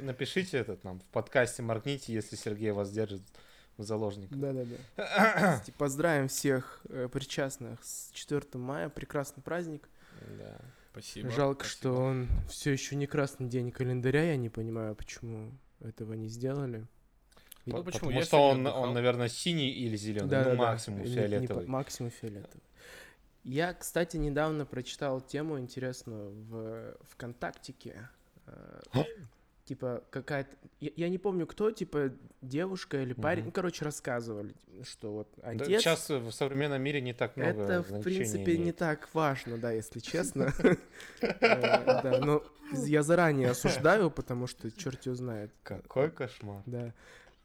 Напишите 0.00 0.58
этот 0.58 0.84
нам 0.84 1.00
в 1.00 1.04
подкасте, 1.04 1.62
моргните, 1.62 2.12
если 2.12 2.36
Сергей 2.36 2.70
вас 2.70 2.90
держит 2.90 3.22
в 3.76 3.82
заложниках. 3.82 4.38
Да-да-да. 4.38 5.62
Поздравим 5.78 6.28
всех 6.28 6.80
э, 6.88 7.08
причастных 7.12 7.82
с 7.84 8.10
4 8.12 8.42
мая. 8.54 8.88
Прекрасный 8.88 9.42
праздник. 9.42 9.88
Да. 10.38 10.58
Спасибо. 10.92 11.30
Жалко, 11.30 11.64
спасибо. 11.66 11.78
что 11.94 12.00
он 12.00 12.28
все 12.48 12.70
еще 12.72 12.96
не 12.96 13.06
красный 13.06 13.48
день 13.48 13.70
календаря. 13.70 14.22
Я 14.22 14.36
не 14.36 14.48
понимаю, 14.48 14.94
почему 14.94 15.52
этого 15.80 16.14
не 16.14 16.28
сделали. 16.28 16.86
Ну, 17.66 17.78
По- 17.78 17.82
почему? 17.82 18.00
Потому 18.10 18.20
Я 18.20 18.24
что 18.24 18.48
он, 18.48 18.66
он, 18.66 18.94
наверное, 18.94 19.28
синий 19.28 19.70
или 19.70 19.96
зеленый, 19.96 20.30
Да, 20.30 20.38
ну, 20.38 20.44
да, 20.44 20.50
да. 20.52 20.56
максимум 20.56 21.00
Не- 21.02 21.08
не 21.10 21.14
фиолетовый. 21.16 21.66
максимум 21.66 22.10
фиолетовый. 22.12 22.62
Я, 23.44 23.74
кстати, 23.74 24.16
недавно 24.16 24.64
прочитал 24.64 25.20
тему 25.20 25.58
интересную 25.58 26.30
в 26.32 26.96
ВКонтактике. 27.10 28.08
Типа 29.66 30.04
какая-то... 30.10 30.50
Я, 30.78 30.90
я 30.94 31.08
не 31.08 31.18
помню, 31.18 31.44
кто, 31.44 31.72
типа 31.72 32.12
девушка 32.40 33.02
или 33.02 33.14
парень. 33.14 33.40
Мгм. 33.40 33.46
Ну, 33.48 33.52
короче, 33.52 33.84
рассказывали, 33.84 34.54
что 34.84 35.12
вот 35.12 35.28
Да, 35.38 35.50
отец... 35.50 35.82
Сейчас 35.82 36.08
в 36.08 36.30
современном 36.30 36.80
мире 36.80 37.00
не 37.00 37.12
так 37.12 37.36
много 37.36 37.62
Это, 37.64 37.82
в 37.82 38.02
принципе, 38.02 38.52
не 38.56 38.62
имеет. 38.62 38.76
так 38.76 39.12
важно, 39.12 39.58
да, 39.58 39.72
если 39.72 39.98
честно. 39.98 40.52
Э, 41.20 42.00
Да, 42.02 42.20
но 42.24 42.44
я 42.72 43.02
заранее 43.02 43.50
осуждаю, 43.50 44.10
потому 44.10 44.46
что 44.46 44.70
черт 44.70 45.04
его 45.04 45.16
знает. 45.16 45.50
Какой 45.64 46.10
кошмар. 46.12 46.62
Да. 46.66 46.94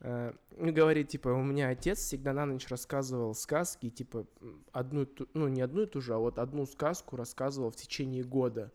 Э, 0.01 0.33
Говорит, 0.57 1.07
типа, 1.07 1.29
у 1.29 1.41
меня 1.41 1.69
отец 1.69 1.97
всегда 1.99 2.33
на 2.33 2.45
ночь 2.45 2.67
рассказывал 2.67 3.33
сказки, 3.33 3.89
типа, 3.89 4.27
одну, 4.71 5.07
ну, 5.33 5.47
не 5.47 5.61
одну 5.61 5.83
и 5.83 5.85
ту 5.87 6.01
же, 6.01 6.13
а 6.13 6.17
вот 6.17 6.37
одну 6.37 6.67
сказку 6.67 7.15
рассказывал 7.15 7.71
в 7.71 7.75
течение 7.75 8.23
года. 8.23 8.71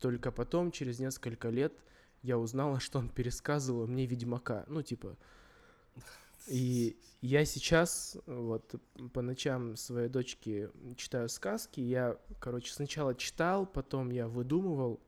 Только 0.00 0.30
потом, 0.30 0.70
через 0.70 0.98
несколько 0.98 1.48
лет, 1.48 1.72
я 2.24 2.38
узнала, 2.38 2.80
что 2.86 2.98
он 2.98 3.08
пересказывал 3.08 3.86
мне 3.86 4.06
Ведьмака. 4.06 4.64
Ну, 4.66 4.82
типа... 4.82 5.16
И 6.48 6.98
я 7.22 7.46
сейчас 7.46 8.18
вот 8.26 8.74
по 9.14 9.22
ночам 9.22 9.76
своей 9.76 10.08
дочке 10.10 10.70
читаю 10.96 11.30
сказки. 11.30 11.80
Я, 11.80 12.18
короче, 12.38 12.70
сначала 12.72 13.14
читал, 13.14 13.64
потом 13.64 14.10
я 14.10 14.28
выдумывал. 14.28 15.00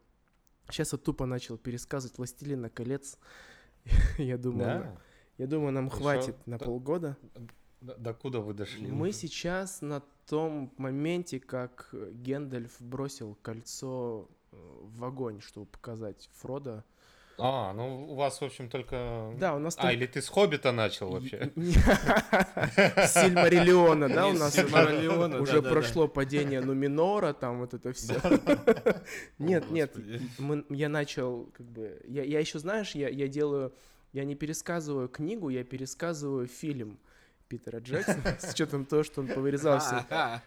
Сейчас 0.70 0.92
вот 0.92 1.02
тупо 1.04 1.26
начал 1.26 1.58
пересказывать 1.58 2.16
«Властелина 2.16 2.70
колец». 2.70 3.18
Я 4.18 4.38
думаю, 4.38 4.64
Да? 4.64 5.00
я 5.38 5.46
думаю, 5.46 5.72
нам 5.72 5.90
Хорошо. 5.90 6.02
хватит 6.02 6.46
на 6.46 6.58
Да. 6.58 6.64
полгода. 6.64 7.16
До, 7.82 7.94
до 7.96 8.14
куда 8.14 8.40
вы 8.40 8.54
дошли? 8.54 8.90
Мы 8.90 9.12
сейчас 9.12 9.82
на 9.82 10.00
том 10.26 10.72
моменте, 10.78 11.38
как 11.38 11.90
Гендальф 11.92 12.80
бросил 12.80 13.36
кольцо 13.42 14.28
э, 14.50 14.56
в 14.56 15.04
огонь, 15.04 15.40
чтобы 15.40 15.66
показать 15.66 16.30
Фрода. 16.32 16.82
А, 17.38 17.72
ну 17.74 18.06
у 18.10 18.14
вас, 18.14 18.40
в 18.40 18.44
общем, 18.44 18.68
только... 18.68 19.32
Да, 19.38 19.54
у 19.54 19.58
нас 19.58 19.76
А, 19.78 19.82
там... 19.82 19.90
или 19.90 20.06
ты 20.06 20.22
с 20.22 20.28
Хоббита 20.28 20.72
начал 20.72 21.10
вообще? 21.10 21.50
Сильмариллиона, 23.06 24.08
да, 24.08 24.28
у 24.28 24.32
нас 24.32 24.58
уже 24.58 25.62
прошло 25.62 26.08
падение 26.08 26.60
Нуминора, 26.60 27.32
там 27.32 27.58
вот 27.58 27.74
это 27.74 27.92
все. 27.92 28.14
Нет, 29.38 29.70
нет, 29.70 29.94
я 30.70 30.88
начал, 30.88 31.46
как 31.56 31.66
бы, 31.66 32.00
я, 32.06 32.22
я 32.22 32.40
еще, 32.40 32.58
знаешь, 32.58 32.94
я, 32.94 33.08
я 33.08 33.28
делаю, 33.28 33.72
я 34.12 34.24
не 34.24 34.34
пересказываю 34.34 35.08
книгу, 35.08 35.48
я 35.50 35.64
пересказываю 35.64 36.46
фильм 36.46 36.98
Питера 37.48 37.78
Джексона, 37.78 38.36
с 38.40 38.52
учетом 38.52 38.84
того, 38.84 39.02
что 39.02 39.20
он 39.20 39.28
повырезался. 39.28 40.04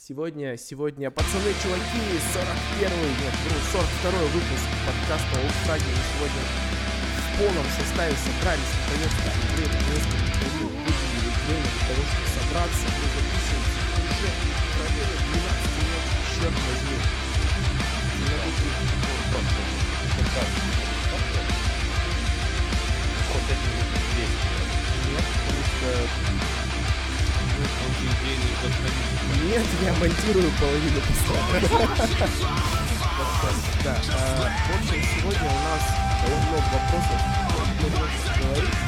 Сегодня, 0.00 0.56
сегодня, 0.56 1.10
пацаны, 1.10 1.52
чуваки, 1.60 2.00
41-й, 2.32 3.10
нет, 3.20 3.36
ну, 3.44 3.52
42-й 3.68 4.28
выпуск 4.32 4.64
подкаста 4.88 5.36
Олдфраги. 5.36 5.92
Мы 5.92 6.00
сегодня 6.16 6.40
в 6.40 7.36
полном 7.36 7.68
составе 7.68 8.16
собрались, 8.16 8.72
наконец-то, 8.80 9.28
Андрей, 9.28 9.68
наконец-то 9.68 10.16
выделили 10.40 11.28
время 11.44 11.68
для 11.68 11.84
того, 11.84 12.00
чтобы 12.00 12.28
собраться. 12.32 12.80
Мы 12.96 13.12
записываемся 13.12 14.00
уже 14.00 14.28
проверили 14.72 15.20
12 15.36 15.68
ночи, 15.84 16.16
черт 16.32 16.56
возьми. 16.64 16.96
Говорить. 18.24 18.72
Хоть 23.28 23.52
один. 23.52 23.84
Нет, 24.16 25.24
потому 25.44 25.60
что... 25.60 26.59
Нет, 29.44 29.66
я 29.82 29.92
монтирую 29.94 30.50
половину 30.58 31.00
подкаста. 31.00 32.48
Да, 33.84 33.96
а, 34.12 34.50
в 34.68 34.80
общем, 34.80 35.02
сегодня 35.18 35.48
у 35.50 35.60
нас 35.64 35.82
много 36.26 36.62
вопросов, 36.72 37.20
будем 37.80 37.92
говорить, 38.42 38.78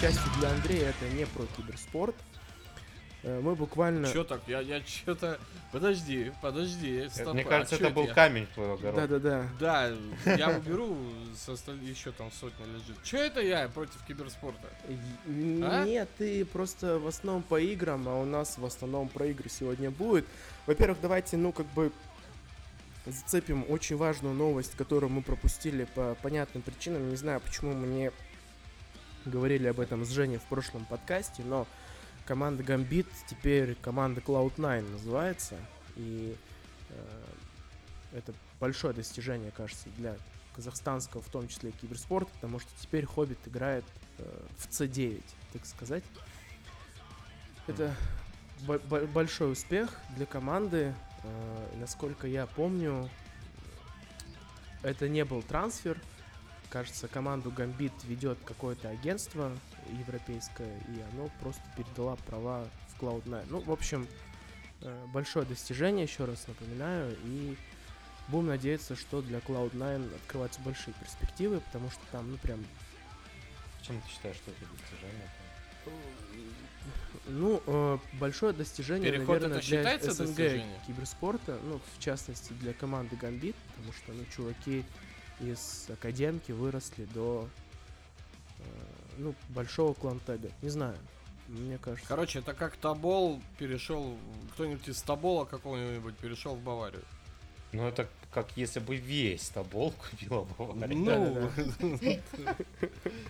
и 0.00 0.38
для 0.38 0.50
Андрея 0.50 0.88
это 0.90 1.14
не 1.14 1.26
про 1.26 1.44
киберспорт. 1.56 2.14
Э, 3.24 3.40
Мы 3.40 3.54
буквально... 3.56 4.10
Чё 4.12 4.24
так? 4.24 4.40
Я, 4.46 4.60
я 4.60 4.80
чё-то... 4.80 5.38
Подожди, 5.72 6.32
подожди. 6.40 6.94
Это, 6.96 7.14
стоп, 7.14 7.34
Мне 7.34 7.42
а 7.42 7.48
кажется, 7.48 7.76
чё 7.76 7.86
это 7.86 7.94
был 7.94 8.04
я? 8.06 8.14
камень 8.14 8.46
в 8.46 8.54
твой 8.54 8.72
огород. 8.74 8.94
Да-да-да. 8.96 9.48
Да, 9.60 9.92
я 10.36 10.50
уберу, 10.56 10.96
со 11.36 11.56
столь- 11.56 11.82
еще 11.84 12.12
там 12.12 12.30
сотня 12.32 12.64
лежит. 12.66 13.02
Чё 13.04 13.18
это 13.18 13.40
я 13.40 13.68
против 13.68 14.02
киберспорта? 14.06 14.66
Н- 15.26 15.62
А? 15.64 15.84
Нет, 15.84 16.08
ты 16.16 16.44
просто 16.44 16.98
в 16.98 17.06
основном 17.06 17.42
по 17.42 17.60
играм, 17.60 18.08
а 18.08 18.14
у 18.20 18.24
нас 18.24 18.56
в 18.56 18.64
основном 18.64 19.08
про 19.08 19.26
игры 19.26 19.48
сегодня 19.50 19.90
будет. 19.90 20.24
Во-первых, 20.66 20.98
давайте, 21.02 21.36
ну, 21.36 21.52
как 21.52 21.66
бы 21.66 21.92
зацепим 23.04 23.64
очень 23.68 23.96
важную 23.96 24.34
новость, 24.34 24.74
которую 24.76 25.10
мы 25.10 25.22
пропустили 25.22 25.84
по 25.94 26.14
понятным 26.22 26.62
причинам. 26.62 27.10
Не 27.10 27.16
знаю, 27.16 27.40
почему 27.40 27.72
мы 27.74 27.86
не 27.86 28.12
говорили 29.24 29.66
об 29.66 29.80
этом 29.80 30.04
с 30.04 30.10
Женей 30.10 30.38
в 30.38 30.42
прошлом 30.44 30.84
подкасте, 30.86 31.42
но 31.44 31.66
команда 32.28 32.62
Gambit 32.62 33.06
теперь 33.26 33.74
команда 33.76 34.20
Cloud9 34.20 34.92
называется. 34.92 35.56
И 35.96 36.36
э, 36.90 37.24
это 38.12 38.34
большое 38.60 38.92
достижение, 38.92 39.50
кажется, 39.50 39.88
для 39.96 40.14
казахстанского, 40.54 41.22
в 41.22 41.30
том 41.30 41.48
числе 41.48 41.70
киберспорта, 41.70 42.30
потому 42.34 42.58
что 42.58 42.70
теперь 42.78 43.06
Хоббит 43.06 43.38
играет 43.48 43.84
э, 44.18 44.46
в 44.58 44.68
C9, 44.68 45.22
так 45.54 45.64
сказать. 45.64 46.04
Это 47.66 47.94
бо- 48.66 48.78
большой 49.06 49.52
успех 49.52 49.98
для 50.14 50.26
команды. 50.26 50.94
Э, 51.22 51.76
насколько 51.80 52.26
я 52.26 52.44
помню, 52.46 53.08
это 54.82 55.08
не 55.08 55.24
был 55.24 55.40
трансфер. 55.42 55.98
Кажется, 56.70 57.08
команду 57.08 57.50
Гамбит 57.50 57.92
ведет 58.04 58.38
какое-то 58.44 58.90
агентство 58.90 59.50
европейское, 59.98 60.78
и 60.88 61.00
оно 61.12 61.30
просто 61.40 61.62
передало 61.76 62.16
права 62.26 62.68
в 62.88 63.02
Cloud9. 63.02 63.46
Ну, 63.48 63.60
в 63.60 63.72
общем, 63.72 64.06
э, 64.82 65.06
большое 65.12 65.46
достижение, 65.46 66.04
еще 66.04 66.26
раз 66.26 66.46
напоминаю, 66.46 67.16
и 67.24 67.56
будем 68.28 68.48
надеяться, 68.48 68.96
что 68.96 69.22
для 69.22 69.38
Cloud9 69.38 70.14
открываются 70.16 70.60
большие 70.60 70.92
перспективы, 71.00 71.60
потому 71.60 71.90
что 71.90 72.00
там, 72.12 72.30
ну, 72.30 72.36
прям 72.36 72.64
Почему 73.80 74.02
ты 74.02 74.12
считаешь, 74.12 74.36
что 74.36 74.50
это 74.50 74.60
достижение? 74.76 75.28
Ну, 77.26 77.62
э, 77.66 77.98
большое 78.14 78.52
достижение, 78.52 79.10
Переход 79.10 79.40
наверное, 79.40 79.60
для 79.60 79.98
СНГ 79.98 80.16
достижением? 80.36 80.68
киберспорта, 80.86 81.58
ну, 81.62 81.80
в 81.96 82.02
частности, 82.02 82.52
для 82.54 82.74
команды 82.74 83.16
Гамбит, 83.16 83.56
потому 83.70 83.92
что, 83.92 84.12
ну, 84.12 84.24
чуваки 84.34 84.84
из 85.40 85.86
Академки 85.90 86.52
выросли 86.52 87.04
до, 87.14 87.48
э, 88.58 88.62
ну, 89.18 89.34
большого 89.50 89.94
клантега. 89.94 90.50
Не 90.62 90.68
знаю, 90.68 90.96
мне 91.48 91.78
кажется. 91.78 92.06
Короче, 92.08 92.40
это 92.40 92.54
как 92.54 92.76
Тобол 92.76 93.40
перешел... 93.58 94.16
Кто-нибудь 94.54 94.88
из 94.88 95.00
Тобола 95.02 95.44
какого-нибудь 95.44 96.16
перешел 96.16 96.54
в 96.54 96.62
Баварию. 96.62 97.02
Ну, 97.72 97.86
это 97.86 98.08
как 98.32 98.56
если 98.56 98.80
бы 98.80 98.96
весь 98.96 99.48
Тобол 99.50 99.92
купила 99.92 100.46
Бавария. 100.58 100.96
Ну, 100.96 101.50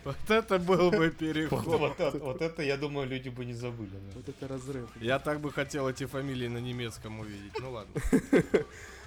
вот 0.05 0.31
это 0.31 0.59
был 0.59 0.91
бы 0.91 1.11
переход. 1.11 1.65
вот 2.21 2.43
это- 2.43 2.63
я 2.63 2.77
думаю, 2.77 3.09
люди 3.09 3.29
бы 3.29 3.45
не 3.45 3.55
забыли. 3.55 3.91
Вот 4.15 4.29
это 4.29 4.49
разрыв. 4.49 4.89
Я 5.01 5.19
так 5.19 5.41
бы 5.41 5.53
хотел 5.53 5.89
эти 5.89 6.07
фамилии 6.07 6.49
на 6.49 6.59
немецком 6.59 7.21
увидеть. 7.21 7.59
Ну 7.61 7.71
ладно. 7.73 8.01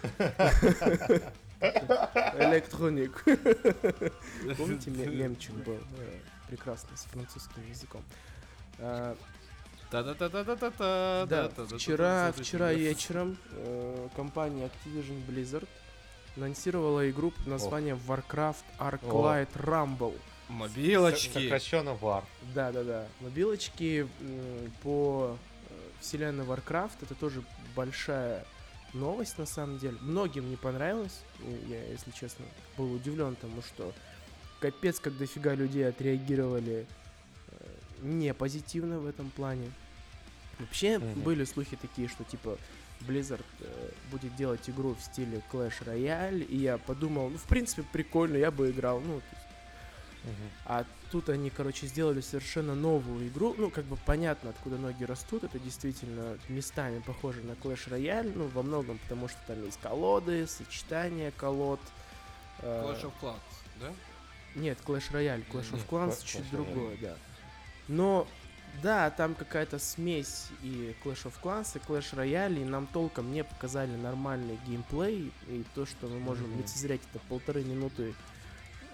Электроник. 1.61 3.23
Помните, 4.57 4.89
ме- 4.89 5.05
мемчик 5.07 5.53
был 5.53 5.77
э, 5.97 6.19
прекрасный 6.49 6.97
с 6.97 7.03
французским 7.05 7.63
языком. 7.69 8.03
Та-та-та-та-та-та. 9.89 11.25
Да, 11.27 11.49
вчера, 11.75 12.31
вчера 12.31 12.67
да. 12.67 12.73
вечером 12.73 13.37
э, 13.51 14.07
компания 14.15 14.69
Activision 14.69 15.21
Blizzard 15.27 15.67
анонсировала 16.37 17.09
игру 17.09 17.31
под 17.31 17.45
названием 17.47 17.99
Warcraft 18.07 18.63
Arclight 18.79 19.49
Rumble. 19.55 20.17
Мобилочки. 20.47 21.33
Сокращенно 21.43 21.93
вар. 21.95 22.23
Да-да-да. 22.55 23.05
Мобилочки 23.19 24.07
м, 24.21 24.71
по 24.81 25.37
э, 25.69 25.73
вселенной 25.99 26.45
Warcraft 26.45 26.91
это 27.01 27.15
тоже 27.15 27.43
большая 27.75 28.45
новость 28.93 29.37
на 29.37 29.45
самом 29.45 29.77
деле. 29.79 29.97
Многим 30.01 30.49
не 30.49 30.55
понравилось. 30.57 31.21
Я, 31.67 31.83
если 31.87 32.11
честно, 32.11 32.45
был 32.77 32.91
удивлен 32.93 33.35
тому, 33.35 33.61
что 33.61 33.93
капец, 34.59 34.99
как 34.99 35.17
дофига 35.17 35.55
людей 35.55 35.87
отреагировали 35.87 36.85
э, 37.47 37.53
не 38.01 38.33
позитивно 38.33 38.99
в 38.99 39.07
этом 39.07 39.29
плане. 39.31 39.71
Вообще 40.59 40.99
Мгм. 40.99 41.21
были 41.21 41.43
слухи 41.45 41.75
такие, 41.75 42.07
что 42.07 42.23
типа 42.23 42.57
Blizzard 43.01 43.43
э, 43.61 43.89
будет 44.11 44.35
делать 44.35 44.69
игру 44.69 44.93
в 44.95 45.01
стиле 45.01 45.41
Clash 45.51 45.83
Royale, 45.85 46.43
и 46.43 46.57
я 46.57 46.77
подумал, 46.77 47.29
ну, 47.29 47.37
в 47.37 47.43
принципе, 47.45 47.83
прикольно, 47.91 48.37
я 48.37 48.51
бы 48.51 48.69
играл, 48.69 48.99
ну, 48.99 49.21
а 50.65 50.85
тут 51.11 51.29
они, 51.29 51.49
короче, 51.49 51.87
сделали 51.87 52.21
совершенно 52.21 52.75
новую 52.75 53.27
игру. 53.27 53.55
Ну, 53.57 53.69
как 53.69 53.85
бы 53.85 53.97
понятно, 54.05 54.51
откуда 54.51 54.77
ноги 54.77 55.03
растут. 55.03 55.43
Это 55.43 55.57
действительно 55.59 56.37
местами 56.47 56.99
похоже 56.99 57.41
на 57.41 57.53
Clash 57.53 57.89
Royale. 57.89 58.31
Ну, 58.35 58.47
во 58.47 58.61
многом, 58.63 58.97
потому 58.99 59.27
что 59.27 59.37
там 59.47 59.63
есть 59.65 59.79
колоды, 59.81 60.45
сочетание 60.47 61.31
колод. 61.31 61.79
э, 62.59 62.83
Clash 62.93 63.03
of 63.03 63.11
Clans, 63.21 63.39
да? 63.79 63.91
Нет, 64.55 64.77
Clash 64.85 65.11
Royale. 65.11 65.43
Clash 65.49 65.71
of 65.73 65.87
Clans 65.89 66.09
Clash- 66.19 66.25
чуть 66.25 66.41
Clash 66.41 66.51
другое, 66.51 66.97
да. 67.01 67.15
Но, 67.87 68.27
да, 68.83 69.09
там 69.09 69.33
какая-то 69.35 69.79
смесь 69.79 70.47
и 70.61 70.95
Clash 71.03 71.23
of 71.25 71.33
Clans, 71.41 71.75
и 71.75 71.79
Clash 71.79 72.13
Royale, 72.13 72.61
и 72.61 72.63
нам 72.63 72.85
толком 72.87 73.31
не 73.33 73.43
показали 73.43 73.95
нормальный 73.95 74.59
геймплей, 74.67 75.31
и 75.47 75.65
то, 75.73 75.85
что 75.85 76.07
мы 76.07 76.19
можем 76.19 76.51
Мгм. 76.51 76.59
лицезреть, 76.59 77.01
это 77.11 77.19
полторы 77.27 77.63
минуты 77.63 78.13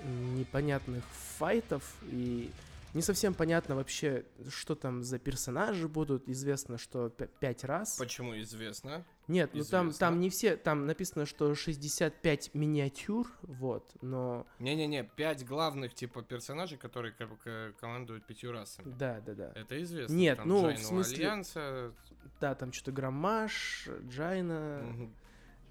непонятных 0.05 1.03
файтов, 1.37 1.83
и 2.03 2.49
не 2.93 3.01
совсем 3.01 3.33
понятно 3.33 3.75
вообще, 3.75 4.25
что 4.49 4.73
там 4.75 5.03
за 5.03 5.19
персонажи 5.19 5.87
будут. 5.87 6.27
Известно, 6.27 6.77
что 6.77 7.09
пять 7.09 7.63
раз. 7.63 7.97
Почему 7.97 8.39
известно? 8.39 9.05
Нет, 9.27 9.51
ну 9.53 9.63
там, 9.65 9.87
Известно. 9.87 9.99
там 10.07 10.19
не 10.21 10.29
все, 10.29 10.55
там 10.55 10.85
написано, 10.87 11.25
что 11.25 11.53
65 11.53 12.53
миниатюр, 12.55 13.27
вот, 13.41 13.91
но 14.01 14.47
Не-не-не, 14.59 15.03
пять 15.03 15.45
главных 15.45 15.93
типа 15.93 16.21
персонажей, 16.23 16.77
которые 16.77 17.11
как 17.13 17.29
бы 17.29 17.35
ко- 17.37 17.73
командуют 17.79 18.25
пятью 18.25 18.53
расами. 18.53 18.89
да, 18.97 19.19
да, 19.25 19.33
да. 19.33 19.51
Это 19.53 19.83
известно. 19.83 20.13
Нет, 20.15 20.37
Там 20.37 20.47
ну, 20.47 20.59
в 20.61 20.63
Джайну 20.67 20.79
смысле- 20.83 21.17
Альянса. 21.17 21.91
Да, 22.39 22.55
там 22.55 22.71
что-то 22.71 22.93
Громмаш, 22.93 23.89
Джайна, 24.09 24.79
мгм. 24.83 25.13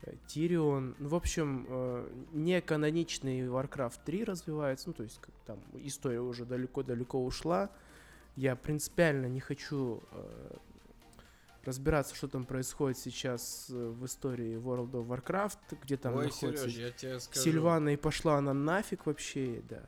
Э, 0.06 0.14
Тирион. 0.26 0.94
Ну, 0.98 1.08
в 1.08 1.14
общем, 1.14 1.66
э, 1.68 2.08
не 2.32 2.60
каноничный 2.60 3.40
Warcraft 3.46 4.00
3 4.04 4.24
развивается. 4.24 4.88
Ну, 4.88 4.94
то 4.94 5.02
есть, 5.02 5.20
как 5.20 5.34
там 5.44 5.58
история 5.74 6.20
уже 6.20 6.44
далеко-далеко 6.44 7.22
ушла. 7.22 7.70
Я 8.36 8.56
принципиально 8.56 9.26
не 9.26 9.40
хочу 9.40 10.02
э, 10.12 10.56
разбираться, 11.64 12.14
что 12.14 12.28
там 12.28 12.44
происходит 12.44 12.98
сейчас 12.98 13.66
в 13.68 14.04
истории 14.04 14.56
World 14.56 14.92
of 14.92 15.06
Warcraft, 15.08 15.78
где 15.82 15.96
там 15.96 16.14
Ой, 16.16 16.26
находится 16.26 16.70
Сереж, 16.70 16.78
я 16.78 16.90
тебе 16.90 17.20
скажу. 17.20 17.40
Сильвана 17.40 17.90
и 17.90 17.96
пошла 17.96 18.38
она 18.38 18.54
нафиг 18.54 19.06
вообще, 19.06 19.62
да. 19.68 19.82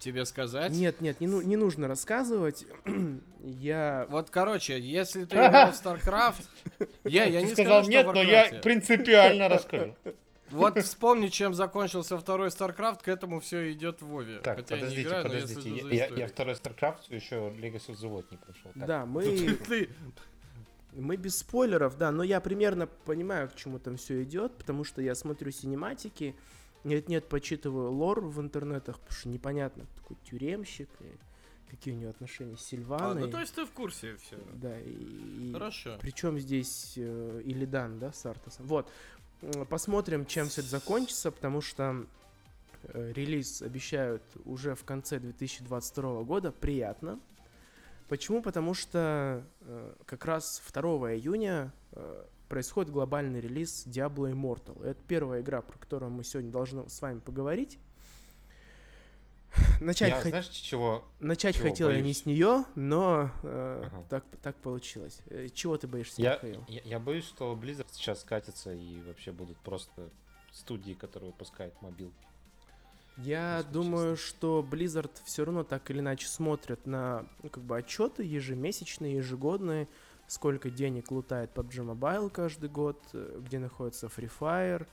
Тебе 0.00 0.24
сказать? 0.24 0.72
Нет, 0.72 1.00
нет, 1.00 1.20
не, 1.20 1.26
ну- 1.28 1.42
не 1.42 1.56
нужно 1.56 1.86
рассказывать. 1.86 2.66
Я... 3.44 4.06
Вот, 4.10 4.30
короче, 4.30 4.80
если 4.80 5.24
ты 5.26 5.36
играл 5.46 5.70
в 5.72 5.74
StarCraft, 5.74 6.42
я, 7.04 7.24
я 7.24 7.40
Ты 7.40 7.46
не 7.46 7.52
сказал 7.52 7.82
нет, 7.86 8.06
в 8.06 8.12
но 8.12 8.22
я 8.22 8.60
принципиально 8.62 9.48
расскажу. 9.48 9.94
Вот 10.50 10.76
вспомни, 10.82 11.28
чем 11.28 11.54
закончился 11.54 12.18
второй 12.18 12.48
StarCraft, 12.48 13.04
к 13.04 13.08
этому 13.08 13.38
все 13.38 13.70
идет 13.72 14.02
в 14.02 14.06
Вове. 14.08 14.40
Так, 14.40 14.56
Хотя 14.56 14.74
я 14.74 14.80
не 14.80 14.86
подождите, 14.88 15.08
играю, 15.08 15.24
но 15.28 15.34
я 15.34 15.40
подождите. 15.42 15.62
слежу 15.62 15.88
Я, 15.88 15.94
я- 15.94 15.98
я 16.00 16.04
историей. 16.06 16.26
второй 16.26 16.54
StarCraft 16.54 17.14
еще 17.14 17.34
Legacy 17.36 17.86
of 17.90 18.00
the 18.00 18.10
Void 18.10 18.24
не 18.32 18.36
прошел. 18.36 18.70
Так, 18.74 18.86
Да, 18.86 19.06
мы... 19.06 19.22
Ты- 19.68 19.90
Мы 20.96 21.14
без 21.16 21.38
спойлеров, 21.38 21.96
да, 21.98 22.10
но 22.10 22.24
я 22.24 22.40
примерно 22.40 22.88
понимаю, 22.88 23.48
к 23.48 23.54
чему 23.54 23.78
там 23.78 23.96
все 23.96 24.24
идет, 24.24 24.52
потому 24.56 24.82
что 24.82 25.00
я 25.00 25.14
смотрю 25.14 25.52
синематики, 25.52 26.34
нет-нет, 26.84 27.28
почитываю 27.28 27.90
лор 27.90 28.20
в 28.20 28.40
интернетах, 28.40 28.98
потому 29.00 29.16
что 29.18 29.28
непонятно, 29.28 29.86
такой 29.96 30.16
тюремщик, 30.24 30.88
и 31.00 31.70
какие 31.70 31.94
у 31.94 31.96
него 31.96 32.10
отношения 32.10 32.56
с 32.56 32.60
А, 32.60 32.64
Сильваной. 32.64 33.20
ну 33.22 33.30
то 33.30 33.40
есть 33.40 33.54
ты 33.54 33.64
в 33.64 33.70
курсе 33.70 34.16
все. 34.16 34.36
Да, 34.54 34.78
и... 34.80 35.52
Хорошо. 35.52 35.96
Причем 36.00 36.38
здесь 36.38 36.94
э, 36.96 37.42
Илидан, 37.44 37.98
да, 37.98 38.12
с 38.12 38.26
Артасом. 38.26 38.66
Вот. 38.66 38.90
Посмотрим, 39.68 40.26
чем 40.26 40.48
все 40.48 40.60
это 40.60 40.70
закончится, 40.70 41.30
потому 41.30 41.60
что 41.60 42.06
э, 42.82 43.12
релиз 43.14 43.62
обещают 43.62 44.22
уже 44.44 44.74
в 44.74 44.84
конце 44.84 45.18
2022 45.18 46.22
года. 46.24 46.52
Приятно. 46.52 47.20
Почему? 48.08 48.42
Потому 48.42 48.74
что 48.74 49.46
э, 49.60 49.94
как 50.04 50.24
раз 50.24 50.60
2 50.72 50.82
июня 51.14 51.72
э, 51.92 52.24
происходит 52.54 52.90
глобальный 52.92 53.40
релиз 53.40 53.86
Diablo 53.86 54.30
Immortal. 54.30 54.84
Это 54.84 55.00
первая 55.06 55.40
игра, 55.40 55.62
про 55.62 55.78
которую 55.78 56.10
мы 56.10 56.24
сегодня 56.24 56.50
должны 56.50 56.86
с 56.90 57.00
вами 57.00 57.20
поговорить. 57.20 57.78
Начать, 59.80 60.10
Я, 60.10 60.20
хот- 60.20 60.28
знаешь, 60.30 60.48
чего? 60.48 61.04
Начать 61.20 61.54
чего 61.56 61.68
хотел 61.68 61.88
я 61.90 61.96
не 61.96 62.02
боюсь? 62.02 62.18
с 62.22 62.26
нее, 62.26 62.64
но 62.74 63.30
э, 63.44 63.82
Ага. 63.86 64.04
так, 64.10 64.24
так 64.42 64.56
получилось. 64.56 65.20
Э, 65.26 65.48
Чего 65.54 65.78
ты 65.78 65.86
боишься, 65.86 66.20
Я, 66.20 66.34
Михаил? 66.34 66.64
я, 66.68 66.80
я 66.84 66.98
боюсь, 66.98 67.24
что 67.24 67.54
Blizzard 67.54 67.86
сейчас 67.92 68.20
скатится 68.20 68.72
и 68.74 69.00
вообще 69.02 69.30
будут 69.30 69.56
просто 69.58 70.10
студии, 70.52 70.94
которые 70.94 71.30
выпускают 71.30 71.80
мобил. 71.80 72.12
Я 73.16 73.58
если 73.58 73.70
думаю, 73.72 74.16
что 74.16 74.66
Blizzard 74.68 75.10
все 75.24 75.44
равно 75.44 75.62
так 75.62 75.88
или 75.90 76.00
иначе 76.00 76.26
смотрят 76.26 76.84
на 76.86 77.26
ну, 77.44 77.48
как 77.48 77.62
бы 77.62 77.76
отчеты 77.76 78.24
ежемесячные, 78.24 79.16
ежегодные, 79.16 79.88
сколько 80.30 80.70
денег 80.70 81.10
лутает 81.10 81.50
PUBG 81.54 81.92
Mobile 81.92 82.30
каждый 82.30 82.70
год, 82.70 83.02
э, 83.14 83.40
где 83.44 83.58
находится 83.58 84.06
Free 84.06 84.30
Fire. 84.38 84.86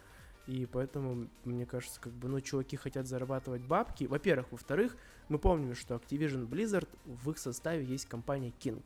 И 0.48 0.66
поэтому, 0.66 1.28
мне 1.46 1.68
кажется, 1.68 2.02
как 2.02 2.12
бы, 2.14 2.28
ну, 2.28 2.42
чуваки 2.42 2.76
хотят 2.76 3.06
зарабатывать 3.06 3.62
бабки. 3.62 4.06
Во-первых. 4.06 4.48
Во-вторых, 4.52 4.98
мы 5.30 5.38
помним, 5.38 5.76
что 5.76 5.94
Activision 5.94 6.48
Blizzard, 6.48 6.90
в 7.06 7.30
их 7.30 7.38
составе 7.38 7.86
есть 7.86 8.08
компания 8.08 8.52
King. 8.60 8.84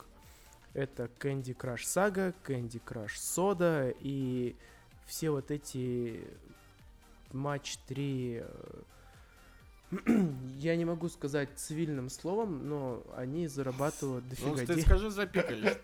Это 0.73 1.09
Candy 1.19 1.55
Crush 1.55 1.83
Saga, 1.85 2.35
Candy 2.45 2.81
Crush 2.85 3.15
Soda 3.15 3.95
и 4.01 4.57
все 5.05 5.29
вот 5.29 5.51
эти 5.51 6.27
матч 7.31 7.77
3 7.87 8.43
я 10.59 10.75
не 10.75 10.85
могу 10.85 11.07
сказать 11.09 11.49
цивильным 11.55 12.09
словом, 12.09 12.67
но 12.67 13.03
они 13.15 13.47
зарабатывают 13.47 14.25
Ну, 14.25 14.55
дофига 14.55 14.55
ты 14.55 14.65
денег. 14.67 14.85
скажи, 14.85 15.09
запикаешь. 15.11 15.77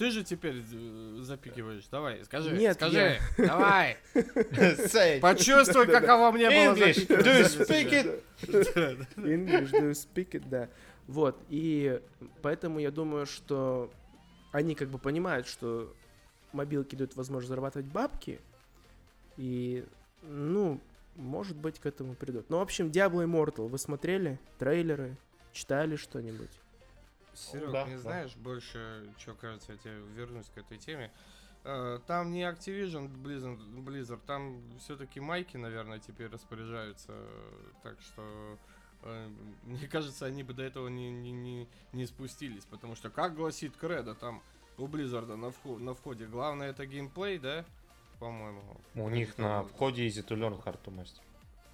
Ты 0.00 0.10
же 0.10 0.24
теперь 0.24 0.64
э, 0.72 1.16
запикиваешь. 1.18 1.86
Давай, 1.90 2.24
скажи. 2.24 2.56
Нет, 2.56 2.74
скажи. 2.74 3.18
Давай. 3.36 3.98
Say 4.14 5.20
Почувствуй, 5.20 5.86
каково 5.88 6.32
мне 6.32 6.48
было 6.48 6.74
English, 6.74 7.06
do 7.06 7.22
you 7.22 7.44
speak 7.44 7.92
it? 7.92 9.06
English, 9.18 9.70
do 9.70 9.90
you 9.90 9.92
speak 9.92 10.30
it, 10.30 10.48
да. 10.48 10.70
Вот, 11.06 11.36
и 11.50 12.00
поэтому 12.40 12.78
я 12.78 12.90
думаю, 12.90 13.26
что 13.26 13.92
они 14.52 14.74
как 14.74 14.88
бы 14.88 14.96
понимают, 14.96 15.46
что 15.46 15.94
мобилки 16.54 16.96
дают 16.96 17.14
возможность 17.14 17.50
зарабатывать 17.50 17.86
бабки, 17.86 18.40
и, 19.36 19.84
ну, 20.22 20.80
может 21.14 21.58
быть, 21.58 21.78
к 21.78 21.84
этому 21.84 22.14
придут. 22.14 22.48
Ну, 22.48 22.56
в 22.56 22.62
общем, 22.62 22.86
Diablo 22.86 23.22
Immortal, 23.22 23.68
вы 23.68 23.76
смотрели 23.76 24.40
трейлеры, 24.58 25.18
читали 25.52 25.96
что-нибудь? 25.96 26.48
Серег, 27.34 27.70
Да, 27.70 27.84
не 27.86 27.94
да. 27.94 27.98
знаешь 28.00 28.36
больше, 28.36 29.08
что 29.18 29.34
кажется, 29.34 29.72
я 29.72 29.78
тебе 29.78 30.00
вернусь 30.14 30.46
к 30.54 30.58
этой 30.58 30.78
теме. 30.78 31.10
Э, 31.64 31.98
Там 32.06 32.32
не 32.32 32.42
Activision 32.42 33.08
Blizzard, 33.22 33.58
Blizzard 33.84 34.20
там 34.26 34.60
все-таки 34.78 35.20
майки, 35.20 35.56
наверное, 35.56 35.98
теперь 35.98 36.28
распоряжаются. 36.30 37.12
Так 37.82 38.00
что, 38.00 38.58
э, 39.02 39.28
мне 39.64 39.86
кажется, 39.88 40.26
они 40.26 40.42
бы 40.42 40.54
до 40.54 40.62
этого 40.62 40.88
не, 40.88 41.10
не, 41.10 41.32
не, 41.32 41.68
не 41.92 42.06
спустились. 42.06 42.64
Потому 42.64 42.94
что, 42.96 43.10
как 43.10 43.34
гласит 43.34 43.76
Кредо, 43.76 44.14
там 44.14 44.42
у 44.78 44.86
Blizzard 44.86 45.34
на, 45.36 45.46
вхо- 45.46 45.78
на 45.78 45.94
входе 45.94 46.26
главное 46.26 46.70
это 46.70 46.86
геймплей, 46.86 47.38
да? 47.38 47.64
По-моему. 48.18 48.62
У 48.94 49.08
них 49.08 49.38
на 49.38 49.62
входе 49.64 50.06
easy 50.06 50.26
to 50.26 50.36
learn, 50.36 50.62
hard 50.64 50.78
to 50.84 50.90
master. 50.94 51.20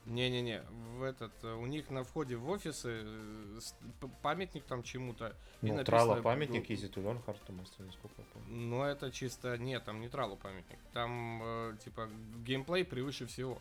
Не-не-не, 0.07 0.63
в 0.97 1.03
этот, 1.03 1.33
э, 1.43 1.53
у 1.53 1.67
них 1.67 1.91
на 1.91 2.05
входе 2.05 2.37
в 2.37 2.49
офисы 2.49 3.03
э, 3.05 3.59
памятник 4.23 4.65
там 4.65 4.83
чему-то. 4.83 5.35
Ну, 5.63 5.75
написано, 5.75 5.85
трала 5.85 6.23
памятник, 6.23 6.63
ну, 6.69 6.75
hard 7.27 7.39
to 7.47 7.53
master, 7.53 7.85
насколько 7.85 8.15
я 8.19 8.25
помню. 8.33 8.49
Ну, 8.49 8.83
это 8.85 9.11
чисто... 9.11 9.59
Нет, 9.59 9.85
там 9.85 10.01
не 10.01 10.09
тралу 10.09 10.37
памятник. 10.37 10.79
Там, 10.93 11.43
э, 11.43 11.77
типа, 11.85 12.09
геймплей 12.45 12.85
превыше 12.85 13.27
всего. 13.27 13.59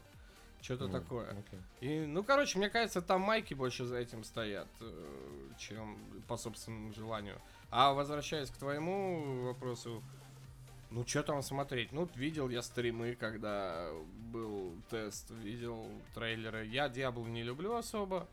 Что-то 0.62 0.88
Ну, 0.88 0.94
такое. 0.94 1.30
окей. 1.32 1.60
И, 1.82 2.06
ну, 2.06 2.24
короче, 2.24 2.58
мне 2.58 2.70
кажется, 2.70 3.02
там 3.02 3.22
майки 3.22 3.54
больше 3.54 3.86
за 3.86 3.98
этим 3.98 4.24
стоят, 4.24 4.68
э, 4.82 5.50
чем 5.58 5.98
по 6.28 6.38
собственному 6.38 6.94
желанию. 6.94 7.42
А 7.72 7.94
возвращаясь 7.94 8.50
к 8.50 8.58
твоему 8.58 9.44
вопросу, 9.46 10.04
ну, 10.90 11.06
что 11.06 11.24
там 11.24 11.42
смотреть? 11.42 11.92
Ну, 11.92 12.08
видел 12.16 12.50
я 12.50 12.62
стримы, 12.62 13.16
когда 13.16 13.90
был 14.32 14.74
тест, 14.90 15.30
видел 15.32 15.90
трейлеры. 16.14 16.66
Я 16.66 16.88
Диабло 16.90 17.26
не 17.28 17.44
люблю 17.44 17.76
особо. 17.76 18.28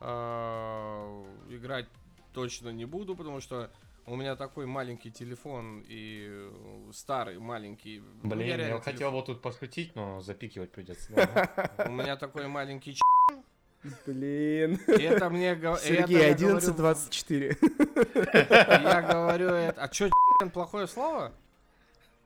А, 0.00 1.24
Играть 1.48 1.86
точно 2.32 2.70
не 2.70 2.84
буду, 2.84 3.16
потому 3.16 3.40
что 3.40 3.70
у 4.06 4.16
меня 4.16 4.36
такой 4.36 4.66
маленький 4.66 5.10
телефон 5.10 5.82
и 5.88 6.26
э, 6.28 6.90
старый 6.92 7.38
маленький. 7.38 8.02
Блин, 8.22 8.60
я 8.60 8.78
хотел 8.80 8.98
телефон- 8.98 9.12
вот 9.14 9.26
тут 9.26 9.40
пошутить, 9.40 9.94
но 9.96 10.20
запикивать 10.20 10.72
придется. 10.72 11.10
У 11.86 11.90
меня 11.92 12.16
такой 12.16 12.46
маленький 12.48 12.94
ч... 12.94 13.00
Блин. 14.06 14.78
Это 14.86 15.28
мне 15.30 15.54
Сергей, 15.78 16.18
я 16.28 16.34
говорю- 16.34 16.58
11.24. 16.58 18.82
Я 18.82 19.02
говорю 19.02 19.48
это. 19.48 19.82
А 19.82 19.92
что, 19.92 20.10
плохое 20.52 20.86
слово? 20.86 21.32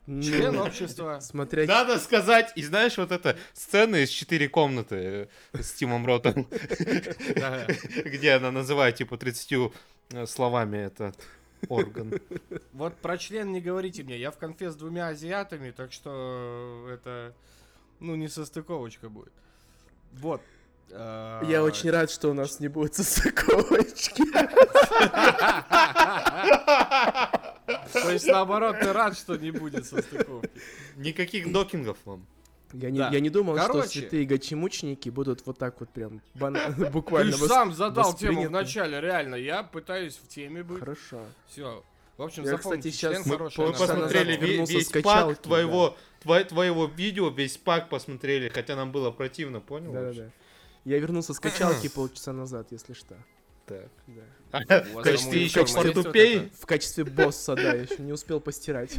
Член 0.08 0.58
общества. 0.58 1.18
Смотря... 1.20 1.66
Надо 1.66 1.98
сказать, 1.98 2.52
и 2.56 2.62
знаешь, 2.62 2.96
вот 2.96 3.12
эта 3.12 3.36
сцена 3.52 3.96
из 3.96 4.08
четыре 4.08 4.48
комнаты 4.48 5.28
э, 5.52 5.62
с 5.62 5.72
Тимом 5.72 6.06
Ротом, 6.06 6.48
где 8.04 8.32
она 8.32 8.50
называет, 8.50 8.96
типа, 8.96 9.18
30 9.18 9.52
э, 10.12 10.26
словами 10.26 10.78
этот 10.78 11.14
орган. 11.68 12.18
Вот 12.72 12.96
про 12.96 13.18
член 13.18 13.52
не 13.52 13.60
говорите 13.60 14.02
мне. 14.02 14.18
Я 14.18 14.30
в 14.30 14.38
конфе 14.38 14.70
с 14.70 14.76
двумя 14.76 15.08
азиатами, 15.08 15.72
так 15.72 15.92
что 15.92 16.88
это, 16.90 17.34
ну, 18.00 18.14
не 18.14 18.28
состыковочка 18.28 19.10
будет. 19.10 19.32
Вот. 20.12 20.40
А, 20.90 21.44
Я 21.44 21.62
очень 21.62 21.90
рад, 21.90 22.10
что 22.10 22.30
у 22.30 22.32
нас 22.32 22.60
не 22.60 22.68
будет 22.68 22.94
состыковочки. 22.94 24.22
То 27.92 28.10
есть, 28.10 28.26
наоборот, 28.26 28.76
ты 28.80 28.92
рад, 28.92 29.16
что 29.16 29.36
не 29.36 29.50
будет 29.50 29.86
состыковки. 29.86 30.50
Никаких 30.96 31.52
докингов 31.52 31.98
вам. 32.04 32.26
Я 32.74 32.90
не, 32.90 32.98
Да. 32.98 33.08
я 33.10 33.20
не 33.20 33.30
думал, 33.30 33.56
что 33.56 33.66
Короче. 33.68 34.00
святые 34.00 34.26
гачемучники 34.26 35.08
будут 35.08 35.46
вот 35.46 35.56
так 35.58 35.80
вот 35.80 35.88
прям 35.88 36.20
бана- 36.34 36.70
Ты 36.76 36.90
буквально 36.90 37.34
вос- 37.36 37.48
сам 37.48 37.72
задал 37.72 38.14
тему 38.14 38.42
в 38.42 38.50
начале, 38.50 39.00
реально. 39.00 39.36
Я 39.36 39.62
пытаюсь 39.62 40.16
в 40.22 40.28
теме 40.28 40.62
быть. 40.62 40.78
Хорошо. 40.80 41.20
Все. 41.46 41.82
В 42.18 42.22
общем, 42.22 42.44
Я, 42.44 42.58
кстати, 42.58 42.90
член 42.90 43.22
мы 43.24 43.38
посмотрели 43.72 44.36
весь 44.36 44.88
качалки, 44.88 45.34
пак 45.36 45.38
твоего, 45.42 45.96
твой- 46.20 46.44
твоего 46.44 46.86
видео, 46.86 47.30
весь 47.30 47.56
пак 47.56 47.88
посмотрели, 47.88 48.48
хотя 48.48 48.76
нам 48.76 48.92
было 48.92 49.12
противно, 49.12 49.60
понял? 49.60 49.92
вообще? 49.92 50.22
Да-да-да. 50.22 50.32
Я 50.84 50.98
вернулся 50.98 51.32
с 51.32 51.40
качалки 51.40 51.88
полчаса 51.94 52.32
назад, 52.32 52.66
если 52.70 52.92
что. 52.92 53.16
Так. 53.68 54.66
Да. 54.66 54.82
В 54.94 55.02
качестве 55.02 55.44
еще 55.44 55.66
портупей. 55.66 56.38
эта? 56.38 56.56
В 56.56 56.66
качестве 56.66 57.04
босса, 57.04 57.54
да, 57.54 57.74
еще 57.74 58.02
не 58.02 58.12
успел 58.12 58.40
постирать. 58.40 58.98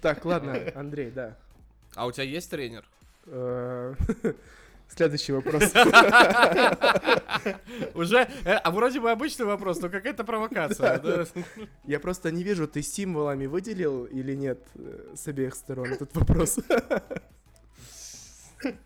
Так, 0.00 0.24
ладно, 0.24 0.58
Андрей, 0.74 1.10
да. 1.10 1.36
А 1.94 2.06
у 2.06 2.12
тебя 2.12 2.24
есть 2.24 2.50
тренер? 2.50 2.84
Э, 3.26 3.94
Следующий 4.94 5.32
вопрос. 5.32 5.62
Уже, 7.94 8.28
э, 8.44 8.54
а 8.54 8.70
вроде 8.70 9.00
бы 9.00 9.10
обычный 9.10 9.46
вопрос, 9.46 9.80
но 9.80 9.88
какая-то 9.88 10.22
провокация. 10.24 11.26
Я 11.84 11.98
просто 11.98 12.30
не 12.30 12.44
вижу, 12.44 12.68
ты 12.68 12.82
символами 12.82 13.46
выделил 13.46 14.04
или 14.04 14.34
нет 14.34 14.58
э, 14.74 15.14
с 15.14 15.26
обеих 15.28 15.54
сторон 15.54 15.92
этот 15.92 16.14
вопрос. 16.14 16.58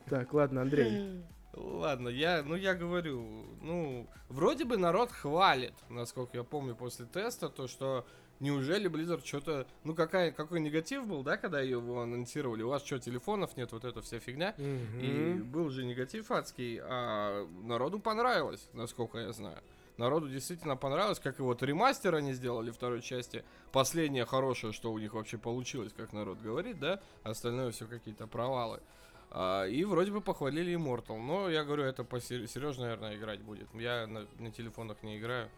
Так, 0.09 0.33
ладно, 0.33 0.63
Андрей. 0.63 1.23
Ладно, 1.57 2.09
я, 2.09 2.43
ну 2.45 2.55
я 2.55 2.75
говорю, 2.75 3.47
ну, 3.63 4.07
вроде 4.29 4.65
бы 4.65 4.77
народ 4.77 5.11
хвалит, 5.11 5.73
насколько 5.89 6.37
я 6.37 6.45
помню 6.45 6.75
после 6.75 7.07
теста, 7.07 7.49
то, 7.49 7.67
что 7.67 8.07
неужели 8.41 8.91
Blizzard 8.91 9.25
что-то, 9.25 9.67
ну 9.83 9.95
какая, 9.95 10.33
какой 10.33 10.61
негатив 10.61 11.07
был, 11.07 11.23
да, 11.23 11.39
когда 11.39 11.63
его 11.63 12.03
анонсировали, 12.03 12.63
у 12.63 12.69
вас 12.69 12.85
что, 12.85 12.99
телефонов 12.99 13.57
нет, 13.57 13.73
вот 13.73 13.85
эта 13.87 14.03
вся 14.03 14.19
фигня, 14.19 14.55
и 14.59 15.39
Мгм. 15.39 15.51
был 15.51 15.71
же 15.71 15.87
негатив 15.87 16.31
адский, 16.31 16.79
а 16.83 17.47
народу 17.63 18.01
понравилось, 18.01 18.69
насколько 18.75 19.19
я 19.19 19.33
знаю. 19.33 19.59
Народу 19.97 20.29
действительно 20.29 20.77
понравилось, 20.77 21.19
как 21.19 21.39
и 21.39 21.43
вот 21.43 21.63
ремастер 21.63 22.15
они 22.17 22.35
сделали 22.35 22.71
второй 22.71 23.01
части. 23.01 23.45
Последнее 23.73 24.27
хорошее, 24.27 24.75
что 24.75 24.93
у 24.93 24.99
них 24.99 25.15
вообще 25.15 25.39
получилось, 25.39 25.95
как 25.97 26.13
народ 26.13 26.39
говорит, 26.39 26.79
да? 26.79 27.01
Остальное 27.23 27.71
все 27.71 27.87
какие-то 27.87 28.27
провалы. 28.27 28.83
А, 29.31 29.65
и 29.65 29.85
вроде 29.85 30.13
бы 30.13 30.21
похвалили 30.21 30.75
Immortal. 30.75 31.19
Но 31.21 31.49
я 31.49 31.65
говорю, 31.65 31.83
это 31.85 32.05
по 32.05 32.21
Сереж, 32.21 32.79
наверное, 32.79 33.17
играть 33.17 33.41
будет. 33.43 33.69
Я 33.75 34.07
на, 34.07 34.27
на 34.39 34.51
телефонах 34.51 35.03
не 35.03 35.19
играю. 35.19 35.51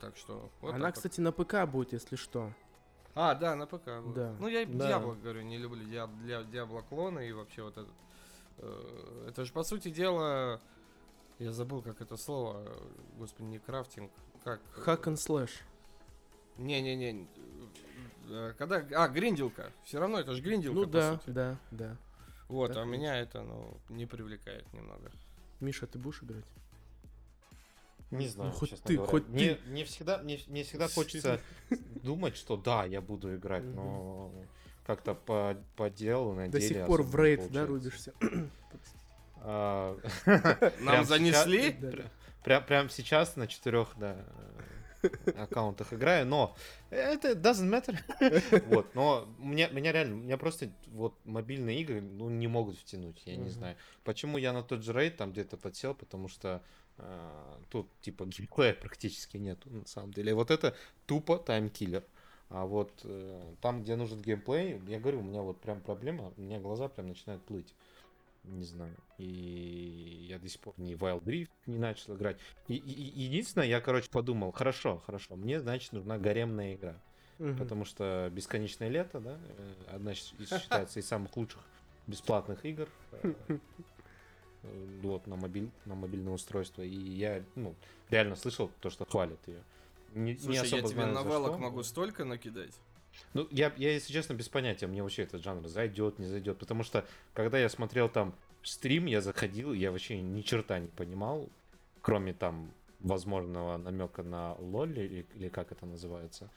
Так 0.00 0.16
что. 0.16 0.50
вот 0.60 0.74
Она, 0.74 0.86
так 0.86 0.94
вот. 0.96 0.96
кстати, 0.96 1.20
на 1.20 1.32
ПК 1.32 1.66
будет, 1.66 1.92
если 1.92 2.16
что. 2.16 2.52
А, 3.14 3.34
да, 3.34 3.56
на 3.56 3.66
ПК. 3.66 3.86
будет. 4.02 4.14
Да. 4.14 4.36
Ну, 4.40 4.48
я 4.48 4.62
и 4.62 4.66
Да. 4.66 4.86
Диабло 4.88 5.14
говорю, 5.14 5.42
не 5.42 5.58
люблю 5.58 5.82
Диаб- 5.84 6.16
для 6.22 6.42
Диабло 6.44 6.82
клона 6.82 7.18
и 7.20 7.32
вообще 7.32 7.62
вот 7.62 7.76
этот. 7.78 7.92
э, 8.58 9.26
Это 9.28 9.44
же, 9.44 9.52
по 9.52 9.62
сути 9.64 9.88
дела, 9.90 10.60
я 11.38 11.52
забыл, 11.52 11.82
как 11.82 12.00
это 12.00 12.16
слово, 12.16 12.62
э, 12.66 12.78
господи, 13.18 13.46
не 13.46 13.58
крафтинг, 13.58 14.10
как... 14.44 14.60
Hack 14.86 15.04
and 15.04 15.14
slash. 15.16 15.50
Не-не-не, 16.58 17.26
э, 18.28 18.52
когда... 18.58 18.76
А, 18.94 19.08
гринделка. 19.08 19.72
Все 19.84 19.98
равно 19.98 20.18
это 20.18 20.34
же 20.34 20.42
гринделка, 20.42 20.78
Ну 20.78 20.86
да, 20.86 21.14
сути. 21.14 21.30
да, 21.30 21.56
да. 21.70 21.96
Вот, 22.52 22.74
Так 22.74 22.82
а 22.82 22.84
меня 22.84 23.16
это, 23.16 23.40
ну, 23.42 23.78
не 23.88 24.04
привлекает 24.04 24.70
немного. 24.74 25.10
Миша, 25.60 25.86
ты 25.86 25.98
будешь 25.98 26.22
играть? 26.22 26.44
Не 28.10 28.28
знаю, 28.28 28.50
Ну, 28.50 28.56
хоть 28.58 28.70
честно 28.70 28.86
ты, 28.86 28.94
говоря. 28.96 29.10
хоть 29.10 29.28
мне, 29.28 29.56
мне 29.64 29.86
всегда, 29.86 30.18
мне, 30.18 30.38
мне 30.48 30.62
всегда 30.62 30.86
хочется 30.88 31.40
думать, 32.02 32.36
что 32.36 32.58
да, 32.58 32.84
я 32.84 33.00
буду 33.00 33.34
играть, 33.34 33.64
но 33.64 34.30
как-то 34.86 35.14
по, 35.14 35.56
по 35.76 35.88
делу, 35.88 36.34
на 36.34 36.50
До 36.50 36.60
деле 36.60 36.74
сих 36.74 36.86
пор 36.86 37.02
в 37.02 37.16
рейд, 37.16 37.50
да, 37.50 37.64
рубишься? 37.64 38.12
А, 39.44 39.98
Нам 40.80 41.04
занесли? 41.04 41.76
Прям, 42.44 42.90
сейчас 42.90 43.34
на 43.34 43.48
четырех, 43.48 43.88
да, 43.96 44.16
аккаунтах 45.36 45.92
играю, 45.92 46.26
но 46.26 46.54
это 46.90 47.32
doesn't 47.32 47.68
matter. 47.70 47.96
Вот, 48.66 48.94
но 48.94 49.26
мне, 49.38 49.68
меня 49.68 49.92
реально, 49.92 50.14
меня 50.14 50.36
просто 50.36 50.70
вот 50.86 51.14
мобильные 51.24 51.80
игры, 51.80 52.00
ну, 52.00 52.28
не 52.28 52.46
могут 52.46 52.78
втянуть, 52.78 53.22
я 53.26 53.36
не 53.36 53.42
Мгм. 53.44 53.50
знаю. 53.50 53.76
Почему 54.04 54.38
я 54.38 54.52
на 54.52 54.62
тот 54.62 54.82
же 54.82 54.92
рейд 54.92 55.16
там 55.16 55.32
где-то 55.32 55.56
подсел, 55.56 55.94
потому 55.94 56.28
что 56.28 56.62
э, 56.98 57.58
тут, 57.70 57.88
типа, 58.00 58.26
геймплея 58.26 58.74
практически 58.74 59.36
нету, 59.36 59.70
на 59.70 59.86
самом 59.86 60.12
деле. 60.12 60.34
Вот 60.34 60.50
это 60.50 60.74
тупо 61.06 61.38
таймкиллер. 61.38 62.04
А 62.50 62.66
вот 62.66 62.92
э, 63.04 63.54
там, 63.62 63.82
где 63.82 63.96
нужен 63.96 64.20
геймплей, 64.20 64.78
я 64.86 65.00
говорю, 65.00 65.20
у 65.20 65.22
меня 65.22 65.40
вот 65.40 65.60
прям 65.60 65.80
проблема, 65.80 66.32
у 66.36 66.40
меня 66.42 66.58
глаза 66.60 66.88
прям 66.88 67.08
начинают 67.08 67.42
плыть. 67.44 67.74
Не 68.44 68.64
знаю. 68.64 68.96
И 69.18 70.26
я 70.28 70.38
до 70.38 70.48
сих 70.48 70.60
пор 70.60 70.74
в 70.76 70.80
Wild 70.80 71.22
Rift 71.24 71.50
не 71.66 71.78
начал 71.78 72.16
играть. 72.16 72.38
И, 72.66 72.74
и- 72.74 73.08
и 73.08 73.20
единственное, 73.22 73.66
я, 73.68 73.80
короче, 73.80 74.10
подумал, 74.10 74.50
хорошо, 74.52 74.98
хорошо, 74.98 75.36
мне, 75.36 75.60
значит, 75.60 75.92
нужна 75.92 76.18
гаремная 76.18 76.74
игра. 76.74 77.00
Мгм. 77.38 77.56
Потому 77.58 77.84
что 77.84 78.30
«Бесконечное 78.32 78.88
лето», 78.88 79.20
да, 79.20 79.38
э, 79.58 79.74
одна 79.94 80.12
из 80.12 80.34
считается 80.48 81.00
из 81.00 81.06
самых 81.06 81.36
лучших 81.36 81.60
бесплатных 82.06 82.64
игр. 82.64 82.88
э, 83.12 83.34
э, 84.64 84.98
Вот, 85.02 85.26
на, 85.26 85.36
мобиль, 85.36 85.70
на 85.86 85.94
мобильное 85.94 86.32
устройство. 86.32 86.82
И 86.82 86.94
я, 86.94 87.42
ну, 87.56 87.74
реально 88.10 88.36
слышал 88.36 88.70
то, 88.80 88.90
что 88.90 89.04
хвалят 89.04 89.40
ее. 89.48 89.62
Не, 90.14 90.32
не 90.32 90.38
Слушай, 90.38 90.54
я 90.56 90.62
особо 90.62 90.88
тебе 90.88 91.00
знаю, 91.02 91.16
что, 91.16 91.58
могу 91.58 91.82
столько 91.82 92.24
накидать. 92.24 92.74
Ну, 93.34 93.46
я, 93.50 93.72
я, 93.76 93.92
если 93.92 94.12
честно, 94.12 94.34
без 94.34 94.48
понятия, 94.48 94.86
мне 94.86 95.02
вообще 95.02 95.22
этот 95.22 95.42
жанр 95.42 95.66
зайдет, 95.68 96.18
не 96.18 96.26
зайдет. 96.26 96.58
Потому 96.58 96.82
что, 96.82 97.04
когда 97.34 97.58
я 97.58 97.68
смотрел 97.68 98.08
там 98.08 98.34
стрим, 98.62 99.06
я 99.06 99.20
заходил, 99.20 99.72
я 99.72 99.90
вообще 99.90 100.20
ни 100.20 100.42
черта 100.42 100.78
не 100.78 100.88
понимал, 100.88 101.48
кроме 102.00 102.32
там 102.32 102.70
возможного 103.00 103.76
намека 103.76 104.22
на 104.22 104.54
лолли, 104.54 105.00
или, 105.00 105.26
или 105.34 105.48
как 105.48 105.72
это 105.72 105.86
называется. 105.86 106.48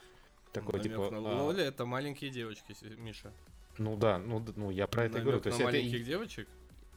Такой, 0.51 0.79
Намёк 0.79 1.09
типа, 1.09 1.11
на 1.11 1.31
а, 1.31 1.43
Лоли 1.43 1.63
это 1.63 1.85
маленькие 1.85 2.31
девочки, 2.31 2.75
Миша. 2.97 3.31
ну 3.77 3.97
да, 3.97 4.17
ну, 4.19 4.45
ну 4.55 4.71
я 4.71 4.87
про 4.87 5.05
это 5.05 5.17
и 5.17 5.21
говорю. 5.21 5.41
То 5.41 5.49
есть 5.49 5.59
на 5.59 5.63
это, 5.63 5.73
маленьких 5.73 6.05
девочек? 6.05 6.47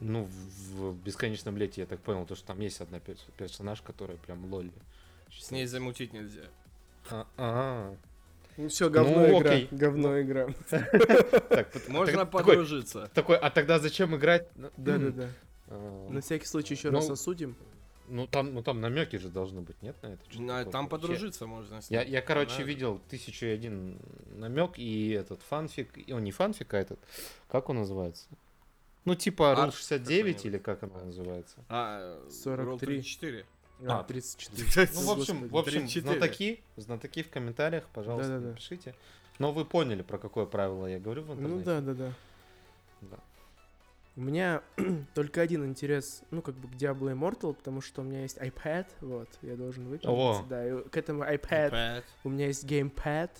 ну, 0.00 0.24
в, 0.24 0.92
в 0.92 1.02
бесконечном 1.02 1.56
лете 1.56 1.80
я 1.80 1.86
так 1.86 2.00
понял, 2.00 2.24
то, 2.24 2.34
что 2.34 2.46
там 2.46 2.60
есть 2.60 2.80
одна 2.80 3.00
перс- 3.00 3.26
персонаж, 3.36 3.82
которая 3.82 4.16
прям 4.16 4.44
лолли. 4.52 4.72
С 5.30 5.50
ней 5.50 5.66
замутить 5.66 6.12
нельзя. 6.12 6.44
А, 7.10 7.26
а, 7.36 7.96
Ну 8.58 8.68
все, 8.68 8.90
говно 8.90 9.20
Ну, 9.20 9.38
игра. 9.40 9.50
окей. 9.52 9.68
Говно 9.70 10.20
игра. 10.20 10.48
Можно 11.88 12.26
подружиться. 12.26 13.08
такой, 13.14 13.36
а 13.36 13.50
тогда 13.50 13.78
зачем 13.78 14.16
играть? 14.16 14.48
Ну, 14.56 14.70
Да-да-да. 14.76 15.28
а, 15.68 16.08
На 16.10 16.20
всякий 16.20 16.46
случай 16.46 16.74
еще 16.74 16.90
Ну, 16.90 16.96
раз 16.98 17.08
осудим. 17.08 17.54
Ну 18.08 18.26
там, 18.26 18.54
ну 18.54 18.62
там 18.62 18.80
намеки 18.80 19.16
же 19.16 19.28
должны 19.28 19.60
быть, 19.60 19.80
нет, 19.82 19.94
на 20.02 20.08
это? 20.08 20.24
Что-то 20.28 20.42
На- 20.42 20.58
такое 20.58 20.72
Там 20.72 20.88
подружиться 20.88 21.46
можно 21.46 21.80
с 21.82 21.90
Я, 21.90 22.04
ней. 22.04 22.12
я, 22.12 22.22
короче, 22.22 22.52
Знаешь? 22.54 22.66
видел 22.66 23.00
тысячу 23.08 23.46
и 23.46 23.50
один 23.50 23.98
намек 24.34 24.78
и 24.78 25.10
этот 25.10 25.40
фанфик, 25.42 25.90
и 26.08 26.12
он 26.12 26.24
не 26.24 26.32
фанфик, 26.32 26.72
а 26.74 26.78
этот, 26.78 26.98
как 27.48 27.68
он 27.68 27.76
называется? 27.76 28.26
Ну, 29.04 29.14
типа 29.14 29.54
Rule 29.56 29.72
69 29.74 30.08
какой-нибудь. 30.18 30.44
или 30.46 30.58
как 30.58 30.82
оно 30.82 31.04
называется? 31.04 31.56
А, 31.68 32.18
43. 32.30 32.78
34. 33.02 33.44
А, 33.87 34.00
А, 34.00 34.04
34. 34.04 34.88
Ну, 34.94 35.00
в 35.02 35.11
общем, 35.20 35.49
в 35.49 35.56
общем 35.56 35.80
34. 35.80 36.02
знатоки, 36.18 36.61
знатоки 36.76 37.23
в 37.23 37.30
комментариях, 37.30 37.85
пожалуйста, 37.92 38.28
Да-да-да. 38.32 38.49
напишите. 38.50 38.94
Но 39.38 39.52
вы 39.52 39.64
поняли, 39.64 40.02
про 40.02 40.18
какое 40.18 40.47
правило 40.47 40.87
я 40.87 40.99
говорю 40.99 41.23
в 41.23 41.32
интернете? 41.32 41.54
Ну 41.54 41.62
да, 41.64 41.80
да, 41.80 41.94
да. 41.94 42.12
Да. 43.02 43.16
У 44.16 44.20
меня 44.20 44.62
только 45.14 45.40
один 45.40 45.64
интерес, 45.64 46.23
ну, 46.32 46.42
как 46.42 46.56
бы 46.56 46.66
к 46.66 46.73
Diablo 46.73 47.12
Immortal, 47.14 47.54
потому 47.54 47.80
что 47.80 48.00
у 48.02 48.04
меня 48.04 48.23
есть 48.23 48.37
iPad, 48.38 48.87
вот, 49.00 49.28
я 49.42 49.54
должен 49.54 49.85
выпить. 49.87 50.08
О. 50.08 50.44
Да, 50.49 50.66
и 50.66 50.82
к 50.88 50.97
этому 50.97 51.23
iPad 51.23 51.66
Опять. 51.66 52.04
у 52.25 52.30
меня 52.30 52.47
есть 52.47 52.64
геймпад, 52.64 53.30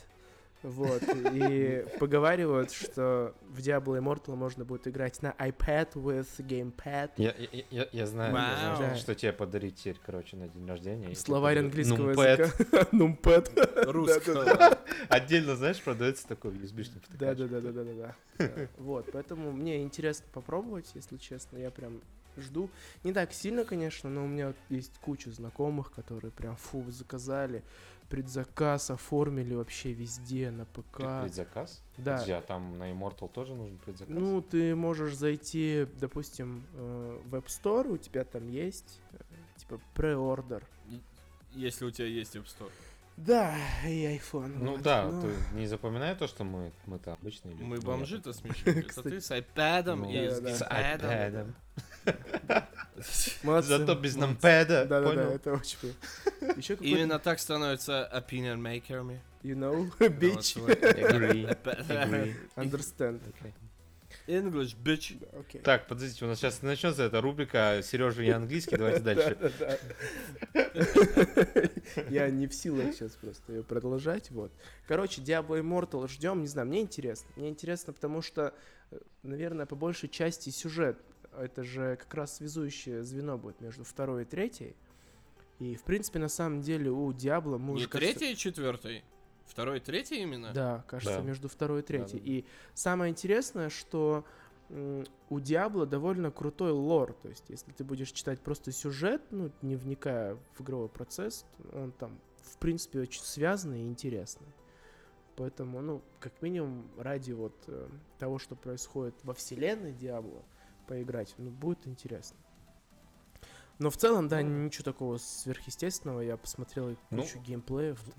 Вот, 0.62 1.03
и 1.33 1.87
поговаривают, 2.00 2.73
что 2.73 3.35
в 3.49 3.59
Diablo 3.59 3.99
Immortal 3.99 4.35
можно 4.35 4.65
будет 4.65 4.88
играть 4.88 5.23
на 5.23 5.31
iPad 5.38 5.93
with 5.93 6.29
gamepad. 6.38 7.12
Я, 7.17 7.35
я, 7.38 7.65
я, 7.71 7.88
я 7.93 8.07
знаю, 8.07 8.35
я 8.35 8.77
знаю, 8.77 8.91
Вау. 8.91 8.97
что 8.99 9.15
тебе 9.15 9.33
подарить 9.33 9.77
теперь, 9.77 10.00
короче, 10.05 10.37
на 10.37 10.49
день 10.49 10.67
рождения. 10.67 11.15
Словарь 11.15 11.61
английского 11.61 12.12
Numpad. 12.12 12.41
языка. 12.41 12.88
Нумпэд. 12.93 13.50
Русского. 13.87 14.79
Отдельно, 15.09 15.55
знаешь, 15.55 15.81
продается 15.81 16.27
такой 16.27 16.53
USB-шный 16.53 17.03
Да, 17.19 17.35
да, 17.35 17.47
да, 17.47 17.61
да, 17.61 17.73
да, 17.73 17.85
да, 17.85 18.15
да. 18.38 18.69
Вот, 18.79 19.09
поэтому 19.12 19.53
мне 19.53 19.83
интересно 19.83 20.27
попробовать, 20.33 20.91
если 20.95 21.17
честно, 21.17 21.59
я 21.59 21.71
прям 21.71 22.00
жду. 22.37 22.71
Не 23.05 23.12
так 23.12 23.33
сильно, 23.33 23.65
конечно, 23.65 24.09
но 24.11 24.25
у 24.25 24.29
меня 24.29 24.55
есть 24.69 24.93
куча 25.00 25.31
знакомых, 25.31 25.93
которые 25.93 26.31
прям 26.31 26.57
фу 26.57 26.85
заказали, 26.91 27.62
предзаказ 28.09 28.91
оформили 28.91 29.55
вообще 29.55 29.93
везде 29.93 30.50
на 30.50 30.65
ПК. 30.65 31.23
Предзаказ? 31.23 31.83
Да. 31.97 32.12
Подожди, 32.12 32.33
а 32.33 32.43
там 32.43 32.79
на 32.79 32.91
Immortal 32.91 33.31
тоже 33.31 33.55
нужен 33.55 33.79
предзаказ? 33.79 34.15
Ну, 34.15 34.43
ты 34.43 34.75
можешь 34.75 35.15
зайти, 35.15 35.87
допустим, 36.00 36.65
э, 36.75 37.21
в 37.25 37.35
App 37.35 37.47
Store, 37.47 37.88
у 37.88 37.97
тебя 37.97 38.25
там 38.25 38.49
есть, 38.49 39.00
э, 39.12 39.17
типа, 39.57 39.81
преордер. 39.95 40.65
Если 41.53 41.85
у 41.85 41.91
тебя 41.91 42.07
есть 42.07 42.37
App 42.37 42.47
Store. 42.47 42.71
Да, 43.19 43.57
и 43.85 44.17
iPhone. 44.17 44.59
Ну 44.61 44.73
вот, 44.73 44.83
да, 44.83 45.09
ну. 45.11 45.23
ты 45.23 45.57
не 45.57 45.67
запоминай 45.67 46.15
то, 46.15 46.29
что 46.29 46.45
мы 46.45 46.71
мы-то 46.87 47.15
обычные 47.15 47.53
люди. 47.55 47.65
Мы 47.65 47.77
Нет. 47.77 47.85
бомжи-то 47.85 48.33
смешные. 48.33 48.79
Это 48.79 48.88
Кстати. 48.88 49.09
ты 49.09 49.21
с 49.21 49.31
iPad 49.33 49.95
Ну, 49.97 50.09
и 50.09 50.31
с 50.31 50.41
геймпадом. 50.41 51.57
Молодцы, 53.45 53.69
Зато 53.69 53.95
без 53.95 54.17
молодцы. 54.17 54.19
нампэда, 54.19 54.85
Да-да-да, 54.87 55.07
понял? 55.09 55.31
это 55.31 55.52
очень 55.52 55.95
Еще 56.57 56.75
Именно 56.81 57.19
так 57.19 57.38
становятся 57.38 58.09
opinion 58.12 58.59
makers. 58.61 59.19
you 59.45 59.55
know, 59.55 59.88
bitch, 60.00 60.57
Agree, 60.57 61.47
agree. 61.88 62.35
understand. 62.57 63.21
English, 64.26 64.75
bitch. 64.76 65.19
Да, 65.21 65.38
Окей. 65.38 65.61
Так, 65.62 65.87
подождите, 65.87 66.25
у 66.25 66.28
нас 66.28 66.38
сейчас 66.38 66.61
начнется 66.62 67.02
эта 67.05 67.21
рубрика 67.21 67.81
Сережа 67.83 68.23
и 68.23 68.31
английский, 68.31 68.76
давайте 68.76 69.00
дальше. 69.00 69.37
Я 72.11 72.28
не 72.31 72.47
в 72.47 72.55
силах 72.55 72.93
сейчас 72.95 73.12
просто 73.12 73.52
ее 73.52 73.62
продолжать, 73.62 74.31
вот. 74.31 74.52
Короче, 74.87 75.23
Diablo 75.23 75.61
Immortal 75.61 76.09
ждем, 76.09 76.40
не 76.40 76.47
знаю, 76.49 76.69
мне 76.69 76.81
интересно. 76.81 77.28
Мне 77.37 77.49
интересно, 77.49 77.93
потому 77.93 78.21
что, 78.23 78.52
э, 78.90 78.99
наверное, 79.23 79.67
по 79.67 79.76
большей 79.76 80.09
части 80.09 80.50
сюжет. 80.50 80.99
Это 81.38 81.62
же 81.62 81.97
как 81.97 82.12
раз 82.14 82.37
связующее 82.37 83.02
звено 83.02 83.38
будет 83.38 83.61
между 83.61 83.85
второй 83.85 84.23
и 84.23 84.25
третьей. 84.25 84.76
И, 85.59 85.75
в 85.76 85.83
принципе, 85.83 86.18
на 86.18 86.28
самом 86.28 86.61
деле 86.61 86.90
у 86.90 87.12
Диабло 87.12 87.59
мы 87.59 87.71
Не 87.71 87.80
уже, 87.80 87.88
кажется, 87.88 88.18
третий 88.18 88.33
и 88.33 88.37
четвертый? 88.37 89.04
Второй 89.47 89.78
и 89.78 89.80
третий 89.80 90.21
именно? 90.21 90.52
Да, 90.52 90.85
кажется, 90.87 91.18
Да. 91.18 91.23
между 91.23 91.49
второй 91.49 91.80
и 91.80 91.83
третьей. 91.83 92.21
Да-да-да. 92.21 92.33
И 92.33 92.45
самое 92.75 93.11
интересное, 93.11 93.71
что 93.71 94.25
у 94.68 95.40
Диабло 95.40 95.87
довольно 95.87 96.30
крутой 96.30 96.73
лор. 96.73 97.14
То 97.14 97.28
есть, 97.28 97.45
если 97.49 97.73
ты 97.73 97.85
будешь 97.85 98.12
читать 98.12 98.40
просто 98.40 98.71
сюжет, 98.71 99.23
ну, 99.30 99.50
не 99.62 99.76
вникая 99.76 100.37
в 100.54 100.61
игровой 100.61 100.88
процесс, 100.88 101.47
он 101.73 101.92
там, 101.92 102.21
в 102.42 102.59
принципе, 102.59 103.00
очень 103.00 103.23
связанный 103.23 103.83
и 103.83 103.87
интересный. 103.87 104.49
Поэтому, 105.37 105.80
ну, 105.80 106.02
как 106.21 106.42
минимум, 106.42 106.90
ради 106.99 107.33
вот 107.33 107.54
э, 107.68 107.88
того, 108.18 108.38
что 108.38 108.57
происходит 108.57 109.14
во 109.23 109.33
вселенной 109.35 109.92
Диабло, 109.92 110.42
поиграть, 110.88 111.35
ну, 111.38 111.50
будет 111.50 111.87
интересно. 111.87 112.37
Но 113.78 113.90
в 113.90 113.97
целом, 113.97 114.26
да, 114.26 114.40
Ну. 114.42 114.64
ничего 114.64 114.83
такого 114.85 115.18
сверхъестественного. 115.18 116.21
Я 116.23 116.37
посмотрел 116.37 116.97
Ну. 117.11 117.23
кучу 117.23 117.38
геймплеев. 117.40 118.00
там. 118.02 118.14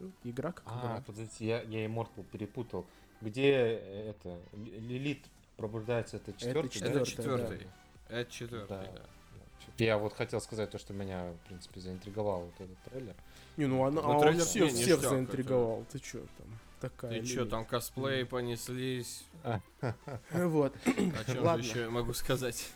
Ну, 0.00 0.12
игра 0.24 0.52
как 0.52 0.64
А, 0.66 0.78
игра. 0.78 1.02
подождите, 1.04 1.44
я, 1.46 1.60
я 1.62 1.84
Immortal 1.86 2.24
перепутал. 2.30 2.86
Где 3.20 3.50
э, 3.52 4.10
это, 4.10 4.38
Ли- 4.52 4.78
Лилит 4.78 5.26
пробуждается, 5.56 6.18
это 6.18 6.32
четвертый, 6.32 6.80
Это 6.80 6.98
да. 7.00 7.04
четвертый. 7.04 7.66
Это 8.08 8.30
четвертый, 8.30 8.68
Да. 8.68 8.82
да. 8.92 9.02
Я 9.84 9.98
вот 9.98 10.12
хотел 10.14 10.40
сказать 10.40 10.70
то, 10.70 10.78
что 10.78 10.94
меня, 10.94 11.32
в 11.32 11.48
принципе, 11.48 11.80
заинтриговал 11.80 12.42
вот 12.42 12.54
этот 12.60 12.78
трейлер. 12.84 13.14
Не, 13.56 13.66
ну 13.66 13.84
она, 13.84 14.00
Ну, 14.00 14.08
а 14.08 14.14
он 14.14 14.20
трейлер 14.22 14.44
всех, 14.44 14.62
не 14.62 14.68
всех 14.70 14.96
ништяк, 14.98 15.10
заинтриговал. 15.10 15.84
Ты 15.90 15.98
чё 15.98 16.20
там? 16.20 16.46
Такая 16.80 17.10
Ты 17.20 17.26
чё, 17.26 17.40
линия. 17.40 17.50
там 17.50 17.64
косплеи 17.64 18.22
понеслись? 18.24 19.24
Э, 19.42 19.58
Вот. 20.32 20.74
О 20.86 21.24
чем 21.32 21.44
же 21.44 21.68
еще 21.68 21.80
я 21.82 21.90
могу 21.90 22.12
сказать? 22.12 22.68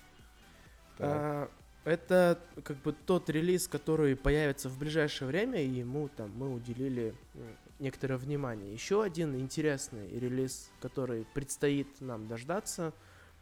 А, 0.98 1.48
Это 1.84 2.38
как 2.64 2.76
бы 2.78 2.92
тот 2.92 3.28
релиз, 3.30 3.66
который 3.68 4.14
появится 4.16 4.68
в 4.68 4.78
ближайшее 4.78 5.26
время, 5.28 5.60
и 5.62 5.68
ему 5.68 6.08
там 6.08 6.30
мы 6.36 6.52
уделили 6.52 7.14
м, 7.34 7.56
некоторое 7.80 8.16
внимание. 8.18 8.72
Еще 8.72 9.02
один 9.02 9.34
интересный 9.36 10.08
релиз, 10.18 10.70
который 10.80 11.26
предстоит 11.34 11.88
нам 12.00 12.28
дождаться. 12.28 12.92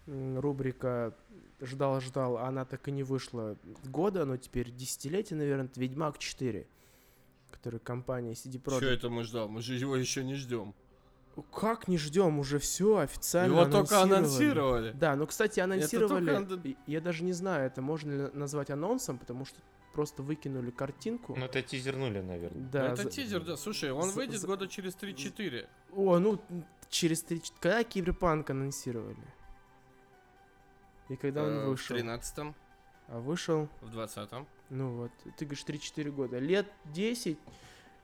Рубрика 0.07 1.15
ждал-ждал, 1.61 2.39
а 2.39 2.49
она 2.49 2.65
так 2.65 2.89
и 2.89 2.91
не 2.93 3.03
вышла 3.03 3.57
года, 3.85 4.25
но 4.25 4.37
теперь 4.39 4.71
десятилетие, 4.71 5.39
наверное, 5.39 5.67
это 5.67 5.79
Ведьмак 5.79 6.19
4, 6.19 6.67
который 7.51 7.81
компания 7.81 8.33
CD 8.33 8.61
Projekt 8.63 8.77
Что 8.79 8.87
это 8.87 9.11
мы 9.11 9.25
ждем? 9.25 9.51
Мы 9.51 9.63
же 9.63 9.75
его 9.75 9.97
еще 9.97 10.25
не 10.25 10.35
ждем. 10.35 10.75
Как 11.53 11.89
не 11.89 11.97
ждем, 11.97 12.39
уже 12.39 12.59
все 12.59 12.99
официально 12.99 13.53
Его 13.53 13.65
только 13.65 14.01
анонсировали. 14.03 14.93
Да, 14.93 15.17
но, 15.17 15.27
кстати, 15.27 15.61
анонсировали, 15.61 16.45
только 16.47 16.77
я 16.87 17.01
даже 17.01 17.25
не 17.25 17.33
знаю, 17.33 17.67
это 17.67 17.81
можно 17.83 18.11
ли 18.11 18.31
назвать 18.35 18.71
анонсом, 18.71 19.17
потому 19.19 19.45
что 19.45 19.57
просто 19.95 20.23
выкинули 20.23 20.71
картинку. 20.71 21.35
Ну, 21.37 21.45
это 21.47 21.63
тизернули, 21.63 22.21
наверное. 22.21 22.63
да, 22.71 22.87
это 22.93 23.05
за- 23.05 23.11
тизер, 23.11 23.45
да. 23.45 23.57
Слушай, 23.57 23.91
он 23.93 24.11
за- 24.11 24.17
выйдет 24.17 24.41
за- 24.41 24.47
года 24.47 24.67
через 24.69 24.95
3-4. 24.97 25.67
О, 25.93 26.19
ну, 26.19 26.41
через 26.91 27.23
три... 27.23 27.41
ч- 27.41 27.53
Когда 27.61 27.85
Киберпанк 27.85 28.51
анонсировали? 28.51 29.17
И 31.09 31.17
когда 31.17 31.43
он 31.45 31.51
Э, 31.53 31.65
В 31.67 31.69
вышел? 31.71 31.97
13-м, 31.97 32.55
А 33.09 33.19
вышел, 33.19 33.69
в 33.81 33.91
20-м. 33.97 34.47
Ну 34.71 34.97
вот, 34.97 35.11
ты 35.37 35.45
говоришь 35.45 35.65
3-4 35.65 36.11
года. 36.11 36.39
Лет 36.39 36.67
10 36.87 37.39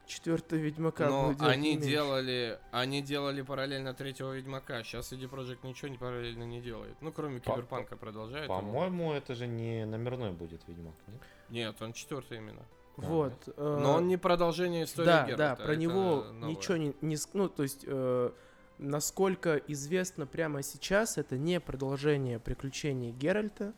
четвертого 0.06 0.58
Ведьмака 0.60 1.08
Но 1.08 1.28
будет 1.28 1.42
они 1.42 1.72
меньше. 1.72 1.88
делали, 1.88 2.58
они 2.70 3.02
делали 3.02 3.42
параллельно 3.42 3.92
третьего 3.94 4.32
Ведьмака. 4.32 4.82
Сейчас 4.84 5.12
CD 5.12 5.28
Projekt 5.28 5.58
ничего 5.66 5.88
не 5.88 5.98
параллельно 5.98 6.44
не 6.44 6.60
делает. 6.60 6.96
Ну, 7.00 7.10
кроме 7.12 7.40
По- 7.40 7.52
Киберпанка 7.52 7.96
продолжает. 7.96 8.46
По-моему, 8.48 9.12
это 9.12 9.34
же 9.34 9.46
не 9.46 9.84
номерной 9.84 10.30
будет 10.32 10.62
Ведьмак, 10.68 10.94
нет? 11.08 11.20
Нет, 11.50 11.82
он 11.82 11.92
четвертый 11.92 12.38
именно. 12.38 12.62
Вот. 12.96 13.32
э, 13.56 13.78
Но 13.82 13.94
он 13.94 14.06
не 14.08 14.16
продолжение 14.16 14.84
истории 14.84 15.06
Да, 15.06 15.24
Геральта, 15.26 15.56
да, 15.58 15.64
про 15.66 15.76
него 15.76 16.24
новое. 16.32 16.48
ничего 16.50 16.76
не, 16.76 16.94
не 17.02 17.16
ну 17.34 17.48
то 17.48 17.62
есть 17.62 17.84
э, 17.86 18.30
насколько 18.78 19.56
известно 19.56 20.26
прямо 20.26 20.62
сейчас, 20.62 21.18
это 21.18 21.36
не 21.36 21.60
продолжение 21.60 22.38
приключений 22.38 23.10
Геральта. 23.12 23.74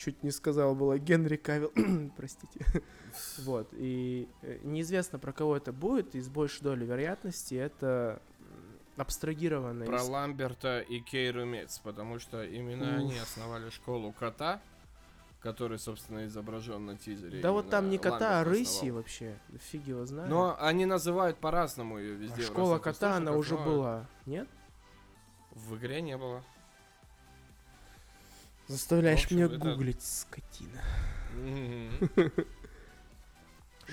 Чуть 0.00 0.22
не 0.22 0.30
сказал 0.30 0.74
было 0.74 0.98
Генри 0.98 1.36
Кавилл, 1.36 1.72
простите. 2.16 2.64
Вот 3.38 3.68
и 3.72 4.28
э, 4.42 4.60
неизвестно 4.62 5.18
про 5.18 5.32
кого 5.32 5.56
это 5.56 5.72
будет, 5.72 6.14
и 6.14 6.20
с 6.20 6.28
большей 6.28 6.62
долей 6.62 6.86
вероятности 6.86 7.54
это 7.56 8.22
абстрагированное. 8.96 9.86
Про 9.86 9.96
из- 9.98 10.08
Ламберта 10.08 10.80
и 10.80 11.00
Кейру 11.00 11.44
Мец, 11.44 11.80
потому 11.80 12.18
что 12.18 12.42
именно 12.44 12.84
Уф. 12.84 13.10
они 13.10 13.18
основали 13.18 13.68
школу 13.70 14.12
кота, 14.12 14.62
который, 15.40 15.78
собственно, 15.78 16.24
изображен 16.26 16.86
на 16.86 16.96
тизере. 16.96 17.40
Да 17.42 17.50
вот 17.52 17.68
там 17.68 17.90
не 17.90 17.98
кота, 17.98 18.16
а 18.16 18.36
Ламберт 18.38 18.58
рыси 18.58 18.76
основал. 18.76 18.96
вообще. 18.96 19.38
Фиг 19.70 19.86
его 19.86 20.06
знает. 20.06 20.30
Но 20.30 20.56
они 20.60 20.86
называют 20.86 21.36
по-разному 21.38 21.98
ее 21.98 22.14
А 22.14 22.16
везде. 22.16 22.42
в 22.42 22.46
школа 22.46 22.78
кота, 22.78 23.16
она 23.16 23.32
уже 23.32 23.56
была, 23.58 24.06
нет? 24.24 24.48
В 25.50 25.76
игре 25.76 26.00
не 26.00 26.16
было. 26.16 26.42
Заставляешь 28.70 29.24
общем, 29.24 29.36
меня 29.36 29.46
это- 29.46 29.58
гуглить, 29.58 30.02
скотина. 30.02 30.80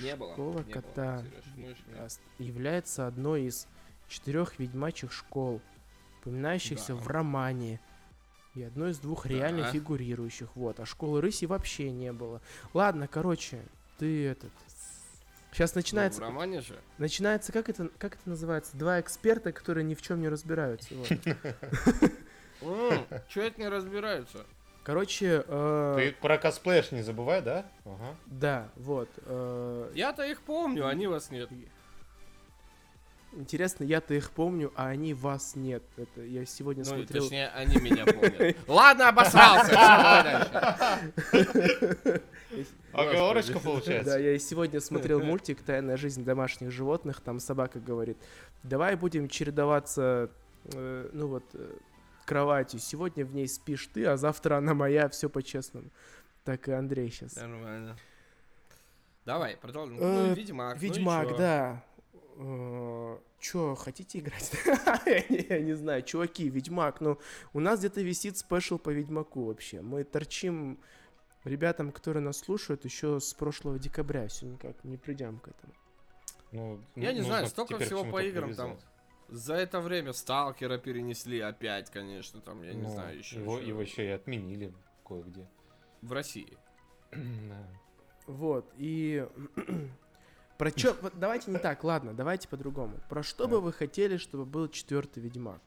Не 0.00 0.14
было. 0.16 0.32
Школа 0.32 0.62
не 0.64 0.72
кота 0.72 1.24
ну, 1.56 1.74
является 2.38 3.06
одной 3.06 3.42
из 3.44 3.66
четырех 4.08 4.58
ведьмачьих 4.58 5.12
школ, 5.12 5.60
упоминающихся 6.20 6.94
Да. 6.94 7.00
в 7.00 7.08
романе. 7.08 7.80
И 8.54 8.62
одной 8.62 8.90
из 8.92 8.98
двух 8.98 9.26
реально 9.26 9.70
фигурирующих. 9.72 10.54
Вот, 10.56 10.80
а 10.80 10.86
школы 10.86 11.20
рыси 11.20 11.44
вообще 11.46 11.90
не 11.90 12.12
было. 12.12 12.40
Ладно, 12.74 13.06
короче, 13.08 13.60
ты 13.98 14.26
этот. 14.26 14.52
Сейчас 15.52 15.74
Ну, 15.74 15.78
начинается. 15.80 16.20
в 16.20 16.24
романе 16.24 16.60
же. 16.60 16.78
Начинается, 16.98 17.52
как 17.52 17.68
это, 17.68 17.88
как 17.98 18.14
это 18.16 18.28
называется? 18.28 18.76
Два 18.76 19.00
эксперта, 19.00 19.50
которые 19.52 19.84
ни 19.84 19.94
в 19.94 20.02
чем 20.02 20.20
не 20.20 20.28
разбираются. 20.28 20.94
вот. 22.60 23.06
Че 23.28 23.42
это 23.48 23.60
не 23.60 23.68
разбираются? 23.68 24.44
Короче, 24.88 25.44
э, 25.46 25.94
Ты 25.98 26.12
про 26.18 26.38
косплеешь 26.38 26.92
не 26.92 27.02
забывай, 27.02 27.42
да? 27.42 27.66
Ага. 27.84 28.16
да, 28.24 28.68
вот. 28.76 29.10
э, 29.18 29.90
Я-то 29.94 30.22
их 30.24 30.40
помню, 30.40 30.86
они 30.86 31.06
вас 31.06 31.30
нет. 31.30 31.50
Интересно, 33.32 33.84
я-то 33.84 34.14
их 34.14 34.30
помню, 34.30 34.72
а 34.76 34.86
они 34.88 35.12
вас 35.12 35.56
нет. 35.56 35.82
Это 35.98 36.22
я 36.22 36.46
сегодня 36.46 36.84
Ну, 36.84 36.96
смотрел. 36.96 37.22
точнее, 37.22 37.48
они 37.48 37.76
меня 37.76 38.06
помнят. 38.06 38.56
Ладно, 38.66 39.10
обосрался. 39.10 40.98
Оговорочка 42.94 43.58
получается. 43.62 44.12
Да, 44.12 44.18
я 44.18 44.32
и 44.32 44.38
сегодня 44.38 44.80
смотрел 44.80 45.20
мультик 45.22 45.60
«Тайная 45.60 45.98
жизнь 45.98 46.24
домашних 46.24 46.70
животных». 46.70 47.20
Там 47.20 47.40
собака 47.40 47.78
говорит, 47.78 48.16
давай 48.62 48.96
будем 48.96 49.28
чередоваться, 49.28 50.30
э, 50.72 51.10
ну 51.12 51.26
вот, 51.26 51.44
э, 51.52 51.68
кроватью. 52.28 52.78
Сегодня 52.78 53.24
в 53.24 53.34
ней 53.34 53.48
спишь 53.48 53.86
ты, 53.86 54.04
а 54.04 54.16
завтра 54.16 54.56
она 54.58 54.74
моя, 54.74 55.08
все 55.08 55.28
по-честному. 55.30 55.90
Так 56.44 56.68
и 56.68 56.72
Андрей 56.72 57.10
сейчас. 57.10 57.36
Нормально. 57.36 57.96
Давай, 59.24 59.56
продолжим. 59.56 59.98
Э, 59.98 60.28
Ну, 60.28 60.34
Ведьмак. 60.34 60.76
ну 60.76 60.82
и 60.82 60.84
Ведьмак, 60.88 61.28
чё? 61.28 61.36
да. 61.38 61.84
Э, 62.36 63.18
Чё, 63.40 63.74
хотите 63.76 64.18
играть? 64.18 64.52
я, 65.06 65.24
не, 65.28 65.46
я 65.48 65.60
не 65.60 65.74
знаю, 65.74 66.02
чуваки, 66.02 66.48
Ведьмак, 66.48 67.00
ну, 67.00 67.18
у 67.52 67.60
нас 67.60 67.78
где-то 67.78 68.00
висит 68.02 68.36
спешл 68.36 68.78
по 68.78 68.90
Ведьмаку 68.90 69.44
вообще. 69.44 69.80
Мы 69.80 70.02
торчим 70.04 70.78
ребятам, 71.44 71.92
которые 71.92 72.22
нас 72.22 72.38
слушают, 72.38 72.84
еще 72.84 73.20
с 73.20 73.32
прошлого 73.34 73.78
декабря, 73.78 74.26
все 74.26 74.46
никак 74.46 74.82
не 74.84 74.96
придем 74.96 75.38
к 75.38 75.48
этому. 75.48 75.72
Ну, 76.50 76.80
Я 76.96 77.12
не 77.12 77.20
знаю, 77.22 77.46
столько 77.46 77.78
всего 77.78 78.04
по 78.04 78.22
играм 78.22 78.54
там. 78.54 78.76
За 79.28 79.54
это 79.54 79.80
время 79.80 80.12
Сталкера 80.14 80.78
перенесли 80.78 81.40
опять, 81.40 81.90
конечно, 81.90 82.40
там, 82.40 82.62
я 82.62 82.72
не 82.72 82.82
Ну, 82.82 82.90
знаю, 82.90 83.18
еще. 83.18 83.40
Его, 83.40 83.58
его 83.58 83.82
еще 83.82 84.06
и 84.06 84.10
отменили 84.10 84.72
кое-где. 85.06 85.46
В 86.02 86.12
России. 86.12 86.56
Да. 87.12 87.66
Вот, 88.26 88.70
и... 88.76 89.26
Про 90.58 90.70
чё... 90.72 90.96
Давайте 91.14 91.50
не 91.50 91.58
так, 91.58 91.84
ладно, 91.84 92.12
давайте 92.14 92.48
по-другому. 92.48 92.98
Про 93.08 93.22
что 93.22 93.46
бы 93.48 93.56
Так. 93.56 93.64
вы 93.64 93.72
хотели, 93.72 94.16
чтобы 94.16 94.44
был 94.44 94.68
четвертый 94.68 95.20
Ведьмак? 95.22 95.60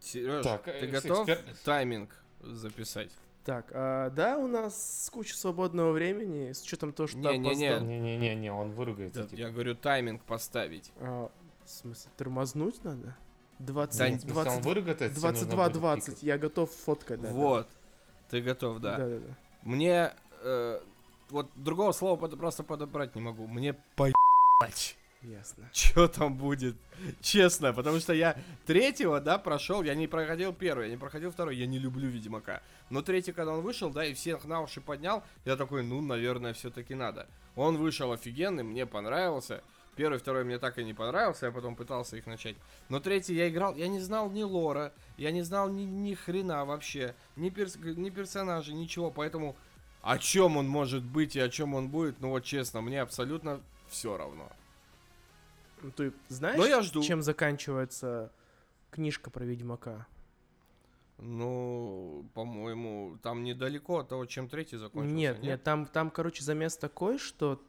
Сереж, 0.00 0.42
Так, 0.44 0.64
ты 0.64 0.70
э, 0.70 0.86
готов 0.86 1.28
эксперт- 1.28 1.62
тайминг 1.64 2.10
записать? 2.40 3.12
Так, 3.44 3.70
а, 3.72 4.10
да, 4.10 4.38
у 4.38 4.46
нас 4.46 5.10
куча 5.12 5.36
свободного 5.36 5.92
времени, 5.92 6.52
с 6.52 6.62
учетом 6.62 6.92
того, 6.92 7.08
что 7.08 7.18
Не-не-не. 7.18 7.68
опоздал. 7.68 7.88
Не-не-не, 7.88 8.52
он 8.52 8.72
выругается. 8.72 9.22
Да, 9.22 9.28
типа. 9.28 9.40
Я 9.40 9.50
говорю, 9.50 9.74
тайминг 9.74 10.22
поставить. 10.22 10.92
А, 11.00 11.30
в 11.64 11.70
смысле, 11.70 12.10
тормознуть 12.16 12.82
надо? 12.84 13.16
20, 13.58 13.98
Да, 13.98 14.08
Ну, 14.08 14.16
в 14.16 14.20
смысле, 14.20 14.38
он 14.40 14.44
20, 14.44 14.64
выругается, 14.64 15.08
тебе 15.08 15.14
нужно 15.14 15.30
22, 15.32 15.64
будет 15.64 15.72
20, 15.80 16.06
пикать. 16.06 16.22
я 16.22 16.38
готов 16.38 16.70
фоткать. 16.70 17.20
да, 17.20 17.28
да. 17.28 17.34
вот. 17.34 17.68
Ты 18.30 18.40
готов, 18.40 18.78
да. 18.80 18.96
Да, 18.96 19.06
да, 19.08 19.18
да. 19.18 19.36
Мне 19.62 20.12
э, 20.42 20.80
вот 21.30 21.50
другого 21.54 21.92
слова 21.92 22.16
просто 22.28 22.62
подобрать 22.62 23.14
не 23.14 23.20
могу. 23.20 23.46
Мне 23.46 23.74
поебать. 23.96 24.96
Ясно. 25.22 25.68
Что 25.72 26.08
там 26.08 26.34
будет? 26.36 26.76
Честно, 27.20 27.72
потому 27.72 28.00
что 28.00 28.12
я 28.12 28.36
третьего, 28.66 29.20
да, 29.20 29.38
прошел, 29.38 29.82
я 29.82 29.94
не 29.94 30.08
проходил 30.08 30.52
первый, 30.52 30.86
я 30.86 30.90
не 30.90 30.98
проходил 30.98 31.30
второй, 31.30 31.56
я 31.56 31.66
не 31.66 31.78
люблю 31.78 32.08
Ведьмака. 32.08 32.60
Но 32.90 33.02
третий, 33.02 33.32
когда 33.32 33.52
он 33.52 33.60
вышел, 33.60 33.90
да, 33.90 34.04
и 34.04 34.14
всех 34.14 34.44
на 34.44 34.60
уши 34.60 34.80
поднял, 34.80 35.22
я 35.44 35.56
такой, 35.56 35.84
ну, 35.84 36.00
наверное, 36.00 36.52
все-таки 36.54 36.94
надо. 36.94 37.28
Он 37.54 37.76
вышел 37.76 38.12
офигенный, 38.12 38.64
мне 38.64 38.86
понравился. 38.86 39.62
Первый, 39.94 40.18
второй 40.18 40.44
мне 40.44 40.58
так 40.58 40.78
и 40.78 40.84
не 40.84 40.94
понравился, 40.94 41.46
я 41.46 41.52
потом 41.52 41.76
пытался 41.76 42.16
их 42.16 42.26
начать. 42.26 42.56
Но 42.88 42.98
третий 42.98 43.34
я 43.34 43.48
играл, 43.48 43.76
я 43.76 43.88
не 43.88 44.00
знал 44.00 44.30
ни 44.30 44.42
лора, 44.42 44.92
я 45.18 45.30
не 45.30 45.42
знал 45.42 45.68
ни, 45.68 45.82
ни 45.82 46.14
хрена 46.14 46.64
вообще, 46.64 47.14
ни, 47.36 47.50
перс- 47.50 47.76
ни 47.76 48.08
персонажей, 48.08 48.74
ничего, 48.74 49.10
поэтому 49.10 49.54
о 50.00 50.18
чем 50.18 50.56
он 50.56 50.66
может 50.66 51.02
быть 51.02 51.36
и 51.36 51.40
о 51.40 51.50
чем 51.50 51.74
он 51.74 51.88
будет, 51.88 52.20
ну 52.20 52.30
вот 52.30 52.42
честно, 52.42 52.80
мне 52.80 53.02
абсолютно 53.02 53.60
все 53.88 54.16
равно. 54.16 54.50
Ну, 55.82 55.90
Ты 55.90 56.12
знаешь, 56.28 56.58
Но 56.58 56.66
я 56.66 56.82
жду. 56.82 57.02
чем 57.02 57.22
заканчивается 57.22 58.32
книжка 58.90 59.30
про 59.30 59.44
Ведьмака? 59.44 60.06
Ну, 61.18 62.26
по-моему, 62.34 63.18
там 63.22 63.44
недалеко 63.44 63.98
от 63.98 64.08
того, 64.08 64.26
чем 64.26 64.48
третий 64.48 64.76
закончился. 64.76 65.14
нет, 65.14 65.42
нет, 65.42 65.62
там, 65.62 65.86
там, 65.86 66.10
короче, 66.10 66.42
замес 66.42 66.76
такой, 66.76 67.18
что 67.18 67.62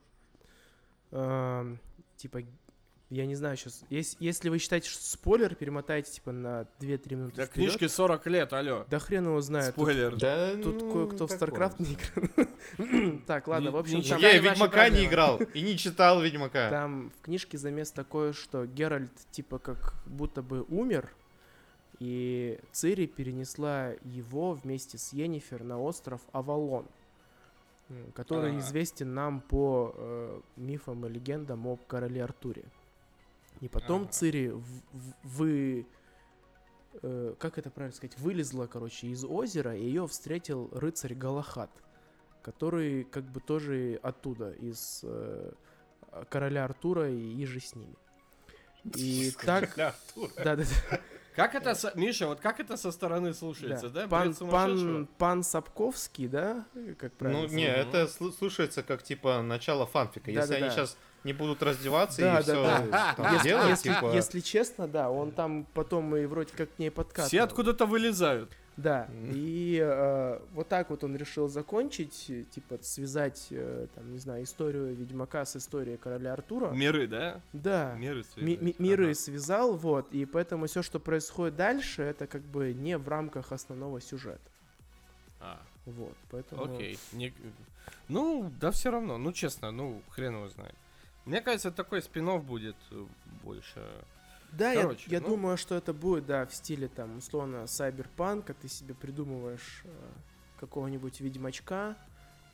эм, 1.12 1.80
типа, 2.16 2.42
я 3.14 3.26
не 3.26 3.36
знаю 3.36 3.56
сейчас, 3.58 3.84
если, 3.90 4.18
если 4.24 4.50
вы 4.50 4.58
считаете, 4.60 4.90
что 4.90 5.04
спойлер, 5.04 5.54
перемотайте 5.56 6.12
типа 6.12 6.32
на 6.32 6.66
2-3 6.80 7.16
минуты 7.16 7.36
Для 7.36 7.46
вперед. 7.46 7.70
книжки 7.78 7.88
40 7.94 8.26
лет, 8.28 8.54
алло. 8.54 8.86
Да 8.90 9.00
хрен 9.00 9.26
его 9.28 9.40
знает. 9.42 9.76
Тут- 9.76 9.84
Спойлер. 9.84 10.16
Да, 10.18 10.56
Тут, 10.62 10.82
ну, 10.82 10.92
кое-кто 10.94 11.28
в 11.28 11.30
такое. 11.38 11.50
StarCraft 11.50 11.76
не 11.80 11.94
играл. 11.96 13.20
Так, 13.28 13.48
ладно, 13.48 13.72
в 13.72 13.78
общем, 13.78 13.98
ничего. 14.00 14.14
там, 14.20 14.22
Я 14.22 14.38
Ведьмака 14.40 14.90
не 14.90 15.06
играл 15.06 15.38
и 15.38 15.62
не 15.62 15.78
читал 15.78 16.22
Ведьмака. 16.22 16.70
там 16.70 17.12
в 17.12 17.22
книжке 17.26 17.58
замес 17.58 17.92
такой, 17.92 18.34
что 18.34 18.66
Геральт 18.66 19.12
типа 19.32 19.60
как 19.60 19.94
будто 20.06 20.42
бы 20.42 20.64
умер, 20.70 21.10
и 22.00 22.60
Цири 22.72 23.06
перенесла 23.06 23.92
его 24.04 24.54
вместе 24.54 24.98
с 24.98 25.14
Йеннифер 25.14 25.64
на 25.64 25.80
остров 25.80 26.22
Авалон, 26.32 26.86
который 28.16 28.56
А. 28.56 28.60
известен 28.60 29.14
нам 29.14 29.40
по 29.42 29.94
э, 29.96 30.42
мифам 30.56 31.06
и 31.06 31.10
легендам 31.10 31.68
о 31.68 31.78
короле 31.88 32.24
Артуре. 32.24 32.64
И 33.64 33.70
потом 33.70 34.02
Ага. 34.04 34.12
Цири 34.12 34.50
в- 34.50 34.62
в- 34.92 35.16
вы... 35.24 35.88
э, 37.02 37.34
как 37.40 37.58
это 37.58 37.70
правильно 37.70 37.96
сказать? 37.96 38.18
Вылезла, 38.20 38.68
короче, 38.68 39.08
из 39.08 39.24
озера, 39.24 39.74
и 39.74 39.86
ее 39.86 40.06
встретил 40.06 40.68
рыцарь 40.74 41.14
Галахат, 41.14 41.72
который 42.42 43.06
как 43.06 43.24
бы 43.24 43.40
тоже 43.40 44.02
оттуда, 44.04 44.52
из 44.52 45.00
э, 45.04 45.54
короля 46.30 46.66
Артура 46.66 47.10
и, 47.10 47.36
и 47.42 47.46
же 47.46 47.62
с 47.62 47.74
ними. 47.74 47.96
И 48.98 49.32
так... 49.46 49.74
Да, 49.78 49.96
да, 50.44 50.56
да. 50.58 50.66
Как 51.34 51.56
это, 51.56 51.74
со- 51.74 51.94
Миша, 51.96 52.28
вот 52.28 52.42
как 52.42 52.60
это 52.60 52.76
со 52.76 52.92
стороны 52.92 53.34
слушается, 53.34 53.90
да? 53.90 54.10
Пан, 54.10 54.28
Бред 54.28 54.38
сумасшедшего? 54.38 54.94
пан, 54.98 55.08
пан 55.18 55.44
Сапковский, 55.44 56.28
да? 56.28 56.66
Как 57.00 57.14
правильно? 57.14 57.44
Ну, 57.44 57.48
не, 57.48 57.66
это 57.66 58.04
слу- 58.04 58.34
слушается 58.34 58.84
как, 58.84 59.04
типа, 59.04 59.42
начало 59.42 59.86
фанфика. 59.86 60.30
Если 60.32 60.42
Да-да-да. 60.50 60.66
они 60.66 60.76
сейчас 60.76 60.98
не 61.24 61.34
будут 61.34 61.62
раздеваться 61.64 62.22
Да, 62.22 62.32
и 62.32 62.34
да, 62.36 62.42
все 62.44 62.54
да. 63.18 63.32
Если, 63.34 63.48
делать, 63.48 63.70
если- 63.70 63.94
типа... 63.94 64.14
если 64.14 64.40
честно, 64.40 64.88
да, 64.88 65.10
он 65.10 65.32
там 65.32 65.66
потом 65.74 66.16
и 66.16 66.26
вроде 66.26 66.52
как 66.56 66.74
к 66.76 66.80
ней 66.80 66.90
подкатывал. 66.92 67.28
Все 67.28 67.42
откуда-то 67.42 67.86
вылезают. 67.86 68.52
Да, 68.76 69.06
Мгм. 69.10 69.32
и 69.36 69.80
э, 69.80 70.40
вот 70.54 70.68
так 70.68 70.90
вот 70.90 71.04
он 71.04 71.16
решил 71.16 71.48
закончить, 71.48 72.32
типа 72.50 72.80
связать, 72.82 73.48
э, 73.52 73.86
там, 73.94 74.12
не 74.12 74.18
знаю, 74.18 74.44
историю 74.44 74.96
Ведьмака 74.96 75.46
с 75.46 75.56
историей 75.56 75.98
короля 75.98 76.34
Артура. 76.34 76.72
Миры, 76.72 77.06
да? 77.06 77.40
Да, 77.54 77.94
Миры 78.00 78.24
ми- 78.36 78.76
миры 78.80 79.06
Ага. 79.12 79.14
связал, 79.14 79.76
вот, 79.78 80.12
и 80.12 80.26
поэтому 80.26 80.66
все, 80.66 80.82
что 80.82 81.00
происходит 81.00 81.56
дальше, 81.56 82.02
это 82.02 82.26
как 82.26 82.42
бы 82.42 82.74
не 82.74 82.98
в 82.98 83.08
рамках 83.08 83.52
основного 83.52 84.02
сюжета. 84.02 84.42
А, 85.40 85.60
Вот, 85.86 86.16
поэтому... 86.32 86.64
окей. 86.64 86.98
Не- 87.12 87.32
Ну, 88.10 88.52
да 88.60 88.72
все 88.72 88.90
равно. 88.90 89.18
Ну, 89.20 89.32
честно, 89.34 89.70
ну, 89.72 90.02
хрен 90.10 90.34
его 90.36 90.50
знает. 90.50 90.74
Мне 91.26 91.42
кажется, 91.42 91.72
такой 91.72 92.02
спин 92.02 92.40
будет 92.42 92.76
э, 92.92 93.06
больше. 93.44 93.82
Да, 94.52 94.72
я- 94.74 94.82
Короче, 94.84 95.04
я, 95.10 95.20
ну. 95.22 95.30
думаю, 95.30 95.58
что 95.58 95.76
это 95.76 95.94
будет, 95.94 96.26
да, 96.26 96.46
в 96.46 96.54
стиле 96.54 96.88
там, 96.88 97.18
условно, 97.18 97.66
сайберпанка, 97.66 98.54
ты 98.54 98.68
себе 98.68 98.94
придумываешь 98.94 99.82
э, 99.86 99.90
какого-нибудь 100.60 101.20
ведьмачка, 101.22 101.96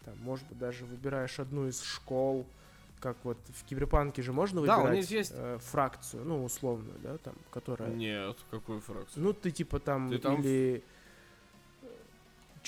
там, 0.05 0.17
может 0.19 0.47
быть, 0.47 0.58
даже 0.58 0.86
выбираешь 0.86 1.39
одну 1.39 1.67
из 1.67 1.82
школ, 1.82 2.45
как 3.01 3.17
вот 3.23 3.38
в 3.49 3.63
киберпанке 3.65 4.21
же 4.21 4.32
можно 4.34 4.62
Да, 4.65 4.77
у 4.77 4.82
выбирать 4.82 4.97
них 5.01 5.12
есть- 5.12 5.32
э, 5.36 5.58
фракцию, 5.62 6.23
ну, 6.25 6.43
условную, 6.43 6.97
да, 6.99 7.17
там, 7.17 7.34
которая... 7.51 7.89
Нет, 7.89 8.38
какую 8.51 8.79
фракцию? 8.82 9.23
Ну, 9.23 9.34
ты 9.34 9.51
типа 9.51 9.79
там, 9.79 10.10
Ты 10.10 10.19
там 10.19 10.41
или 10.41 10.84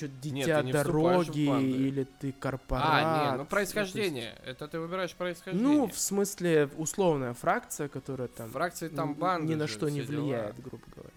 что-то 0.07 0.29
Нет, 0.29 0.45
дитя 0.45 0.59
ты 0.59 0.65
не 0.65 0.73
вступаешь 0.73 1.27
в 1.27 1.33
дороги, 1.33 1.69
или 1.69 2.03
ты 2.19 2.31
корпорат. 2.31 2.85
А, 2.87 3.25
не, 3.25 3.31
ну 3.33 3.39
есть- 3.39 3.49
происхождение. 3.49 4.35
Это 4.45 4.67
ты 4.67 4.79
выбираешь 4.79 5.13
происхождение. 5.13 5.67
Ну, 5.67 5.87
в 5.87 5.97
смысле, 5.97 6.69
условная 6.77 7.33
фракция, 7.33 7.87
которая 7.87 8.27
там 8.27 8.49
Фракции 8.49 8.87
там 8.87 9.13
банды 9.13 9.53
ни 9.53 9.55
на 9.55 9.67
что 9.67 9.89
не 9.89 10.01
все 10.01 10.11
дела. 10.11 10.21
влияет, 10.21 10.61
грубо 10.61 10.83
говоря. 10.95 11.13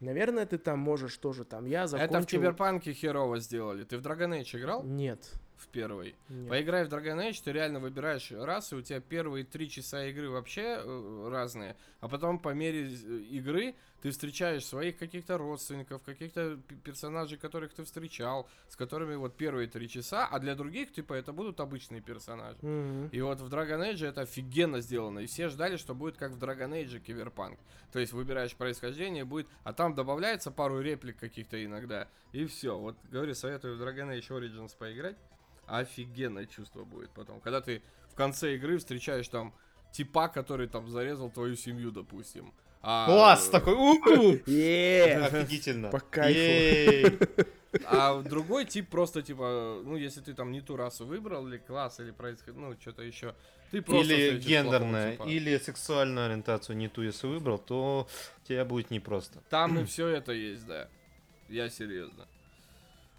Наверное, 0.00 0.46
ты 0.46 0.58
там 0.58 0.80
можешь 0.80 1.16
тоже 1.16 1.44
там. 1.44 1.64
Я 1.64 1.86
закончил... 1.86 2.16
Это 2.16 2.26
в 2.26 2.26
Киберпанке 2.26 2.92
херово 2.92 3.38
сделали. 3.38 3.84
Ты 3.84 3.98
в 3.98 4.00
Dragon 4.00 4.40
Age 4.40 4.58
играл? 4.58 4.82
Нет. 4.82 5.32
В 5.62 5.68
первый. 5.68 6.16
нет. 6.28 6.48
Поиграй 6.48 6.84
в 6.84 6.88
Dragon 6.88 7.18
Age, 7.28 7.40
ты 7.44 7.52
реально 7.52 7.78
выбираешь 7.78 8.32
расы, 8.32 8.74
у 8.76 8.82
тебя 8.82 9.00
первые 9.00 9.44
три 9.44 9.70
часа 9.70 10.04
игры 10.06 10.28
вообще 10.28 10.80
э, 10.82 11.28
разные, 11.30 11.76
а 12.00 12.08
потом 12.08 12.40
по 12.40 12.48
мере 12.48 12.88
э, 12.88 13.18
игры 13.30 13.76
ты 14.02 14.10
встречаешь 14.10 14.66
своих 14.66 14.98
каких-то 14.98 15.38
родственников, 15.38 16.02
каких-то 16.02 16.58
персонажей, 16.82 17.38
которых 17.38 17.72
ты 17.72 17.84
встречал, 17.84 18.48
с 18.68 18.74
которыми 18.74 19.14
вот 19.14 19.36
первые 19.36 19.68
три 19.68 19.88
часа, 19.88 20.26
а 20.26 20.40
для 20.40 20.56
других, 20.56 20.92
типа, 20.92 21.14
это 21.14 21.32
будут 21.32 21.60
обычные 21.60 22.00
персонажи. 22.00 22.58
Мгм. 22.62 23.08
И 23.12 23.20
вот 23.20 23.40
в 23.40 23.46
Dragon 23.46 23.92
Age 23.92 24.08
это 24.08 24.22
офигенно 24.22 24.80
сделано. 24.80 25.20
И 25.20 25.26
все 25.26 25.48
ждали, 25.48 25.76
что 25.76 25.94
будет 25.94 26.16
как 26.16 26.32
в 26.32 26.38
Dragon 26.38 26.70
Age 26.70 26.98
Киберпанк. 26.98 27.60
То 27.92 28.00
есть 28.00 28.12
выбираешь 28.12 28.56
происхождение, 28.56 29.24
будет, 29.24 29.46
а 29.62 29.72
там 29.72 29.94
добавляется 29.94 30.50
пару 30.50 30.80
реплик 30.80 31.18
каких-то 31.18 31.64
иногда. 31.64 32.08
И 32.32 32.44
все. 32.46 32.76
Вот 32.76 32.96
говорю, 33.08 33.34
советую 33.34 33.76
в 33.76 33.82
Dragon 33.82 34.18
Age 34.18 34.28
Origins 34.30 34.76
поиграть. 34.76 35.16
Офигенное 35.66 36.46
чувство 36.46 36.84
будет 36.84 37.10
потом. 37.10 37.40
Когда 37.40 37.60
ты 37.60 37.82
в 38.10 38.14
конце 38.14 38.54
игры 38.56 38.78
встречаешь 38.78 39.28
там 39.28 39.54
типа, 39.92 40.28
который 40.28 40.68
там 40.68 40.88
зарезал 40.88 41.30
твою 41.30 41.56
семью, 41.56 41.90
допустим. 41.90 42.52
А, 42.82 43.06
Класс 43.06 43.48
такой, 43.48 43.74
у 43.74 44.40
Е, 44.46 45.18
Офигительно. 45.24 45.88
По 45.90 46.00
кайфу. 46.00 47.18
А 47.86 48.20
другой 48.22 48.66
тип 48.66 48.90
просто 48.90 49.22
типа, 49.22 49.80
ну 49.84 49.96
если 49.96 50.20
ты 50.20 50.34
там 50.34 50.52
не 50.52 50.60
ту 50.60 50.76
расу 50.76 51.06
выбрал, 51.06 51.46
или 51.48 51.56
класс, 51.56 52.00
или 52.00 52.10
происход... 52.10 52.54
ну 52.56 52.76
что-то 52.78 53.02
еще, 53.02 53.34
ты 53.70 53.80
просто 53.80 54.12
Или 54.12 54.36
встретишь 54.36 54.44
плохого 54.44 54.64
гендерная, 54.64 55.12
типа. 55.12 55.22
или 55.24 55.58
сексуальную 55.58 56.26
ориентацию 56.26 56.76
не 56.76 56.88
ту, 56.88 57.02
если 57.02 57.26
выбрал, 57.26 57.58
то 57.58 58.06
тебе 58.46 58.64
будет 58.64 58.90
непросто. 58.90 59.40
Там 59.48 59.78
и 59.78 59.84
все 59.84 60.08
это 60.08 60.32
есть, 60.32 60.66
да. 60.66 60.88
Я 61.48 61.70
серьезно. 61.70 62.26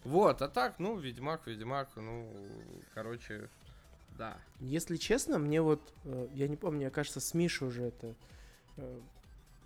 Вот, 0.04 0.42
а 0.42 0.48
так, 0.50 0.80
ну, 0.80 0.98
Ведьмак, 0.98 1.48
Ведьмак, 1.48 1.90
ну, 1.96 2.30
короче, 2.94 3.50
да. 4.18 4.38
Если 4.60 4.98
честно, 4.98 5.40
мне 5.40 5.62
вот, 5.62 5.94
э, 6.04 6.28
я 6.34 6.48
не 6.48 6.58
помню, 6.58 6.78
мне 6.80 6.90
кажется, 6.90 7.20
с 7.20 7.34
Мишей 7.34 7.68
уже 7.68 7.84
это 7.84 8.14
э, 8.78 9.00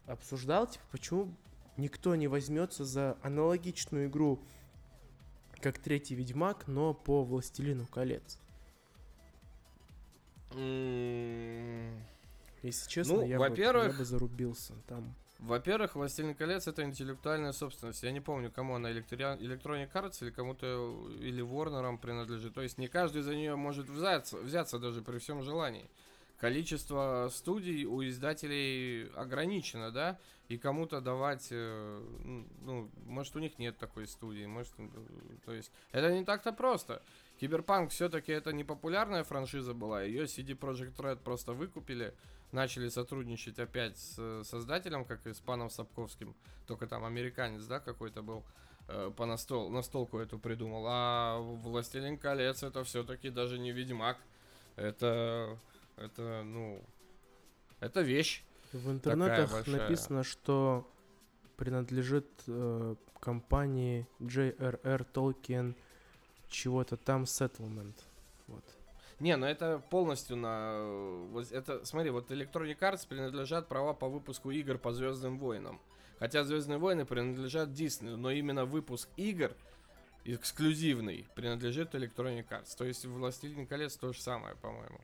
обсуждал, 0.05 0.67
типа, 0.67 0.85
почему 0.91 1.33
никто 1.75 2.15
не 2.15 2.27
возьмется 2.27 2.85
за 2.85 3.17
аналогичную 3.23 4.07
игру, 4.09 4.39
как 5.59 5.79
третий 5.79 6.13
Ведьмак, 6.15 6.67
но 6.67 6.93
по 6.93 7.23
Властелину 7.23 7.87
колец. 7.87 8.39
Если 12.63 12.89
честно, 12.89 13.15
Ну, 13.15 13.21
я, 13.21 13.37
бы, 13.37 13.43
я 13.43 13.49
во-первых- 13.49 13.97
бы 13.97 14.05
зарубился 14.05 14.73
там. 14.87 15.13
Во-первых, 15.39 15.95
«Властелин 15.95 16.33
колец»— 16.33 16.67
это 16.67 16.83
интеллектуальная 16.83 17.51
собственность. 17.51 18.01
Я 18.01 18.11
не 18.11 18.21
помню, 18.21 18.51
кому 18.51 18.75
она, 18.75 18.91
Electri- 18.91 19.39
Electronic 19.39 19.91
Arts 19.93 20.17
или 20.21 20.31
кому-то, 20.31 20.65
или 21.19 21.43
Warner'ам 21.43 21.99
принадлежит. 21.99 22.55
То 22.55 22.61
есть 22.61 22.79
не 22.79 22.87
каждый 22.87 23.21
за 23.21 23.35
нее 23.35 23.55
может 23.55 23.87
взяться, 23.87 24.37
взяться 24.37 24.79
даже 24.79 25.01
при 25.01 25.19
всем 25.19 25.43
желании. 25.43 25.89
Количество 26.39 27.29
студий 27.31 27.85
у 27.85 28.03
издателей 28.03 29.09
ограничено, 29.15 29.91
да? 29.91 30.19
И 30.49 30.57
кому-то 30.57 31.01
давать, 31.01 31.47
э, 31.51 32.01
ну, 32.61 32.89
может, 33.05 33.35
у 33.35 33.39
них 33.39 33.59
нет 33.59 33.77
такой 33.77 34.07
студии, 34.07 34.45
может, 34.45 34.71
э, 34.77 34.87
то 35.45 35.53
есть 35.53 35.71
это 35.91 36.13
не 36.13 36.23
так-то 36.23 36.53
просто. 36.53 37.01
Киберпанк 37.39 37.91
все-таки 37.91 38.31
это 38.31 38.51
не 38.51 38.63
популярная 38.63 39.23
франшиза 39.23 39.73
была, 39.73 40.01
ее 40.01 40.23
CD 40.23 40.57
Projekt 40.57 40.97
Red 40.97 41.17
просто 41.17 41.53
выкупили, 41.53 42.13
начали 42.51 42.89
сотрудничать 42.89 43.59
опять 43.59 43.97
с 43.97 44.15
э, 44.17 44.43
создателем, 44.43 45.05
как 45.05 45.25
и 45.27 45.33
с 45.33 45.39
паном 45.39 45.69
Сапковским, 45.69 46.35
только 46.65 46.87
там 46.87 47.05
американец, 47.05 47.63
да, 47.65 47.79
какой-то 47.79 48.23
был, 48.23 48.43
э, 48.87 49.11
по 49.15 49.25
настол, 49.25 49.69
настолку 49.69 50.17
эту 50.17 50.39
придумал, 50.39 50.85
а 50.87 51.39
Властелин 51.39 52.17
колец 52.17 52.63
это 52.63 52.83
все-таки 52.83 53.29
даже 53.29 53.59
не 53.59 53.71
Ведьмак, 53.71 54.17
это, 54.75 55.59
это, 55.95 56.43
ну, 56.43 56.83
это 57.79 58.01
вещь. 58.01 58.43
В 58.73 58.91
интернетах 58.91 59.67
написано, 59.67 60.23
что 60.23 60.89
принадлежит 61.55 62.27
э, 62.47 62.95
компании 63.19 64.07
J.R.R. 64.19 65.05
Tolkien 65.13 65.75
чего-то 66.49 66.97
там 66.97 67.23
Settlement. 67.23 67.95
Вот. 68.47 68.63
Не, 69.19 69.35
ну 69.35 69.45
это 69.45 69.81
полностью 69.89 70.37
на... 70.37 70.73
э, 70.73 71.27
вот 71.31 71.51
Это, 71.51 71.83
смотри, 71.85 72.11
вот 72.11 72.31
Electronic 72.31 72.77
Arts 72.79 73.07
принадлежат 73.07 73.67
права 73.67 73.93
по 73.93 74.07
выпуску 74.07 74.51
игр 74.51 74.77
по 74.77 74.93
Звездным 74.93 75.39
войнам. 75.39 75.81
Хотя 76.19 76.43
Звездные 76.43 76.77
войны 76.77 77.05
принадлежат 77.05 77.73
Диснею, 77.73 78.17
но 78.17 78.31
именно 78.31 78.65
выпуск 78.65 79.09
игр 79.17 79.55
эксклюзивный 80.23 81.27
принадлежит 81.35 81.95
Electronic 81.95 82.47
Arts. 82.49 82.77
То 82.77 82.85
есть 82.85 83.05
Властелин 83.05 83.65
колец 83.65 83.95
то 83.95 84.13
же 84.13 84.21
самое, 84.21 84.55
по-моему. 84.55 84.99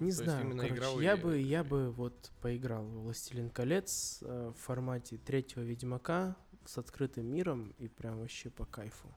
Не 0.00 0.10
то 0.10 0.24
знаю, 0.24 0.50
короче, 0.50 0.74
игровые. 0.74 1.04
я 1.04 1.16
бы, 1.16 1.38
я 1.38 1.64
бы 1.64 1.90
вот 1.90 2.30
поиграл 2.42 2.84
в 2.84 3.04
Властелин 3.04 3.50
колец 3.50 4.18
э, 4.22 4.52
в 4.54 4.60
формате 4.60 5.18
третьего 5.18 5.62
Ведьмака 5.62 6.36
с 6.64 6.78
открытым 6.78 7.26
миром 7.26 7.74
и 7.78 7.88
прям 7.88 8.20
вообще 8.20 8.50
по 8.50 8.64
кайфу. 8.64 9.08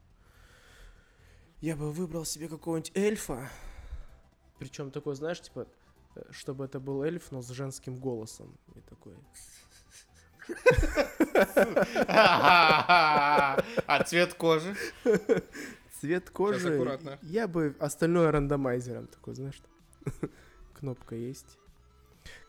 Я 1.62 1.76
бы 1.76 1.92
выбрал 1.92 2.24
себе 2.26 2.48
какого-нибудь 2.48 2.92
эльфа, 2.96 3.50
причем 4.60 4.92
такой, 4.92 5.16
знаешь, 5.16 5.42
типа, 5.42 5.68
э, 6.16 6.22
чтобы 6.32 6.66
это 6.66 6.80
был 6.80 7.02
эльф, 7.04 7.32
но 7.32 7.42
с 7.42 7.50
женским 7.50 7.96
голосом. 7.96 8.58
И 8.76 8.82
такой. 8.82 9.16
А 13.88 14.04
цвет 14.06 14.34
кожи? 14.36 14.76
Цвет 16.00 16.30
кожи. 16.30 17.20
Я 17.24 17.48
бы 17.48 17.76
остальное 17.80 18.32
рандомайзером 18.32 19.08
такой, 19.08 19.36
знаешь, 19.36 19.62
кнопка 20.80 21.16
есть. 21.16 21.58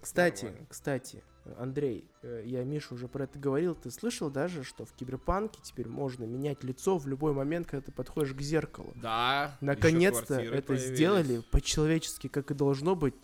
Кстати, 0.01 0.55
кстати, 0.68 1.23
Андрей, 1.59 2.05
э, 2.23 2.43
я 2.47 2.65
Миша 2.65 2.95
уже 2.95 3.09
про 3.09 3.25
это 3.25 3.39
говорил, 3.39 3.75
ты 3.75 3.91
слышал 3.91 4.31
даже, 4.31 4.65
что 4.65 4.85
в 4.85 4.93
Киберпанке 4.93 5.61
теперь 5.63 5.89
можно 5.89 6.25
менять 6.25 6.65
лицо 6.65 6.99
в 6.99 7.07
любой 7.07 7.33
момент, 7.33 7.67
когда 7.67 7.85
ты 7.87 7.93
подходишь 7.93 8.35
к 8.35 8.41
зеркалу. 8.41 8.93
Да. 8.97 9.57
Наконец-то 9.61 10.35
это 10.35 10.63
появились. 10.63 10.95
сделали 10.95 11.43
по-человечески, 11.51 12.29
как 12.29 12.51
и 12.51 12.55
должно 12.55 12.95
быть 12.95 13.15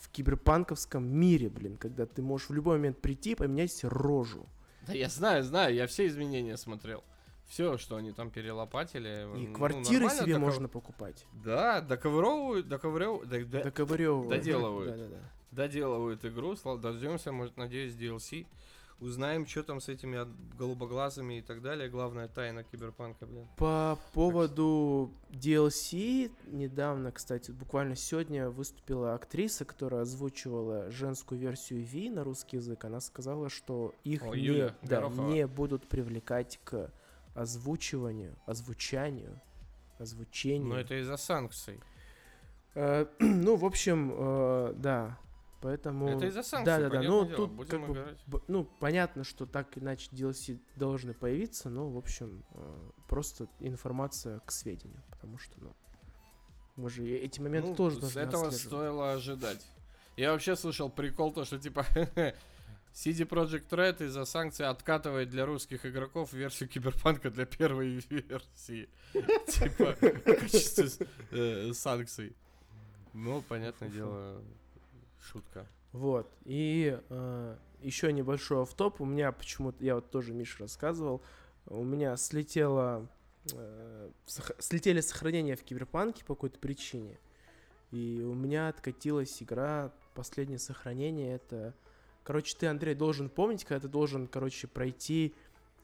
в 0.00 0.08
киберпанковском 0.10 1.04
мире, 1.04 1.48
блин, 1.48 1.76
когда 1.76 2.06
ты 2.06 2.22
можешь 2.22 2.48
в 2.48 2.54
любой 2.54 2.76
момент 2.76 3.00
прийти 3.00 3.32
и 3.32 3.34
поменять 3.34 3.82
рожу. 3.84 4.46
Да 4.86 4.92
я 4.92 5.08
знаю, 5.08 5.42
знаю, 5.44 5.74
я 5.74 5.86
все 5.86 6.06
изменения 6.06 6.56
смотрел. 6.56 7.02
Все, 7.46 7.76
что 7.78 7.96
они 7.96 8.12
там 8.12 8.30
перелопатили. 8.30 9.26
И 9.38 9.46
ну, 9.48 9.54
квартиры 9.54 10.08
себе 10.08 10.34
доко- 10.34 10.38
можно 10.38 10.68
покупать. 10.68 11.26
Да, 11.44 11.80
доковыровывают, 11.80 12.68
доковыровывают, 12.68 13.28
да- 13.28 13.44
да- 13.44 13.62
Доковырёвывают. 13.64 15.10
Доделывают. 15.54 16.24
Игру, 16.24 16.54
дождемся, 16.76 17.32
может, 17.32 17.56
надеюсь, 17.56 17.94
DLC. 17.94 18.46
Узнаем, 19.00 19.44
что 19.46 19.64
там 19.64 19.80
с 19.80 19.88
этими 19.88 20.26
голубоглазыми 20.56 21.38
и 21.38 21.42
так 21.42 21.60
далее. 21.62 21.88
Главная 21.88 22.28
тайна 22.28 22.62
киберпанка, 22.62 23.26
блин. 23.26 23.46
По 23.56 23.98
поводу 24.12 25.12
DLC, 25.30 26.30
недавно, 26.46 27.10
кстати, 27.10 27.50
буквально 27.50 27.96
сегодня 27.96 28.50
выступила 28.50 29.14
актриса, 29.14 29.64
которая 29.64 30.02
озвучивала 30.02 30.90
женскую 30.90 31.40
версию 31.40 31.84
Ви 31.84 32.08
на 32.08 32.22
русский 32.22 32.56
язык. 32.56 32.84
Она 32.84 33.00
сказала, 33.00 33.50
что 33.50 33.94
их 34.04 34.22
О, 34.22 34.34
не, 34.34 34.42
Юля 34.42 34.76
да, 34.82 35.00
Горохова. 35.00 35.28
не 35.28 35.46
будут 35.46 35.88
привлекать 35.88 36.60
к 36.62 36.90
озвучиванию, 37.34 38.36
озвучанию, 38.46 39.40
озвучению. 39.98 40.68
Но 40.68 40.78
это 40.78 40.98
из-за 41.00 41.16
санкций. 41.16 41.80
Э, 42.74 43.06
ну, 43.18 43.56
в 43.56 43.64
общем, 43.64 44.12
э, 44.16 44.74
да. 44.76 45.18
Поэтому... 45.64 46.10
это 46.10 46.26
из-за 46.26 46.42
санкций, 46.42 46.66
Да, 46.66 46.78
да, 46.78 46.90
да. 46.90 47.02
Ну, 47.02 47.24
дело, 47.24 47.36
тут 47.36 47.52
будем 47.52 47.70
как 47.70 47.88
бы 47.88 47.94
играть. 47.94 48.18
Ну, 48.48 48.64
понятно, 48.80 49.24
что 49.24 49.46
так 49.46 49.78
иначе 49.78 50.10
DLC 50.12 50.60
должны 50.76 51.14
появиться, 51.14 51.70
но, 51.70 51.88
в 51.88 51.96
общем, 51.96 52.44
э, 52.52 52.90
просто 53.08 53.48
информация 53.60 54.40
к 54.40 54.52
сведению, 54.52 55.02
потому 55.08 55.38
что, 55.38 55.54
ну, 55.62 55.74
мы 56.76 56.90
же 56.90 57.08
эти 57.08 57.40
моменты 57.40 57.70
Ну, 57.70 57.76
тоже 57.76 57.98
должны 57.98 58.20
этого 58.20 58.50
стоило 58.50 59.14
ожидать. 59.14 59.64
Я 60.18 60.32
вообще 60.32 60.54
слышал 60.54 60.90
прикол, 60.90 61.32
то, 61.32 61.46
что 61.46 61.58
типа 61.58 61.86
CD 62.92 63.26
Projekt 63.26 63.70
Red 63.70 64.04
из-за 64.04 64.26
санкций 64.26 64.66
откатывает 64.66 65.30
для 65.30 65.46
русских 65.46 65.86
игроков 65.86 66.34
версию 66.34 66.68
Киберпанка 66.68 67.30
для 67.30 67.46
первой 67.46 68.04
версии. 68.10 68.90
Типа, 69.14 69.96
в 69.98 70.40
качестве 70.40 71.06
э, 71.30 71.72
санкций. 71.72 72.36
Ну, 73.14 73.40
понятное 73.40 73.88
дело, 73.88 74.42
шутка. 75.24 75.66
Вот. 75.92 76.30
И 76.44 76.98
еще 77.80 78.12
небольшой 78.12 78.62
автоп. 78.62 79.00
У 79.00 79.04
меня 79.04 79.32
почему-то, 79.32 79.84
я 79.84 79.94
вот 79.96 80.10
тоже 80.10 80.32
Миша 80.32 80.60
рассказывал, 80.60 81.22
у 81.66 81.82
меня 81.84 82.16
слетело, 82.16 83.08
э, 83.52 84.10
сох- 84.26 84.56
слетели 84.58 85.00
сохранения 85.00 85.56
в 85.56 85.62
Киберпанке 85.62 86.24
по 86.24 86.34
какой-то 86.34 86.58
причине. 86.58 87.18
И 87.90 88.22
у 88.24 88.34
меня 88.34 88.68
откатилась 88.68 89.42
игра, 89.42 89.92
последнее 90.14 90.58
сохранение, 90.58 91.36
это... 91.36 91.74
Короче, 92.24 92.56
ты, 92.58 92.66
Андрей, 92.66 92.94
должен 92.94 93.28
помнить, 93.28 93.64
когда 93.64 93.80
ты 93.80 93.88
должен, 93.88 94.26
короче, 94.26 94.66
пройти 94.66 95.34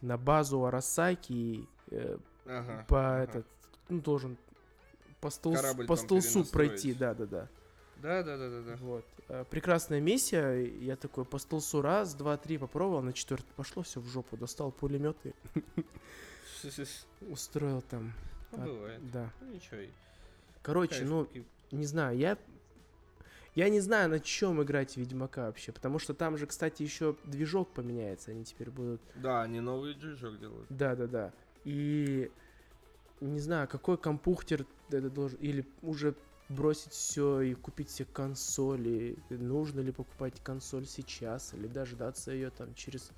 на 0.01 0.17
базу 0.17 0.65
Арасаки 0.65 1.33
и 1.33 1.69
э, 1.91 2.17
Ага. 2.47 2.85
по 2.89 2.99
ага. 3.17 3.23
этот, 3.25 3.47
ну, 3.91 4.01
должен 4.01 4.39
по, 5.21 5.27
столс- 5.29 5.57
Корабль 5.57 5.87
по 5.87 5.97
столсу 5.97 6.45
пройти, 6.51 6.95
да-да-да. 6.95 7.49
Да, 8.03 8.23
да, 8.23 8.37
да, 8.37 8.49
да, 8.51 8.61
да. 8.63 8.77
Вот. 8.77 9.05
Э, 9.29 9.45
Прекрасная 9.51 10.01
миссия. 10.01 10.63
Я 10.63 10.97
такой 10.97 11.25
по 11.25 11.39
столсу 11.39 11.83
раз, 11.83 12.15
два, 12.15 12.37
три 12.37 12.59
попробовал, 12.59 13.03
на 13.03 13.13
четвертый 13.13 13.53
пошло 13.57 13.83
все 13.83 14.01
в 14.01 14.07
жопу. 14.07 14.37
Достал 14.37 14.73
пулемет 14.73 15.17
и 15.25 15.33
устроил 17.31 17.83
там. 17.83 18.13
Ну, 18.53 18.63
А, 18.63 18.67
бывает. 18.67 19.11
Да. 19.13 19.31
Ну, 19.41 19.55
ничего. 19.55 19.79
Короче, 20.63 21.05
ну, 21.05 21.29
не 21.71 21.87
знаю, 21.87 22.17
я... 22.17 22.39
Я 23.57 23.69
не 23.69 23.81
знаю, 23.81 24.09
на 24.09 24.21
чем 24.21 24.63
играть 24.63 24.97
Ведьмака 24.97 25.47
вообще, 25.47 25.73
потому 25.73 25.99
что 25.99 26.15
там 26.15 26.39
же, 26.39 26.47
кстати, 26.47 26.85
еще 26.85 27.17
движок 27.25 27.69
поменяется, 27.71 28.31
они 28.31 28.45
теперь 28.45 28.71
будут... 28.71 29.01
Да, 29.17 29.43
они 29.43 29.59
новый 29.59 29.95
движок 29.95 30.39
делают. 30.39 30.67
Да-да-да. 30.69 31.33
И 31.65 32.31
не 33.21 33.41
знаю, 33.41 33.67
какой 33.67 33.99
компухтер 33.99 34.67
это 34.89 35.11
должен... 35.11 35.37
Или 35.41 35.67
уже 35.83 36.15
бросить 36.51 36.93
все 36.93 37.41
и 37.41 37.55
купить 37.55 37.91
себе 37.91 38.09
консоли. 38.13 39.17
Нужно 39.31 39.81
ли 39.81 39.93
покупать 39.93 40.35
консоль 40.43 40.87
сейчас 40.87 41.55
или 41.55 41.67
дождаться 41.67 42.33
ее 42.33 42.51
там 42.51 42.75
через 42.75 43.13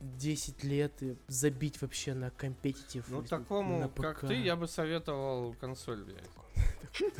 10 0.00 0.64
лет 0.64 1.02
и 1.02 1.16
забить 1.28 1.80
вообще 1.80 2.14
на 2.14 2.30
компетитив. 2.30 3.04
Ну, 3.08 3.20
на 3.20 3.28
такому, 3.28 3.88
как 3.96 4.16
ПК. 4.18 4.26
ты, 4.26 4.34
я 4.34 4.56
бы 4.56 4.66
советовал 4.66 5.54
консоль 5.54 6.02
взять. 6.02 6.30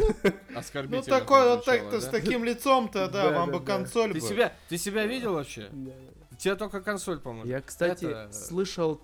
Ну 0.51 0.59
Оскорбительно 0.59 1.19
такой 1.19 1.49
вот 1.49 1.65
так-то 1.65 2.01
с 2.01 2.07
таким 2.07 2.45
лицом-то, 2.45 3.09
да, 3.09 3.31
Да, 3.31 3.39
вам 3.39 3.53
бы 3.53 3.61
консоль 3.61 4.13
Ты 4.13 4.21
себя, 4.21 4.55
ты 4.69 4.77
себя 4.77 5.07
видел 5.07 5.35
вообще? 5.35 5.71
Тебе 6.39 6.57
только 6.57 6.83
консоль 6.83 7.21
поможет. 7.21 7.49
Я, 7.49 7.61
кстати, 7.63 8.31
слышал 8.33 9.01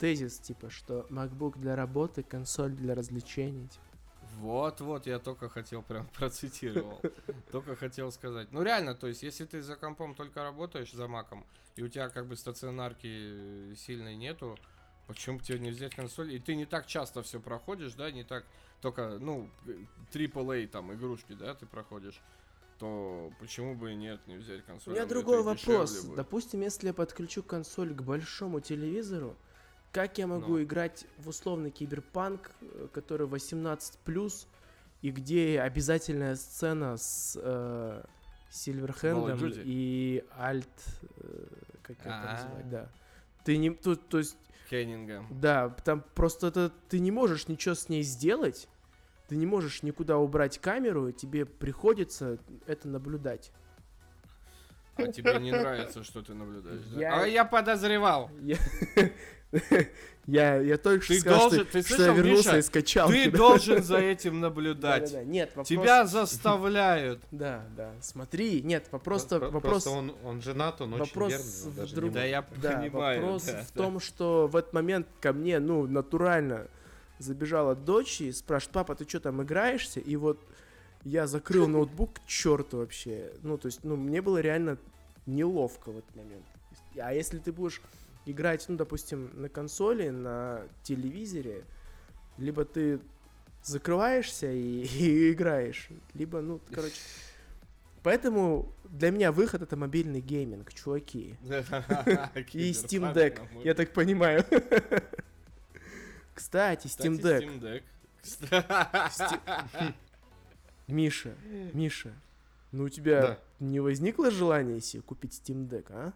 тезис, 0.00 0.38
типа, 0.38 0.70
что 0.70 1.06
MacBook 1.10 1.58
для 1.58 1.76
работы, 1.76 2.22
консоль 2.22 2.72
для 2.72 2.94
развлечений. 2.96 3.68
типа. 3.68 3.87
Вот, 4.38 4.80
вот, 4.80 5.06
я 5.06 5.18
только 5.18 5.48
хотел 5.48 5.82
прям 5.82 6.06
процитировал. 6.16 7.00
Только 7.50 7.76
хотел 7.76 8.12
сказать. 8.12 8.48
Ну 8.52 8.62
реально, 8.62 8.94
то 8.94 9.06
есть, 9.06 9.22
если 9.22 9.44
ты 9.44 9.62
за 9.62 9.76
компом 9.76 10.14
только 10.14 10.42
работаешь, 10.42 10.92
за 10.92 11.08
маком, 11.08 11.44
и 11.76 11.82
у 11.82 11.88
тебя 11.88 12.08
как 12.08 12.26
бы 12.26 12.36
стационарки 12.36 13.74
сильной 13.74 14.16
нету, 14.16 14.56
почему 15.06 15.38
бы 15.38 15.44
тебе 15.44 15.58
не 15.58 15.70
взять 15.70 15.94
консоль? 15.94 16.32
И 16.34 16.38
ты 16.38 16.54
не 16.54 16.66
так 16.66 16.86
часто 16.86 17.22
все 17.22 17.40
проходишь, 17.40 17.94
да, 17.94 18.10
не 18.10 18.24
так 18.24 18.44
только, 18.80 19.18
ну, 19.18 19.50
AAA 20.12 20.68
там 20.68 20.92
игрушки, 20.94 21.32
да, 21.32 21.54
ты 21.54 21.66
проходишь, 21.66 22.20
то 22.78 23.32
почему 23.40 23.74
бы 23.74 23.92
и 23.92 23.96
нет, 23.96 24.20
не 24.26 24.36
взять 24.36 24.62
У 24.62 24.66
консоль? 24.66 24.94
меня 24.94 25.02
Это 25.02 25.14
другой 25.14 25.42
вопрос. 25.42 26.04
Допустим, 26.04 26.60
если 26.60 26.88
я 26.88 26.94
подключу 26.94 27.42
консоль 27.42 27.92
к 27.92 28.02
большому 28.02 28.60
телевизору, 28.60 29.36
как 29.92 30.18
я 30.18 30.26
могу 30.26 30.54
Ну. 30.58 30.62
играть 30.62 31.06
в 31.18 31.28
условный 31.28 31.70
киберпанк, 31.70 32.50
э, 32.60 32.88
который 32.92 33.26
18+, 33.26 34.46
и 35.02 35.10
где 35.10 35.60
обязательная 35.60 36.36
сцена 36.36 36.96
с 36.96 37.38
э, 37.40 38.02
Сильверхендом 38.50 39.38
и 39.64 40.24
Альт, 40.38 40.66
э, 41.16 41.46
как 41.82 42.00
это 42.00 42.08
называть, 42.32 42.70
да. 42.70 42.88
Ты 43.44 43.56
не, 43.56 43.70
тут, 43.70 44.08
то 44.08 44.18
есть, 44.18 44.36
Хеннингем. 44.68 45.26
да, 45.30 45.70
там 45.84 46.04
просто 46.14 46.48
это, 46.48 46.72
ты 46.88 46.98
не 46.98 47.10
можешь 47.10 47.48
ничего 47.48 47.74
с 47.74 47.88
ней 47.88 48.02
сделать, 48.02 48.68
ты 49.28 49.36
не 49.36 49.46
можешь 49.46 49.82
никуда 49.82 50.18
убрать 50.18 50.58
камеру, 50.58 51.12
тебе 51.12 51.44
приходится 51.46 52.38
это 52.66 52.88
наблюдать. 52.88 53.52
А 54.98 55.06
тебе 55.12 55.38
не 55.38 55.52
нравится, 55.52 56.02
что 56.04 56.22
ты 56.22 56.34
наблюдаешь, 56.34 56.82
да? 56.92 57.00
Я- 57.00 57.22
А 57.22 57.26
я 57.26 57.44
подозревал. 57.44 58.30
Я, 58.40 58.56
я, 60.26 60.56
я 60.56 60.76
только 60.76 61.04
что 61.04 61.14
Ты 61.14 61.20
сказал, 61.20 61.40
должен- 61.50 61.60
что, 61.64 61.72
ты 61.72 61.80
что 61.82 61.94
слышал, 61.96 62.04
я 62.06 62.12
вернулся 62.20 62.48
Миша? 62.48 62.58
из 62.58 62.70
качалки. 62.70 63.12
Ты 63.12 63.30
да. 63.30 63.36
должен 63.38 63.82
за 63.82 63.98
этим 63.98 64.40
наблюдать. 64.40 65.04
Да-да-да. 65.12 65.24
Нет, 65.24 65.48
вопрос... 65.50 65.68
Тебя 65.68 66.06
заставляют. 66.06 67.20
Да, 67.30 67.64
да, 67.76 67.92
смотри, 68.00 68.60
нет, 68.62 68.86
вопрос, 68.90 69.24
Про- 69.24 69.38
про- 69.38 69.50
вопрос, 69.50 69.72
Просто 69.84 69.90
он, 69.90 70.14
он 70.24 70.42
женат, 70.42 70.80
он 70.80 70.90
вопрос 70.90 71.32
очень 71.32 71.38
верный. 71.38 71.64
он 71.64 71.70
в 71.70 71.76
даже 71.76 71.94
друг- 71.94 72.10
не 72.10 72.14
Да 72.14 72.20
может. 72.20 72.30
я 72.30 72.60
да, 72.62 72.78
понимаю. 72.78 73.20
вопрос 73.22 73.44
да, 73.44 73.52
в 73.52 73.72
да. 73.72 73.82
том, 73.82 74.00
что 74.00 74.48
в 74.48 74.56
этот 74.56 74.72
момент 74.74 75.06
ко 75.20 75.32
мне, 75.32 75.58
ну, 75.60 75.86
натурально 75.86 76.66
забежала 77.18 77.74
дочь 77.74 78.20
и 78.20 78.32
спрашивает, 78.32 78.74
папа, 78.74 78.94
ты 78.94 79.08
что 79.08 79.20
там 79.20 79.42
играешься? 79.42 80.00
И 80.00 80.16
вот 80.16 80.38
я 81.04 81.26
закрыл 81.26 81.68
ноутбук 81.68 82.14
к 82.14 82.26
черту 82.26 82.78
вообще. 82.78 83.32
Ну, 83.42 83.58
то 83.58 83.66
есть, 83.66 83.84
ну, 83.84 83.96
мне 83.96 84.20
было 84.22 84.38
реально 84.38 84.78
неловко 85.26 85.90
в 85.90 85.98
этот 85.98 86.14
момент. 86.16 86.44
А 86.96 87.12
если 87.14 87.38
ты 87.38 87.52
будешь 87.52 87.80
играть, 88.26 88.64
ну, 88.68 88.76
допустим, 88.76 89.30
на 89.34 89.48
консоли, 89.48 90.08
на 90.08 90.62
телевизоре, 90.82 91.64
либо 92.36 92.64
ты 92.64 93.00
закрываешься 93.62 94.50
и, 94.50 94.82
и 94.98 95.32
играешь, 95.32 95.88
либо, 96.14 96.40
ну, 96.40 96.60
короче... 96.72 96.96
Поэтому 98.04 98.72
для 98.84 99.10
меня 99.10 99.32
выход 99.32 99.60
это 99.60 99.76
мобильный 99.76 100.20
гейминг, 100.20 100.72
чуваки. 100.72 101.36
И 101.42 102.70
Steam 102.70 103.12
Deck, 103.12 103.40
я 103.64 103.74
так 103.74 103.92
понимаю. 103.92 104.44
Кстати, 106.32 106.86
Steam 106.86 107.20
Deck. 107.20 107.82
Steam 108.22 108.52
Deck. 108.52 109.94
Миша, 110.88 111.34
Миша, 111.72 112.12
ну 112.72 112.84
у 112.84 112.88
тебя 112.88 113.20
Да. 113.22 113.38
не 113.60 113.80
возникло 113.80 114.30
желания 114.30 114.80
себе 114.80 115.02
купить 115.02 115.32
Steam 115.32 115.68
Deck, 115.68 115.86
а? 115.90 116.12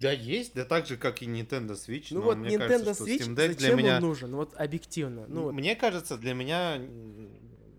Да, 0.00 0.12
есть, 0.12 0.54
да 0.54 0.64
так 0.64 0.86
же, 0.86 0.96
как 0.96 1.22
и 1.22 1.26
Nintendo 1.26 1.72
Switch. 1.72 2.06
Ну 2.10 2.20
но 2.20 2.26
вот 2.26 2.36
мне 2.38 2.56
Nintendo 2.56 2.68
кажется, 2.68 2.94
что 2.94 3.04
Switch, 3.04 3.18
Steam 3.20 3.34
Deck 3.34 3.48
зачем 3.48 3.56
для 3.56 3.74
меня... 3.74 3.96
он 3.96 4.02
нужен? 4.02 4.34
Вот 4.34 4.54
объективно. 4.56 5.26
Ну 5.28 5.42
вот 5.44 5.52
Мне 5.52 5.76
кажется, 5.76 6.16
для 6.16 6.32
меня 6.32 6.76
м, 6.76 6.86
Steam 6.86 7.28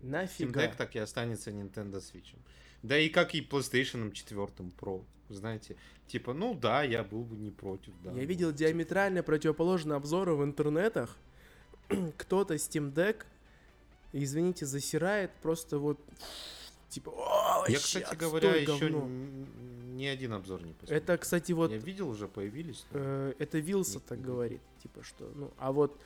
нафига. 0.02 0.64
Deck 0.64 0.76
так 0.76 0.94
и 0.94 1.00
останется 1.00 1.50
Nintendo 1.50 1.96
Switch. 1.96 2.36
Да 2.82 2.96
и 2.96 3.08
как 3.08 3.34
и 3.34 3.40
PlayStation 3.40 4.12
4 4.12 4.40
Pro. 4.80 5.04
Знаете, 5.28 5.76
типа, 6.06 6.32
ну 6.32 6.54
да, 6.54 6.82
я 6.84 7.02
был 7.02 7.24
бы 7.24 7.36
не 7.36 7.50
против, 7.50 7.92
да. 8.04 8.12
Я 8.12 8.24
видел 8.24 8.52
диаметрально 8.52 9.22
противоположные 9.24 9.96
обзоры 9.96 10.34
в 10.34 10.44
интернетах. 10.44 11.16
Кто-то 12.18 12.54
Steam 12.54 12.92
Deck, 12.94 13.24
извините, 14.12 14.66
засирает 14.66 15.30
просто 15.42 15.78
вот 15.78 15.98
типа, 16.88 17.10
«О, 17.10 17.64
Я, 17.68 17.74
вообще 17.74 17.78
кстати 17.78 18.02
отстой, 18.04 18.16
говоря, 18.18 18.56
еще 18.56 18.88
говно». 18.88 19.06
ни 19.94 20.06
один 20.06 20.32
обзор 20.32 20.62
не 20.62 20.72
посмотрел. 20.72 20.98
Это, 21.02 21.18
кстати, 21.18 21.52
вот 21.52 21.70
Я 21.70 21.76
видел, 21.78 22.08
уже 22.08 22.28
появились. 22.28 22.84
но- 22.92 22.98
Э, 23.00 23.34
это 23.38 23.58
Вилса 23.58 24.00
так 24.00 24.20
говорит, 24.22 24.60
типа 24.82 25.02
что, 25.02 25.30
ну, 25.34 25.52
а 25.58 25.72
вот 25.72 26.00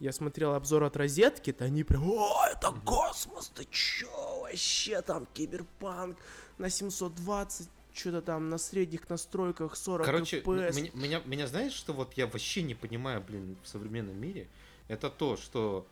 я 0.00 0.12
смотрел 0.12 0.54
обзор 0.54 0.84
от 0.84 0.96
розетки, 0.96 1.52
то 1.52 1.64
они 1.64 1.84
прям, 1.84 2.04
о, 2.10 2.46
это 2.50 2.72
космос, 2.84 3.50
ты 3.54 3.66
чё, 3.70 4.40
вообще 4.42 5.02
там 5.02 5.26
киберпанк 5.34 6.16
на 6.58 6.70
720, 6.70 7.68
что-то 7.92 8.22
там 8.22 8.48
на 8.48 8.58
средних 8.58 9.10
настройках 9.10 9.76
40 9.76 10.06
Короче, 10.06 10.40
FPS. 10.40 10.74
меня, 10.76 10.90
меня, 10.94 11.22
меня 11.26 11.46
знаешь, 11.46 11.72
что 11.72 11.92
вот 11.92 12.14
я 12.14 12.26
вообще 12.26 12.62
не 12.62 12.74
понимаю, 12.74 13.20
блин, 13.22 13.56
в 13.62 13.68
современном 13.68 14.18
мире? 14.18 14.48
Это 14.88 15.10
то, 15.10 15.36
что 15.36 15.86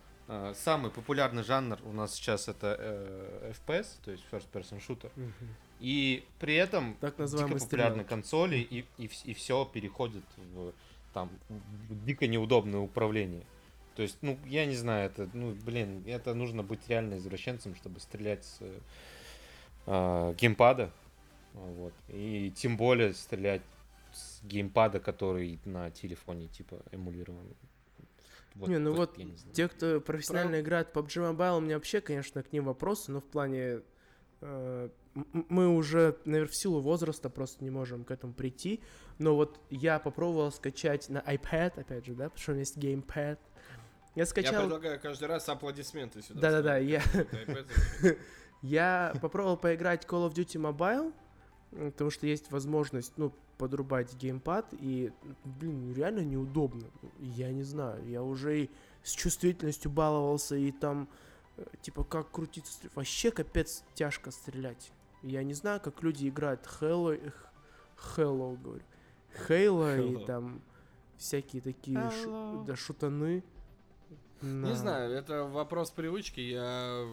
самый 0.55 0.91
популярный 0.91 1.43
жанр 1.43 1.79
у 1.85 1.91
нас 1.91 2.13
сейчас 2.15 2.47
это 2.47 2.75
э, 2.79 3.53
FPS, 3.53 3.87
то 4.03 4.11
есть 4.11 4.23
First 4.31 4.47
Person 4.51 4.79
Shooter. 4.79 5.11
Мгм. 5.15 5.33
И 5.79 6.23
при 6.39 6.55
этом 6.55 6.95
Так 7.01 7.15
дико 7.17 7.47
популярны 7.47 8.03
консоли, 8.03 8.57
и, 8.57 8.85
и, 8.97 9.33
все 9.33 9.65
переходит 9.65 10.23
в 10.53 10.73
там 11.13 11.29
в 11.49 12.05
дико 12.05 12.27
неудобное 12.27 12.79
управление. 12.79 13.43
То 13.95 14.03
есть, 14.03 14.17
ну, 14.21 14.37
я 14.45 14.65
не 14.65 14.75
знаю, 14.75 15.07
это, 15.07 15.29
ну, 15.33 15.53
блин, 15.65 16.03
это 16.07 16.33
нужно 16.33 16.63
быть 16.63 16.87
реально 16.87 17.17
извращенцем, 17.17 17.75
чтобы 17.75 17.99
стрелять 17.99 18.45
с 18.45 18.59
э, 19.87 20.33
геймпада. 20.37 20.91
Вот. 21.53 21.93
И 22.07 22.53
тем 22.55 22.77
более 22.77 23.13
стрелять 23.13 23.61
с 24.13 24.41
геймпада, 24.43 24.99
который 24.99 25.59
на 25.65 25.91
телефоне, 25.91 26.47
типа, 26.47 26.77
эмулирован. 28.55 28.71
Не, 28.71 28.89
ну 28.89 28.93
вот 28.95 29.17
я 29.17 29.25
не 29.25 29.35
знаю. 29.35 29.55
Те, 29.55 29.67
кто 29.67 30.01
профессионально 30.01 30.61
играет 30.61 30.89
в 30.89 30.97
PUBG 30.97 31.35
Mobile, 31.35 31.57
у 31.57 31.61
меня 31.61 31.75
вообще, 31.75 32.01
конечно, 32.01 32.43
к 32.43 32.51
ним 32.51 32.65
вопросы, 32.65 33.11
но 33.11 33.19
в 33.21 33.25
плане... 33.25 33.81
э, 34.41 34.89
мы 35.13 35.67
уже, 35.67 36.17
наверное, 36.23 36.49
в 36.49 36.55
силу 36.55 36.79
возраста 36.79 37.29
просто 37.29 37.63
не 37.63 37.69
можем 37.69 38.05
к 38.05 38.11
этому 38.11 38.33
прийти. 38.33 38.81
Но 39.19 39.35
вот 39.35 39.59
я 39.69 39.99
попробовал 39.99 40.51
скачать 40.51 41.09
на 41.09 41.19
iPad, 41.19 41.81
опять 41.81 42.05
же, 42.05 42.13
да, 42.13 42.25
потому 42.25 42.41
что 42.41 42.51
у 42.51 42.53
меня 42.53 42.61
есть 42.61 42.77
геймпад. 42.77 43.39
Я 44.15 44.21
Я 44.21 44.25
скачал... 44.25 44.61
предлагаю 44.61 44.99
каждый 44.99 45.27
раз 45.27 45.47
аплодисменты 45.49 46.21
сюда. 46.21 46.39
Да-да-да, 46.41 46.77
я-. 46.77 47.03
Я 48.61 49.13
попробовал 49.21 49.57
поиграть 49.57 50.05
Call 50.05 50.29
of 50.29 50.33
Duty 50.33 50.61
Mobile, 50.61 51.13
потому 51.71 52.09
что 52.11 52.27
есть 52.27 52.51
возможность, 52.51 53.13
ну, 53.17 53.33
подрубать 53.61 54.15
геймпад, 54.15 54.65
и, 54.71 55.11
блин, 55.45 55.93
реально 55.93 56.21
неудобно. 56.21 56.87
Я 57.19 57.51
не 57.51 57.61
знаю, 57.61 58.03
я 58.09 58.23
уже 58.23 58.63
и 58.63 58.69
с 59.03 59.11
чувствительностью 59.11 59.91
баловался, 59.91 60.55
и 60.55 60.71
там, 60.71 61.07
э, 61.57 61.63
типа, 61.83 62.03
как 62.03 62.31
крутиться, 62.31 62.89
вообще 62.95 63.29
капец 63.29 63.83
тяжко 63.93 64.31
стрелять. 64.31 64.91
Я 65.21 65.43
не 65.43 65.53
знаю, 65.53 65.79
как 65.79 66.01
люди 66.01 66.27
играют 66.27 66.67
Halo, 66.81 67.13
э, 67.13 67.29
х- 67.29 68.17
Halo, 68.17 68.57
говорю, 68.59 68.83
Halo, 69.47 70.23
и 70.23 70.25
там 70.25 70.59
всякие 71.17 71.61
такие 71.61 72.09
шу- 72.23 72.63
да, 72.65 72.75
шутаны. 72.75 73.43
Не 74.41 74.49
На- 74.69 74.75
знаю, 74.75 75.13
это 75.13 75.43
вопрос 75.43 75.91
привычки. 75.91 76.39
Я 76.39 77.05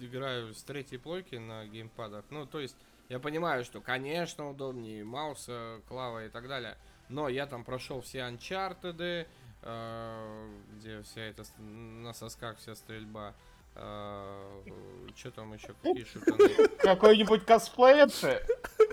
играю 0.00 0.54
с 0.54 0.62
третьей 0.62 0.96
плойки 0.96 1.34
на 1.34 1.66
геймпадах. 1.66 2.24
Ну, 2.30 2.46
то 2.46 2.58
есть, 2.58 2.74
я 3.10 3.18
понимаю, 3.18 3.64
что, 3.64 3.80
конечно, 3.80 4.48
удобнее 4.48 5.04
мауса, 5.04 5.82
клава 5.88 6.24
и 6.24 6.28
так 6.30 6.48
далее. 6.48 6.78
Но 7.08 7.28
я 7.28 7.46
там 7.46 7.64
прошел 7.64 8.00
все 8.00 8.20
Uncharted, 8.20 9.26
э, 9.62 10.48
где 10.78 11.02
вся 11.02 11.20
эта 11.22 11.42
на 11.58 12.12
сосках 12.14 12.56
вся 12.58 12.74
стрельба. 12.76 13.34
что 13.74 15.30
там 15.34 15.52
еще? 15.52 15.74
Какие 15.82 16.04
шутаны? 16.04 16.68
Какой-нибудь 16.78 17.44
косплеерши? 17.44 18.46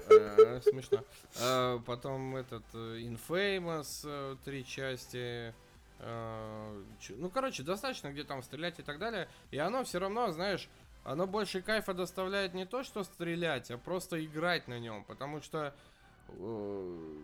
Э, 0.09 0.61
Смешно. 0.63 1.03
Э, 1.39 1.79
Потом 1.85 2.35
этот 2.35 2.63
э, 2.73 2.99
Infamous, 3.01 4.01
э, 4.05 4.35
три 4.43 4.65
части. 4.65 5.53
Э, 5.99 6.83
Ну, 7.09 7.29
короче, 7.29 7.63
достаточно 7.63 8.09
где 8.11 8.23
там 8.23 8.41
стрелять 8.43 8.79
и 8.79 8.83
так 8.83 8.97
далее. 8.99 9.27
И 9.51 9.57
оно 9.57 9.83
все 9.83 9.99
равно, 9.99 10.31
знаешь, 10.31 10.69
оно 11.07 11.25
больше 11.25 11.61
кайфа 11.61 11.93
доставляет 11.93 12.53
не 12.53 12.65
то, 12.65 12.83
что 12.83 13.03
стрелять, 13.05 13.71
а 13.71 13.77
просто 13.77 14.23
играть 14.23 14.67
на 14.67 14.77
нем. 14.77 15.05
Потому 15.05 15.41
что, 15.41 15.73
э, 16.27 17.21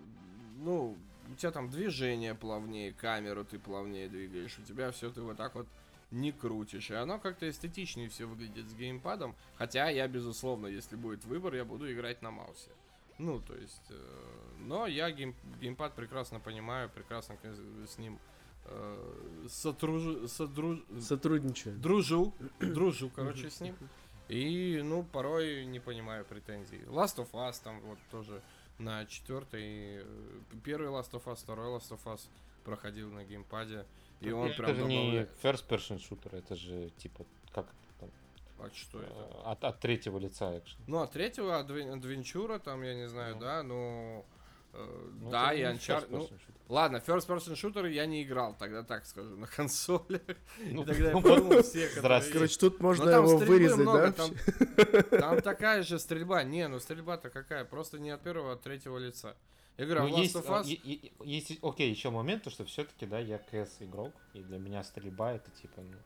ну, 0.60 0.98
у 1.30 1.36
тебя 1.36 1.52
там 1.52 1.70
движение 1.70 2.34
плавнее, 2.34 2.94
камеру 2.94 3.44
ты 3.44 3.60
плавнее 3.60 4.08
двигаешь, 4.08 4.58
у 4.58 4.62
тебя 4.62 4.92
все 4.92 5.10
ты 5.10 5.22
вот 5.22 5.36
так 5.36 5.56
вот 5.56 5.68
не 6.12 6.32
крутишь. 6.32 6.92
И 6.92 6.94
оно 6.94 7.20
как-то 7.20 7.50
эстетичнее 7.50 8.08
все 8.08 8.26
выглядит 8.26 8.70
с 8.70 8.74
геймпадом. 8.74 9.36
Хотя 9.58 9.90
я, 9.90 10.08
безусловно, 10.08 10.68
если 10.68 10.96
будет 10.96 11.26
выбор, 11.26 11.54
я 11.54 11.66
буду 11.66 11.92
играть 11.92 12.22
на 12.22 12.32
маусе. 12.32 12.72
Ну, 13.18 13.42
то 13.42 13.54
есть, 13.54 13.84
э, 13.90 14.24
но 14.60 14.88
я 14.88 15.12
гейм, 15.12 15.36
геймпад 15.60 15.94
прекрасно 15.94 16.40
понимаю, 16.40 16.90
прекрасно 16.90 17.36
к- 17.36 17.88
с 17.88 17.98
ним 17.98 18.18
э, 18.66 19.46
сотружу, 19.50 20.28
содру- 20.28 20.84
Сотрудничаю. 21.02 21.78
дружу, 21.78 22.34
дружу, 22.60 23.10
короче, 23.16 23.50
с 23.50 23.62
ним. 23.62 23.76
И, 24.30 24.82
ну, 24.84 25.04
порой 25.04 25.66
не 25.66 25.80
понимаю 25.80 26.26
претензий. 26.26 26.80
Last 26.88 27.18
of 27.18 27.32
Us 27.32 27.62
там 27.64 27.82
вот 27.82 28.00
тоже 28.10 28.42
на 28.80 29.06
четвертый, 29.06 29.98
э, 30.02 30.06
первый 30.64 30.90
Last 30.90 31.12
of 31.12 31.24
Us, 31.26 31.36
второй 31.38 31.68
Last 31.78 31.90
of 31.92 32.04
Us 32.06 32.22
проходил 32.64 33.12
на 33.12 33.24
геймпаде. 33.26 33.86
И 34.22 34.32
он 34.32 34.48
это 34.48 34.64
прям 34.64 34.76
же 34.78 34.84
не 34.86 35.20
first 35.44 35.68
person 35.68 36.00
shooter, 36.00 36.36
это 36.38 36.56
же 36.56 36.90
типа 36.98 37.26
как 37.52 37.68
там, 38.00 38.10
А 38.60 38.70
что 38.74 39.02
это? 39.02 39.12
э, 39.14 39.42
от, 39.52 39.64
от 39.66 39.80
третьего 39.82 40.18
лица 40.18 40.58
экшен. 40.58 40.80
Ну, 40.88 41.00
а 41.02 41.08
третьего 41.08 41.60
Адвен- 41.60 41.94
Адвенчура, 41.98 42.58
там, 42.60 42.82
я 42.84 42.96
не 42.96 43.10
знаю, 43.10 43.36
Ну. 43.36 43.42
да, 43.42 43.62
ну... 43.64 44.26
э, 44.74 45.10
Ну, 45.22 45.30
да, 45.32 45.54
и 45.54 45.60
не 45.60 45.64
Uncharted... 45.64 46.08
Ну, 46.10 46.20
shooter. 46.24 46.40
ладно, 46.70 46.98
first 47.06 47.28
person 47.28 47.56
шутеры 47.56 47.92
я 47.92 48.06
не 48.06 48.24
играл, 48.24 48.56
тогда 48.58 48.84
так 48.84 49.06
скажу, 49.06 49.36
на 49.38 49.48
консолях. 49.58 50.22
Ну, 50.60 50.84
И 50.84 50.86
тогда 50.86 51.10
я 51.12 51.14
подумал, 51.22 51.64
все, 51.64 51.88
которые. 51.90 52.32
Короче, 52.32 52.58
тут 52.60 52.80
можно 52.82 53.06
там 53.12 53.26
его 53.26 53.38
вырезать, 53.38 53.80
много, 53.80 54.00
да? 54.00 54.12
там, 54.12 55.20
там 55.20 55.42
такая 55.42 55.84
же 55.84 56.00
стрельба. 56.00 56.44
Не, 56.44 56.68
ну 56.68 56.80
стрельба-то 56.80 57.30
какая? 57.30 57.66
Просто 57.66 58.00
не 58.00 58.10
от 58.12 58.22
первого, 58.22 58.52
а 58.52 58.54
от 58.54 58.62
третьего 58.62 58.98
лица. 58.98 59.36
Я 59.78 59.86
говорю, 59.86 60.02
а 60.04 60.08
Ну, 60.08 60.18
есть, 60.22 60.36
of 60.36 60.46
а, 60.48 60.62
Us... 60.62 60.68
е- 60.68 61.12
есть, 61.24 61.58
окей, 61.64 61.90
еще 61.90 62.12
момент, 62.12 62.44
то, 62.44 62.52
что 62.52 62.64
все-таки, 62.64 63.08
да, 63.08 63.18
я 63.20 63.40
КС 63.40 63.78
игрок, 63.80 64.14
и 64.34 64.44
для 64.44 64.60
меня 64.60 64.84
стрельба 64.84 65.34
это 65.34 65.50
типа, 65.50 65.82
ну, 65.82 65.98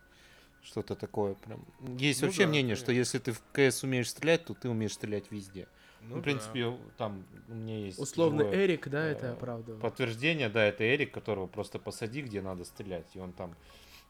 что-то 0.63 0.95
такое 0.95 1.33
прям. 1.35 1.65
Есть 1.97 2.21
Ну 2.21 2.27
вообще 2.27 2.43
да, 2.43 2.49
мнение, 2.49 2.75
что 2.77 2.87
конечно. 2.87 2.99
если 2.99 3.19
ты 3.19 3.31
в 3.33 3.41
КС 3.51 3.83
умеешь 3.83 4.09
стрелять, 4.09 4.45
то 4.45 4.53
ты 4.53 4.69
умеешь 4.69 4.93
стрелять 4.93 5.31
везде. 5.31 5.67
Ну, 6.01 6.07
Ну, 6.09 6.15
да. 6.15 6.19
в 6.21 6.23
принципе, 6.23 6.77
там 6.97 7.25
у 7.47 7.53
меня 7.53 7.77
есть 7.79 7.99
Условно 7.99 8.43
живое 8.43 8.55
Эрик, 8.65 8.87
да, 8.87 9.03
это 9.05 9.27
э, 9.27 9.33
оправдывает. 9.33 9.81
подтверждение, 9.81 10.49
да, 10.49 10.63
это 10.63 10.83
Эрик, 10.83 11.13
которого 11.13 11.47
просто 11.47 11.79
посади, 11.79 12.21
где 12.21 12.41
надо 12.41 12.63
стрелять, 12.65 13.15
и 13.15 13.19
он 13.19 13.33
там 13.33 13.55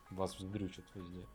вас 0.10 0.36
вздрючит 0.38 0.86
везде. 0.94 1.26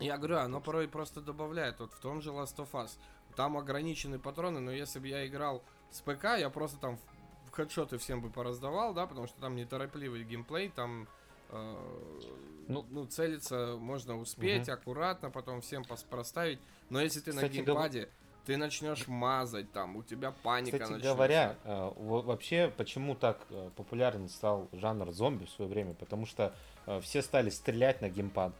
Я 0.00 0.16
говорю, 0.16 0.38
оно 0.38 0.60
порой 0.60 0.88
просто 0.88 1.20
добавляет. 1.20 1.80
Вот 1.80 1.92
в 1.92 1.98
том 1.98 2.22
же 2.22 2.30
Last 2.30 2.56
of 2.56 2.70
Us. 2.72 2.90
Там 3.36 3.56
ограничены 3.56 4.18
патроны, 4.18 4.60
но 4.60 4.70
если 4.70 4.98
бы 5.00 5.08
я 5.08 5.26
играл 5.26 5.62
с 5.90 6.00
ПК, 6.00 6.24
я 6.38 6.50
просто 6.50 6.78
там 6.78 6.98
в 7.46 7.50
хедшоты 7.50 7.98
всем 7.98 8.20
бы 8.20 8.30
пораздавал, 8.30 8.94
да, 8.94 9.06
потому 9.06 9.26
что 9.26 9.40
там 9.40 9.56
неторопливый 9.56 10.22
геймплей, 10.24 10.68
там 10.70 11.08
э, 11.50 12.20
ну, 12.68 12.84
Ну, 12.90 13.06
целиться 13.06 13.76
можно 13.78 14.18
успеть, 14.18 14.68
Мгм. 14.68 14.74
аккуратно, 14.74 15.30
потом 15.30 15.60
всем 15.62 15.82
пос- 15.82 16.06
проставить. 16.08 16.60
Но 16.90 17.00
если 17.00 17.20
ты 17.20 17.30
Кстати, 17.32 17.58
на 17.58 17.62
геймпаде, 17.64 18.08
ты 18.48 18.56
начнешь 18.56 19.06
мазать 19.08 19.70
там, 19.72 19.96
у 19.96 20.02
тебя 20.02 20.30
паника 20.30 20.78
Кстати 20.78 20.92
начнется. 20.92 21.12
говоря, 21.14 21.56
э, 21.64 21.92
во- 21.96 22.22
вообще, 22.22 22.72
почему 22.74 23.14
так 23.14 23.46
э, 23.50 23.68
популярен 23.76 24.26
стал 24.30 24.70
жанр 24.72 25.12
зомби 25.12 25.44
в 25.44 25.50
свое 25.50 25.70
время? 25.70 25.92
Потому 25.92 26.24
что 26.24 26.54
э, 26.86 26.98
все 27.02 27.20
стали 27.20 27.50
стрелять 27.50 28.00
на 28.00 28.08
геймпад. 28.08 28.54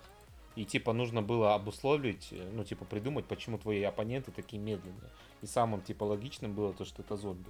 И 0.57 0.66
типа 0.66 0.93
нужно 0.93 1.22
было 1.22 1.55
обусловить, 1.55 2.34
ну 2.53 2.64
типа 2.64 2.84
придумать, 2.84 3.24
почему 3.24 3.57
твои 3.57 3.82
оппоненты 3.82 4.30
такие 4.30 4.61
медленные. 4.61 5.11
И 5.41 5.47
самым 5.47 5.80
типа 5.80 6.05
логичным 6.05 6.53
было 6.53 6.74
то, 6.74 6.84
что 6.84 7.01
это 7.01 7.16
зомби. 7.16 7.49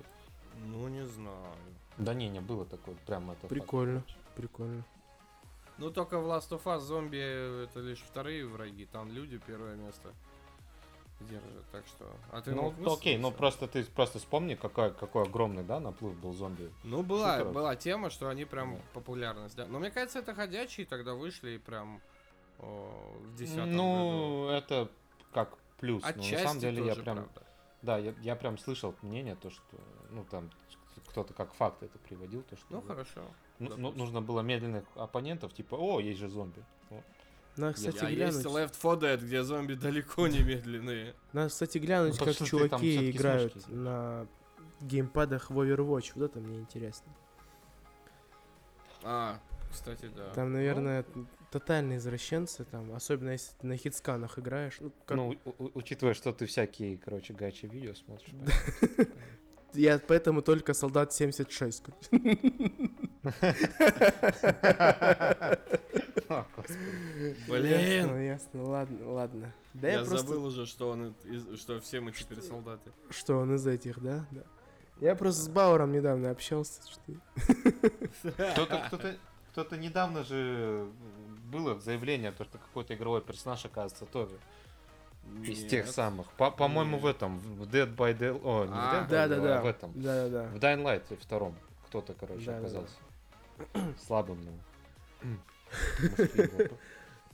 Ну, 0.64 0.86
не 0.86 1.07
знаю. 1.07 1.53
Да 1.97 2.14
не, 2.14 2.28
не 2.28 2.41
было 2.41 2.64
такое, 2.64 2.95
прям 3.05 3.32
это. 3.32 3.41
факт, 3.41 3.49
Прикольно. 3.49 4.03
короче. 4.03 4.18
Прикольно. 4.36 4.84
Ну, 5.78 5.91
только 5.91 6.20
в 6.20 6.26
Last 6.28 6.51
of 6.51 6.62
Us 6.66 6.80
зомби 6.80 7.18
это 7.64 7.80
лишь 7.80 7.99
вторые 7.99 8.47
враги, 8.47 8.86
там 8.86 9.11
люди 9.11 9.41
первое 9.45 9.74
место 9.74 10.12
держат, 11.21 11.64
так 11.73 11.87
что... 11.87 12.07
А 12.31 12.41
ты 12.41 12.55
Ну, 12.55 12.73
ну, 12.79 12.93
окей, 12.95 13.19
ну 13.19 13.31
просто 13.33 13.66
ты 13.66 13.85
просто 13.85 14.19
вспомни, 14.19 14.55
какой, 14.55 14.93
какой 14.93 15.25
огромный, 15.25 15.64
да, 15.64 15.81
наплыв 15.81 16.16
был 16.19 16.33
зомби. 16.33 16.71
Ну, 16.85 17.03
была, 17.03 17.35
шутеров. 17.37 17.53
была 17.53 17.77
тема, 17.77 18.11
что 18.11 18.29
они 18.29 18.45
прям 18.45 18.77
Да. 18.77 18.83
популярность, 18.95 19.57
да. 19.57 19.66
Но 19.66 19.79
мне 19.79 19.91
кажется, 19.91 20.21
это 20.21 20.35
ходячие 20.35 20.87
тогда 20.87 21.14
вышли 21.14 21.51
и 21.51 21.59
прям 21.59 22.01
о, 22.59 23.16
в 23.21 23.35
десятом 23.37 23.64
году. 23.64 23.77
Ну, 23.77 24.49
это 24.51 24.89
как 25.33 25.57
плюс. 25.79 26.03
но 26.03 26.09
Отчасти 26.09 26.33
на 26.35 26.39
самом 26.41 26.61
деле 26.61 26.87
я 26.87 26.95
прям 26.95 27.16
правда. 27.16 27.43
Да, 27.83 27.99
я, 27.99 28.14
я 28.23 28.35
прям 28.37 28.59
слышал 28.59 28.95
мнение, 29.03 29.37
то, 29.37 29.51
что, 29.51 29.62
ну, 30.11 30.25
там, 30.25 30.51
кто-то 31.09 31.33
как 31.33 31.53
факт 31.55 31.83
это 31.83 31.97
приводил, 31.99 32.43
то, 32.43 32.57
что 32.57 32.66
Ну, 32.71 32.81
вот, 32.81 32.89
хорошо. 32.89 33.21
ну, 33.59 33.69
ну, 33.69 33.77
допустим. 33.77 33.99
нужно 33.99 34.21
было 34.21 34.41
медленных 34.41 34.85
оппонентов, 34.97 35.53
типа, 35.55 35.77
о, 35.77 36.01
есть 36.01 36.19
же 36.19 36.29
зомби. 36.29 36.64
Вот. 36.91 37.05
Надо, 37.59 37.75
кстати, 37.75 37.99
А 38.05 38.11
есть 38.11 38.43
глянуть. 38.43 38.45
Left 38.47 38.75
4 38.81 39.15
Dead, 39.15 39.21
где 39.25 39.43
зомби 39.43 39.75
далеко 39.75 40.27
не 40.29 40.41
медленные. 40.43 41.15
Надо, 41.33 41.49
кстати, 41.51 41.79
глянуть, 41.79 42.19
Ну, 42.19 42.25
как 42.25 42.37
чуваки 42.37 43.11
играют 43.11 43.53
смешки 43.53 43.73
на 43.73 44.27
геймпадах 44.81 45.51
в 45.51 45.59
Overwatch. 45.61 46.13
Вот 46.15 46.25
это 46.31 46.39
мне 46.41 46.59
интересно. 46.61 47.13
А, 49.03 49.39
кстати, 49.71 50.09
да. 50.17 50.31
Там, 50.35 50.53
наверное, 50.53 51.05
тотальные 51.51 51.99
извращенцы, 51.99 52.65
там, 52.65 52.93
особенно 52.93 53.31
если 53.31 53.53
ты 53.59 53.67
на 53.67 53.77
хитсканах 53.77 54.39
играешь. 54.39 54.77
Ну, 54.81 54.93
как- 55.07 55.17
Ну, 55.17 55.37
учитывая, 55.75 56.15
что 56.15 56.33
ты 56.33 56.47
всякие, 56.47 56.97
короче, 56.99 57.35
гачи 57.35 57.67
видео 57.67 57.95
смотришь. 57.95 58.31
Я 59.75 59.99
поэтому 59.99 60.43
только 60.43 60.75
солдат 60.75 61.13
76. 61.13 61.85
Блин. 67.49 67.81
Ясно, 67.81 68.16
ясно, 68.16 68.62
ладно, 68.64 69.12
ладно. 69.12 69.53
Да 69.74 69.89
я 69.89 69.95
я, 69.95 69.99
просто... 70.05 70.18
забыл 70.18 70.45
уже, 70.47 70.66
что 70.66 70.91
он 70.91 71.14
из- 71.24 71.61
что 71.61 71.81
все 71.81 72.01
мы 72.01 72.12
теперь 72.12 72.41
солдаты. 72.43 72.91
Что 73.11 73.37
он 73.39 73.55
из 73.55 73.66
этих, 73.66 74.01
да? 74.01 74.24
Да. 74.31 74.43
Я 75.01 75.14
просто 75.14 75.43
с 75.43 75.49
Бауэром 75.49 75.93
недавно 75.93 76.31
общался. 76.31 76.81
Что... 76.91 77.12
Кто-то, 78.53 78.83
кто-то, 78.89 79.16
кто-то 79.53 79.76
недавно 79.76 80.24
же 80.24 80.89
было 81.45 81.79
заявление, 81.81 82.33
то, 82.33 82.45
что 82.45 82.59
какой-то 82.59 82.95
игровой 82.95 83.20
персонаж, 83.22 83.64
оказывается, 83.64 84.07
тоже 84.07 84.37
из 85.45 85.64
тех 85.66 85.87
самых. 85.87 86.26
По- 86.33 86.51
По-моему, 86.51 86.99
в 86.99 87.07
этом, 87.07 87.39
в 87.39 87.62
Dead 87.62 87.95
by 87.95 88.16
Daylight, 88.18 88.41
о, 88.45 88.64
не 88.64 88.70
в 88.70 88.74
А, 88.74 88.93
Dead 88.95 89.05
by 89.05 89.09
Да, 89.09 89.29
да, 89.29 89.37
Daylight, 89.37 89.43
да. 89.43 89.59
а 89.59 89.62
в 89.62 89.66
этом. 89.66 89.93
Да, 89.95 90.29
да, 90.29 90.43
В 90.49 90.59
да. 90.59 90.72
Dying 90.74 90.83
Light 90.83 91.18
втором 91.20 91.55
кто-то, 91.87 92.14
короче, 92.14 92.45
Да, 92.47 92.61
да, 92.61 92.68
да. 92.68 92.81
группы. 96.47 96.71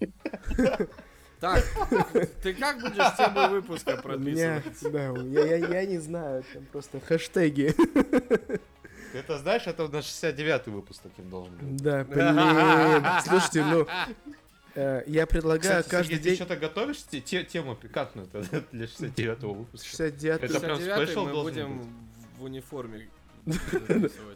Так, 1.40 1.62
ты 2.42 2.54
как 2.54 2.80
будешь 2.80 3.16
тему 3.18 3.48
выпуска 3.50 3.96
прописывать? 3.98 4.92
да, 4.92 5.10
я, 5.10 5.56
я, 5.56 5.80
я 5.80 5.84
не 5.86 5.98
знаю, 5.98 6.42
там 6.54 6.64
просто 6.72 7.00
хэштеги. 7.00 7.74
Это 9.12 9.38
знаешь, 9.38 9.66
это 9.66 9.86
на 9.88 9.98
69-й 9.98 10.70
выпуск 10.70 11.02
таким 11.02 11.28
должен 11.28 11.54
быть. 11.56 11.76
Да, 11.82 12.04
блин. 12.04 13.04
Слушайте, 13.26 13.62
ну, 13.64 13.86
э, 14.74 15.02
я 15.06 15.26
предлагаю 15.26 15.82
Кстати, 15.82 15.88
каждый 15.90 16.12
Сергей, 16.14 16.18
ты 16.22 16.28
день... 16.30 16.36
что-то 16.36 16.56
готовишь 16.56 17.02
те- 17.02 17.20
те- 17.20 17.44
тему 17.44 17.76
пикантную 17.76 18.26
для 18.72 18.86
69-го 18.86 19.52
выпуска? 19.52 19.86
69 19.86 20.42
Это 20.42 20.60
прям 20.60 20.78
69-й 20.78 21.06
спешл 21.06 21.26
мы 21.26 21.32
должен 21.32 21.52
будем 21.52 21.78
быть. 21.78 21.88
в 22.38 22.42
униформе. 22.44 23.08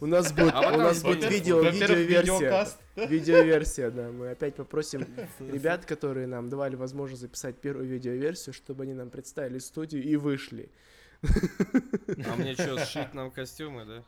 У 0.00 0.06
нас 0.06 0.32
будет, 0.32 0.52
А 0.54 0.61
у 0.61 0.64
потом 0.64 0.82
нас 0.82 1.02
будет 1.02 1.18
будет 1.20 1.30
видео, 1.32 1.61
видеоверсия. 1.62 2.68
Видеоверсия, 2.96 3.90
да. 3.90 4.11
Мы 4.11 4.30
опять 4.30 4.54
попросим 4.56 5.06
ребят, 5.40 5.84
которые 5.86 6.26
нам 6.26 6.48
давали 6.48 6.76
возможность 6.76 7.22
записать 7.22 7.56
первую 7.61 7.86
видеоверсию, 7.88 8.52
чтобы 8.54 8.84
они 8.84 8.94
нам 8.94 9.11
представили 9.11 9.59
студию 9.59 10.02
и 10.04 10.16
вышли. 10.16 10.70
А 11.22 12.36
мне 12.36 12.54
что, 12.54 12.78
сшить 12.84 13.14
нам 13.14 13.30
костюмы, 13.30 13.84
да? 13.84 14.04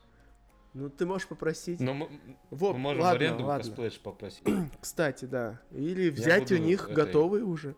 Ну, 0.73 0.89
ты 0.89 1.05
можешь 1.05 1.27
попросить. 1.27 1.81
Но 1.81 1.95
мы, 1.95 2.09
Вот, 2.51 2.75
мы 2.75 2.79
можем 2.79 3.01
в 3.01 3.03
ладно, 3.05 3.19
аренду 3.27 3.45
ладно. 3.45 3.91
попросить. 4.05 4.45
Кстати, 4.81 5.25
да. 5.25 5.61
Или 5.73 6.11
взять 6.11 6.53
у 6.53 6.59
них 6.59 6.85
этой- 6.85 6.95
готовые 6.95 7.43
уже. 7.45 7.75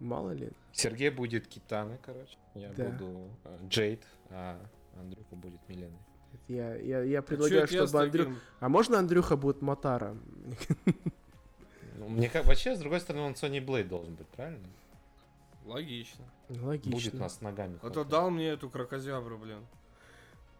Мало 0.00 0.32
ли. 0.32 0.50
Сергей 0.72 1.10
будет 1.10 1.46
Китана, 1.46 1.96
короче. 2.02 2.36
Я 2.54 2.72
Да. 2.72 2.86
буду 2.86 3.28
э, 3.44 3.58
Джейд, 3.68 4.02
а 4.30 4.58
Андрюха 4.98 5.36
будет 5.36 5.60
Миленой. 5.68 5.96
Я, 6.48 6.74
я, 6.76 7.02
я 7.02 7.18
А 7.20 7.22
предлагаю, 7.22 7.62
это 7.64 7.86
с 7.86 7.88
чтобы 7.88 8.02
Андрю... 8.04 8.36
А 8.60 8.68
можно 8.68 8.98
Андрюха 8.98 9.36
будет 9.36 9.62
Матара? 9.62 10.16
Ну, 11.96 12.08
мне 12.08 12.28
как 12.28 12.44
вообще, 12.46 12.76
с 12.76 12.78
другой 12.80 13.00
стороны, 13.00 13.24
он 13.24 13.32
Sony 13.32 13.64
Blade 13.64 13.88
должен 13.88 14.14
быть, 14.14 14.26
правильно? 14.28 14.66
Логично. 15.64 16.24
Логично. 16.50 16.90
Будет 16.92 17.14
нас 17.14 17.40
ногами. 17.40 17.76
А 17.76 17.86
то 17.86 17.92
хватать. 17.94 18.08
дал 18.08 18.30
мне 18.30 18.48
эту 18.48 18.68
крокозябру, 18.68 19.38
блин. 19.38 19.64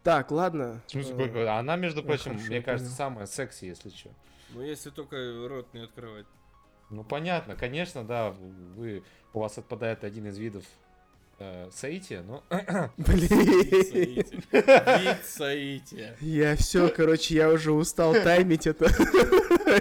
Так, 0.01 0.31
ладно. 0.31 0.81
В 0.87 0.91
смысле, 0.91 1.27
какой- 1.27 1.47
Она, 1.49 1.75
между 1.75 2.01
ну, 2.01 2.07
прочим, 2.07 2.31
хорошо, 2.31 2.47
мне 2.47 2.61
кажется, 2.61 2.89
понял. 2.89 2.97
самая 2.97 3.25
секси, 3.25 3.65
если 3.65 3.89
что. 3.89 4.09
Ну, 4.53 4.61
если 4.61 4.89
только 4.89 5.17
рот 5.47 5.71
не 5.73 5.81
открывать. 5.81 6.25
Ну, 6.89 7.03
понятно, 7.03 7.55
конечно, 7.55 8.03
да, 8.03 8.31
вы, 8.31 9.03
у 9.33 9.39
вас 9.39 9.57
отпадает 9.57 10.03
один 10.03 10.27
из 10.27 10.37
видов 10.37 10.63
э, 11.39 11.69
соития, 11.73 12.21
но... 12.23 12.43
Блин. 12.97 13.27
Саити. 13.29 14.43
Вид 14.51 15.25
Саити. 15.25 16.13
Я 16.21 16.55
все, 16.55 16.89
короче, 16.89 17.35
я 17.35 17.49
уже 17.49 17.71
устал 17.71 18.13
таймить 18.13 18.67
это. 18.67 18.85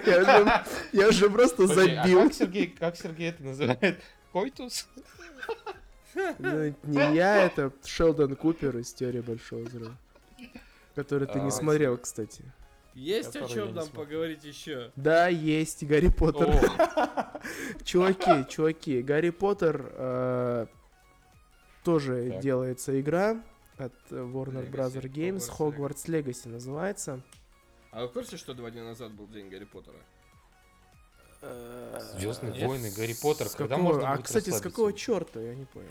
Я 0.07 0.21
уже- 0.21 0.65
Я 0.93 1.09
уже 1.09 1.31
просто 1.31 1.65
а 1.65 1.67
забил. 1.67 2.23
как 2.25 2.35
Сергей, 2.35 2.67
как 2.69 2.97
Сергей 2.97 3.31
это 3.31 3.43
называет? 3.45 4.01
Койтус? 4.33 4.89
Ну, 6.39 6.75
Не 6.85 7.15
я, 7.17 7.45
это 7.45 7.73
Шелдон 7.85 8.37
Купер 8.37 8.77
из 8.79 8.93
теории 8.93 9.21
Большого 9.21 9.65
Взрыва. 9.65 9.97
Который 10.95 11.27
ты 11.27 11.41
А, 11.41 11.43
не 11.43 11.51
смотрел, 11.51 11.99
кстати. 11.99 12.45
Есть 12.95 13.35
о 13.35 13.49
чем 13.49 13.75
нам 13.75 13.89
поговорить 13.89 14.45
еще? 14.45 14.93
Да, 14.95 15.27
есть 15.27 15.83
Гарри 15.85 16.09
Поттер. 16.09 16.49
Чуваки, 17.85 18.49
чуваки, 18.49 19.03
Гарри 19.03 19.31
Поттер 19.31 19.91
э, 19.93 20.67
тоже 21.85 22.31
Так. 22.31 22.41
делается 22.43 22.99
игра 23.01 23.43
от 23.77 23.93
э, 24.11 24.15
Warner 24.17 24.71
Legacy, 24.71 25.01
Bros. 25.01 25.11
Games, 25.13 25.51
Hogwarts 25.59 25.77
Hogwarts 25.77 26.07
Legacy 26.07 26.49
называется. 26.49 27.21
А 27.93 28.03
вы 28.03 28.09
в 28.09 28.13
курсе, 28.13 28.37
что 28.37 28.55
два 28.55 28.71
дня 28.71 28.83
назад 28.85 29.13
был 29.13 29.29
день 29.29 29.49
Гарри 29.49 29.65
Поттера? 29.65 29.99
Звездные 32.17 32.53
Нет. 32.55 32.67
войны, 32.69 32.91
Гарри 32.97 33.15
Поттер, 33.21 33.49
С 33.49 33.55
когда 33.55 33.77
какого- 33.77 33.93
можно 33.95 34.13
А, 34.13 34.19
кстати, 34.19 34.51
с 34.51 34.61
какого 34.61 34.93
черта, 34.93 35.41
я 35.41 35.55
не 35.55 35.67
понял. 35.67 35.91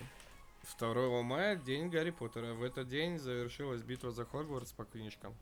2 0.79 1.21
мая 1.21 1.55
день 1.55 1.89
Гарри 1.89 2.09
Поттера. 2.09 2.53
В 2.53 2.63
этот 2.63 2.87
день 2.87 3.19
завершилась 3.19 3.81
битва 3.83 4.11
за 4.11 4.25
Хогвартс 4.25 4.71
по 4.71 4.85
книжкам. 4.85 5.35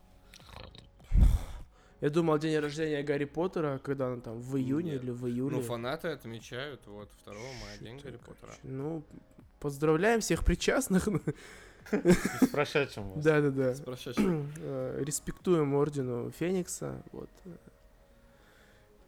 Я 2.01 2.09
думал, 2.09 2.39
день 2.39 2.57
рождения 2.57 3.03
Гарри 3.03 3.25
Поттера, 3.25 3.77
когда 3.77 4.09
он 4.09 4.21
там 4.21 4.41
в 4.41 4.57
июне 4.57 4.93
Нет. 4.93 5.03
или 5.03 5.11
в 5.11 5.27
июле. 5.27 5.57
Ну, 5.57 5.61
фанаты 5.61 6.07
отмечают 6.09 6.85
вот 6.87 7.09
2 7.25 7.33
мая, 7.35 7.77
день 7.79 7.99
Гарри? 7.99 8.17
Поттера. 8.17 8.53
Ну, 8.63 9.03
поздравляем 9.62 10.20
всех 10.20 10.43
причастных. 10.43 11.07
С 11.91 12.47
прошедшим 12.51 13.12
вас. 13.12 13.24
Да-да-да. 13.24 13.74
С 13.74 13.80
прошедшим. 13.82 14.51
Э, 14.57 15.01
Респектуем 15.03 15.74
ордену 15.74 16.32
Феникса, 16.32 17.01
вот. 17.12 17.30
э, 17.45 17.49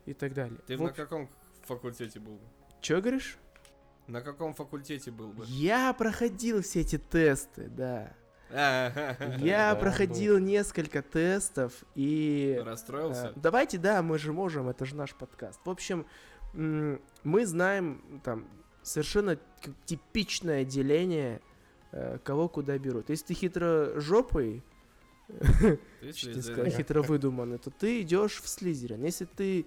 И 0.05 0.13
так 0.13 0.33
далее. 0.33 0.57
Ты 0.67 0.77
на 0.77 0.91
каком 0.91 1.29
факультете 1.63 2.19
был? 2.19 2.33
бы? 2.33 2.41
Чё 2.81 2.99
говоришь? 3.01 3.37
На 4.07 4.21
каком 4.21 4.53
факультете 4.53 5.11
был 5.11 5.29
бы? 5.33 5.45
Я 5.47 5.93
проходил 5.93 6.61
все 6.61 6.81
эти 6.81 6.97
тесты, 6.97 7.67
да. 7.69 8.11
Я 8.49 9.73
Да, 9.73 9.75
проходил 9.79 10.37
несколько 10.39 11.01
тестов 11.01 11.73
и... 11.95 12.57
э, 12.59 12.63
Расстроился? 12.63 13.33
Давайте, 13.35 13.77
да, 13.77 14.01
мы 14.01 14.17
же 14.19 14.33
можем, 14.33 14.67
это 14.69 14.85
же 14.85 14.95
наш 14.95 15.15
подкаст. 15.15 15.59
В 15.65 15.69
общем, 15.69 16.05
мы 16.53 17.45
знаем 17.45 18.21
там 18.23 18.47
совершенно 18.83 19.37
типичное 19.85 20.63
деление, 20.65 21.41
э, 21.91 22.17
кого 22.23 22.47
куда 22.47 22.77
берут. 22.77 23.09
Если 23.09 23.27
ты 23.27 23.33
хитро 23.33 23.99
жопой, 23.99 24.61
хитро 26.69 27.01
выдуманный, 27.01 27.57
то 27.57 27.69
ты 27.71 28.01
идешь 28.01 28.41
в 28.41 28.47
Слизерин. 28.47 29.03
Если 29.03 29.25
ты 29.25 29.65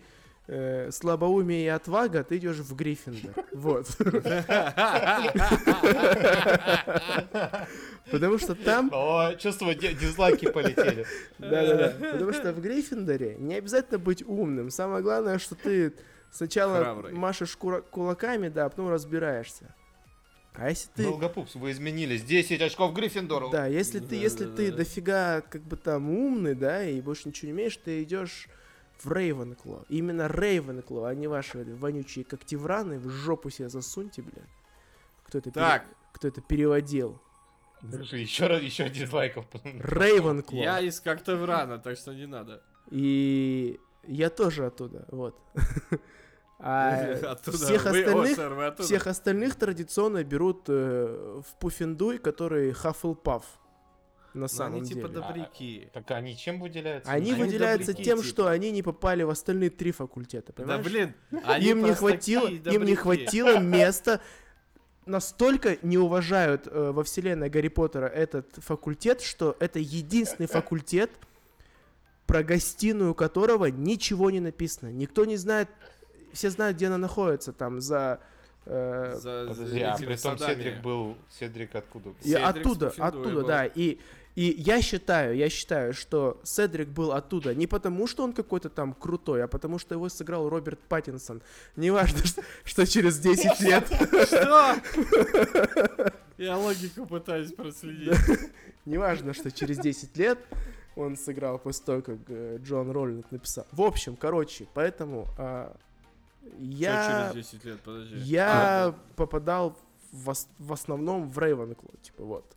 э, 0.48 0.90
слабоумие 0.92 1.64
и 1.64 1.68
отвага, 1.68 2.22
ты 2.24 2.36
идешь 2.36 2.58
в 2.58 2.74
Гриффиндор. 2.76 3.44
Вот. 3.52 3.88
Потому 8.10 8.38
что 8.38 8.54
там 8.54 8.90
О, 8.92 9.34
чувствую, 9.34 9.74
ди- 9.74 9.94
дизлайки 9.94 10.50
полетели. 10.50 11.06
Да-да-да. 11.38 12.12
Потому 12.12 12.32
что 12.32 12.52
в 12.52 12.60
Гриффиндоре 12.60 13.36
не 13.38 13.54
обязательно 13.56 13.98
быть 13.98 14.22
умным. 14.26 14.70
Самое 14.70 15.02
главное, 15.02 15.38
что 15.38 15.54
ты 15.54 15.92
сначала 16.30 16.78
Храбрый. 16.78 17.12
машешь 17.14 17.56
кура- 17.56 17.82
кулаками, 17.82 18.48
да, 18.48 18.66
а 18.66 18.68
потом 18.68 18.88
разбираешься. 18.88 19.74
А 20.54 20.70
если 20.70 20.88
ты... 20.94 21.02
Долгопупс, 21.02 21.54
вы 21.54 21.70
изменились. 21.72 22.22
10 22.24 22.62
очков 22.62 22.94
Гриффиндору. 22.94 23.50
Да, 23.50 23.66
если 23.66 23.98
ты, 24.00 24.16
если 24.16 24.46
ты 24.46 24.72
дофига 24.72 25.42
как 25.42 25.62
бы 25.62 25.76
там 25.76 26.08
умный, 26.10 26.54
да, 26.54 26.82
и 26.82 27.00
больше 27.02 27.28
ничего 27.28 27.48
не 27.48 27.52
умеешь, 27.52 27.76
ты 27.76 28.02
идешь 28.02 28.48
в 29.02 29.12
Рейвенкло. 29.12 29.84
Именно 29.90 30.28
Рейвенкло, 30.28 31.08
а 31.10 31.14
не 31.14 31.26
ваши 31.26 31.62
вонючие 31.76 32.24
когтевраны. 32.24 32.98
В 32.98 33.10
жопу 33.10 33.50
себе 33.50 33.68
засуньте, 33.68 34.22
бля. 34.22 34.42
Кто 35.26 35.38
это, 35.38 35.50
пере- 35.50 35.66
Так, 35.66 35.86
кто 36.14 36.28
это 36.28 36.40
переводил? 36.40 37.20
Слушай, 37.94 38.22
еще 38.22 38.46
раз, 38.46 38.62
еще 38.62 38.88
дизлайков. 38.88 39.44
Рейвенкло. 39.62 40.56
я 40.62 40.80
из 40.80 41.00
как-то 41.00 41.36
врана, 41.36 41.76
так 41.78 41.98
что 41.98 42.14
не 42.14 42.26
надо. 42.26 42.62
И 42.90 43.78
я 44.08 44.30
тоже 44.30 44.66
оттуда, 44.66 45.06
вот. 45.10 45.38
А 46.58 47.12
Оттуда. 47.32 47.58
всех 47.58 47.84
Вы- 47.84 48.02
о, 48.02 48.06
остальных, 48.06 48.36
сэр, 48.36 48.54
вы 48.54 48.66
оттуда. 48.66 48.82
всех 48.84 49.06
остальных 49.06 49.56
традиционно 49.56 50.24
берут 50.24 50.64
э, 50.68 51.42
в 51.46 51.58
Пуффиндуй, 51.60 52.16
который 52.18 52.72
Хаффлпаф. 52.72 53.44
На 54.32 54.40
Ну, 54.42 54.48
самом 54.48 54.76
они 54.80 54.86
типа 54.88 55.08
деле. 55.08 55.20
добряки. 55.20 55.90
Так 55.92 56.10
они 56.12 56.34
чем 56.36 56.60
выделяются? 56.60 57.10
Они 57.12 57.32
они 57.32 57.42
выделяются 57.42 57.88
добряки, 57.88 58.04
тем, 58.04 58.18
типа. 58.18 58.28
что 58.28 58.46
они 58.48 58.70
не 58.70 58.82
попали 58.82 59.22
в 59.22 59.28
остальные 59.30 59.68
три 59.70 59.92
факультета, 59.92 60.54
Да 60.56 60.62
понимаешь? 60.62 60.84
блин, 60.86 61.14
они 61.44 61.66
им 61.68 61.84
не 61.84 61.92
хватило, 61.94 62.48
им 62.48 62.84
не 62.84 62.94
хватило 62.94 63.58
места. 63.58 64.20
Настолько 65.04 65.76
не 65.82 65.98
уважают 65.98 66.66
э, 66.66 66.90
во 66.90 67.04
вселенной 67.04 67.48
Гарри 67.50 67.68
Поттера 67.68 68.06
этот 68.06 68.46
факультет, 68.56 69.20
что 69.20 69.56
это 69.60 69.78
единственный 69.78 70.46
факультет, 70.48 71.10
про 72.26 72.42
гостиную 72.42 73.14
которого 73.14 73.66
ничего 73.66 74.30
не 74.30 74.40
написано. 74.40 74.90
Никто 74.90 75.24
не 75.24 75.36
знает, 75.36 75.68
все 76.32 76.50
знают, 76.50 76.76
где 76.76 76.88
она 76.88 76.98
находится, 76.98 77.52
там 77.52 77.80
за 77.80 78.20
э, 78.66 79.18
За- 79.20 79.54
за 79.54 79.92
а 79.92 80.16
садами. 80.16 80.54
Седрик 80.54 80.82
был... 80.82 81.16
Седрик 81.30 81.74
откуда? 81.74 82.10
И 82.22 82.28
Седрик 82.28 82.44
оттуда, 82.46 82.92
оттуда, 82.98 83.30
был. 83.30 83.46
да. 83.46 83.66
И, 83.66 83.98
и 84.34 84.54
я 84.58 84.82
считаю, 84.82 85.36
я 85.36 85.48
считаю, 85.48 85.94
что 85.94 86.40
Седрик 86.44 86.88
был 86.88 87.12
оттуда 87.12 87.54
не 87.54 87.66
потому, 87.66 88.06
что 88.06 88.24
он 88.24 88.32
какой-то 88.32 88.68
там 88.68 88.92
крутой, 88.92 89.44
а 89.44 89.46
потому, 89.48 89.78
что 89.78 89.94
его 89.94 90.08
сыграл 90.08 90.48
Роберт 90.48 90.80
Паттинсон. 90.80 91.42
Неважно, 91.76 92.24
что, 92.26 92.42
что 92.64 92.86
через 92.86 93.18
10 93.18 93.60
лет. 93.60 93.86
Что? 94.26 94.76
Я 96.38 96.58
логику 96.58 97.06
пытаюсь 97.06 97.52
проследить. 97.52 98.18
Неважно, 98.84 99.32
что 99.32 99.50
через 99.50 99.78
10 99.78 100.16
лет 100.18 100.38
он 100.96 101.16
сыграл 101.16 101.58
после 101.58 101.84
того, 101.84 102.02
как 102.02 102.18
э, 102.28 102.58
Джон 102.62 102.90
Роллинг 102.90 103.30
написал. 103.30 103.66
В 103.72 103.82
общем, 103.82 104.16
короче, 104.16 104.66
поэтому 104.74 105.26
а, 105.38 105.76
я... 106.58 107.28
Что 107.30 107.34
через 107.34 107.50
10 107.50 107.64
лет, 107.64 107.80
подожди. 107.80 108.16
Я 108.18 108.86
А, 108.88 108.94
попадал 109.14 109.76
в, 110.12 110.28
ос- 110.30 110.48
в 110.58 110.72
основном 110.72 111.28
в 111.28 111.38
Рейвенкло, 111.38 111.90
типа 112.02 112.24
вот. 112.24 112.56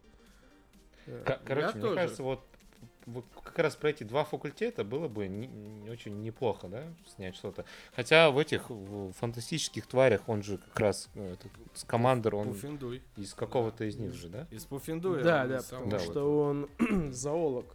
Э, 1.05 1.23
К- 1.25 1.41
Короче, 1.45 1.67
Я 1.67 1.73
мне 1.73 1.81
тоже. 1.81 1.95
кажется, 1.95 2.23
вот, 2.23 2.45
вот 3.07 3.25
как 3.43 3.59
раз 3.59 3.75
про 3.75 3.89
эти 3.89 4.03
два 4.03 4.23
факультета 4.23 4.83
было 4.83 5.07
бы 5.07 5.27
не, 5.27 5.47
не 5.47 5.89
очень 5.89 6.21
неплохо, 6.21 6.67
да, 6.67 6.83
снять 7.15 7.35
что-то. 7.35 7.65
Хотя 7.95 8.29
в 8.31 8.37
этих 8.37 8.69
в 8.69 9.11
фантастических 9.13 9.85
тварях 9.87 10.21
он 10.29 10.43
же 10.43 10.59
как 10.59 10.79
раз 10.79 11.09
этот, 11.15 11.51
с 11.73 11.83
командор, 11.83 12.35
он 12.35 12.49
Пуффиндуй. 12.49 13.01
из 13.17 13.33
какого-то 13.33 13.83
из 13.83 13.97
них 13.97 14.13
же, 14.13 14.29
да? 14.29 14.47
Из 14.51 14.63
Пуффиндуя. 14.65 15.23
Да, 15.23 15.45
да, 15.47 15.57
потому 15.61 15.89
Да, 15.89 15.99
что 15.99 16.41
он 16.43 16.69
зоолог. 17.11 17.65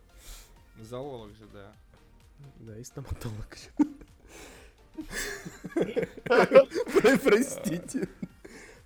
Зоолог 0.81 1.35
же, 1.37 1.47
да. 1.53 1.73
Да, 2.61 2.77
и 2.77 2.85
стоматолог. 2.85 3.57
Про- 6.25 7.19
Простите. 7.19 8.09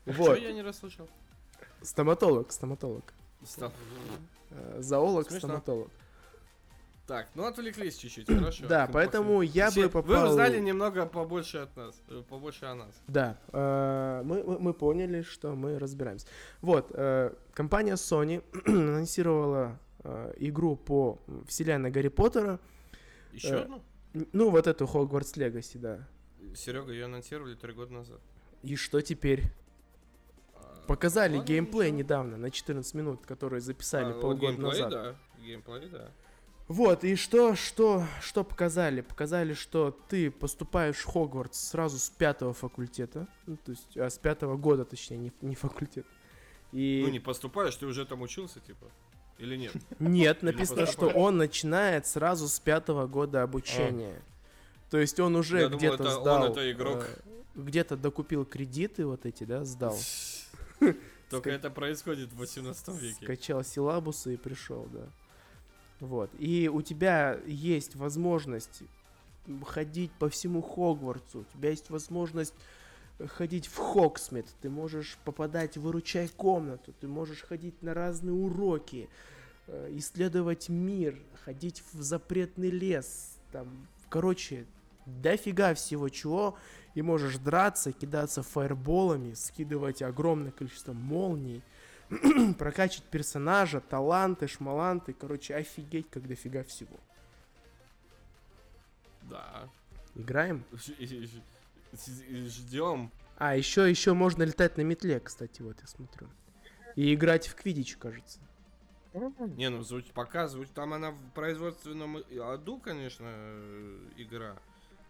Что 0.07 0.12
Вот, 0.22 0.39
я 0.39 0.53
не 0.53 0.62
расслышал? 0.62 1.09
стоматолог, 1.82 2.51
стоматолог. 2.53 3.05
Э, 4.51 4.76
Зоолог, 4.80 5.30
стоматолог. 5.30 5.89
Так, 7.07 7.28
ну 7.34 7.47
отвлеклись 7.47 7.97
чуть-чуть, 7.97 8.26
хорошо. 8.26 8.66
Да, 8.68 8.86
поэтому 8.93 9.41
я 9.41 9.70
бы 9.70 9.89
попал... 9.89 10.24
Вы 10.24 10.28
узнали 10.30 10.61
немного 10.61 11.07
побольше 11.07 11.59
от 11.59 11.74
нас, 11.76 11.95
э, 12.09 12.22
побольше 12.28 12.66
о 12.66 12.74
нас. 12.74 12.95
Да, 13.07 13.39
э, 13.53 14.22
мы, 14.24 14.43
мы, 14.59 14.74
поняли, 14.74 15.22
что 15.22 15.55
мы 15.55 15.78
разбираемся. 15.78 16.26
Вот, 16.61 16.91
компания 17.55 17.95
Sony 17.95 18.43
анонсировала 18.66 19.78
э, 20.09 20.34
игру 20.38 20.76
по 20.76 21.18
вселенной 21.46 21.90
Гарри 21.90 22.09
Поттера. 22.09 22.59
Еще 23.32 23.48
Э, 23.48 23.61
одну? 23.62 23.82
Ну, 24.32 24.50
вот 24.50 24.66
эту 24.66 24.84
Hogwarts 24.86 25.34
Legacy, 25.36 25.78
да. 25.78 26.09
Серега, 26.54 26.92
ее 26.92 27.04
анонсировали 27.04 27.54
три 27.54 27.72
года 27.72 27.92
назад. 27.92 28.20
И 28.62 28.74
что 28.76 29.00
теперь? 29.02 29.44
А, 30.54 30.84
Показали 30.86 31.36
ладно, 31.36 31.46
геймплей 31.46 31.88
ничего. 31.90 31.98
недавно, 31.98 32.36
на 32.36 32.50
14 32.50 32.94
минут, 32.94 33.26
который 33.26 33.61
записали 33.61 34.12
А, 34.12 34.20
полгода 34.20 34.52
геймплей, 34.52 34.68
назад. 34.82 34.90
да. 34.90 35.16
Геймплей, 35.42 35.88
да. 35.90 36.11
Вот, 36.68 37.02
и 37.04 37.16
что, 37.16 37.54
что, 37.54 38.04
что 38.20 38.44
показали? 38.44 39.00
Показали, 39.00 39.54
что 39.54 39.90
ты 40.09 40.30
поступаешь 40.30 40.96
в 40.98 41.06
Хогвартс 41.06 41.59
сразу 41.70 41.98
с 41.98 42.11
пятого 42.11 42.52
факультета, 42.52 43.26
ну, 43.46 43.56
то 43.56 43.70
есть, 43.72 43.96
а, 43.96 44.11
с 44.11 44.18
пятого 44.18 44.56
года, 44.56 44.84
точнее, 44.84 45.16
не, 45.18 45.32
не 45.40 45.54
факультет. 45.54 46.06
И... 46.72 47.02
Ну, 47.06 47.11
не 47.11 47.20
поступаешь, 47.20 47.74
ты 47.76 47.86
уже 47.86 48.04
там 48.04 48.20
учился, 48.22 48.61
типа. 48.61 48.86
Или 49.39 49.57
нет? 49.57 49.72
Нет, 49.99 50.43
написано, 50.43 50.86
что 50.86 51.09
он 51.09 51.36
начинает 51.36 52.07
сразу 52.07 52.49
с 52.49 52.59
пятого 52.59 53.07
года 53.07 53.43
обучения. 53.43 54.20
То 54.91 54.99
есть 54.99 55.20
он 55.20 55.36
уже 55.36 55.68
где-то 55.68 55.95
это 55.95 56.16
он, 56.16 56.20
сдал, 56.22 56.51
это 56.51 56.72
игрок. 56.72 57.05
э, 57.05 57.20
где-то 57.55 57.97
докупил 57.97 58.45
кредиты 58.45 59.07
вот 59.07 59.26
эти, 59.26 59.45
да, 59.45 59.64
сдал, 59.64 59.97
Только 61.30 61.51
это 61.51 61.70
происходит 61.70 62.32
в 62.32 62.39
18 62.39 62.89
веке. 63.01 63.24
скачал 63.24 63.62
силабусы 63.62 64.34
и 64.34 64.36
пришел, 64.39 64.89
да. 64.91 65.07
Вот. 66.01 66.30
И 66.39 66.70
у 66.72 66.80
тебя 66.80 67.39
есть 67.47 67.97
возможность 67.97 68.82
ходить 69.66 70.11
по 70.12 70.30
всему 70.30 70.62
Хогвартсу, 70.62 71.41
у 71.41 71.45
тебя 71.45 71.70
есть 71.70 71.91
возможность 71.91 72.55
ходить 73.27 73.66
в 73.66 73.77
Хоксмит, 73.77 74.47
ты 74.61 74.71
можешь 74.71 75.19
попадать 75.25 75.77
в 75.77 75.83
выручай 75.83 76.29
комнату, 76.29 76.95
ты 77.01 77.09
можешь 77.09 77.43
ходить 77.43 77.83
на 77.83 77.95
разные 77.95 78.35
уроки, 78.35 79.09
э, 79.66 79.89
исследовать 79.97 80.69
мир, 80.69 81.19
ходить 81.45 81.83
в 81.93 82.03
запретный 82.03 82.71
лес, 82.71 83.37
там, 83.51 83.89
короче, 84.09 84.66
дофига 85.07 85.75
всего 85.75 86.09
чего, 86.09 86.57
и 86.95 87.03
можешь 87.03 87.39
драться, 87.39 87.93
кидаться 87.93 88.43
фаерболами, 88.43 89.35
скидывать 89.35 90.03
огромное 90.03 90.53
количество 90.53 90.93
молний, 90.93 91.62
прокачивать 92.59 93.09
персонажа, 93.09 93.81
таланты, 93.81 94.47
шмаланты, 94.47 95.12
короче, 95.12 95.55
офигеть, 95.55 96.09
как 96.11 96.27
дофига 96.27 96.62
всего. 96.64 96.97
Да. 99.23 99.69
Играем? 100.14 100.64
Ждем. 101.93 103.11
А, 103.36 103.57
еще, 103.57 103.89
еще 103.89 104.14
можно 104.14 104.43
летать 104.43 104.76
на 104.76 104.82
метле, 104.82 105.20
кстати, 105.20 105.62
вот 105.62 105.76
я 105.80 105.86
смотрю. 105.86 106.28
И 106.97 107.14
играть 107.14 107.47
в 107.47 107.55
квидич, 107.55 107.97
кажется. 107.97 108.41
Не, 109.57 109.70
ну 109.70 109.82
звуч... 109.82 110.07
пока 110.12 110.49
звуч... 110.49 110.68
там 110.74 110.93
она 110.93 111.12
в 111.12 111.20
производственном 111.34 112.22
аду, 112.41 112.78
конечно, 112.78 113.26
э, 113.26 113.99
игра. 114.16 114.57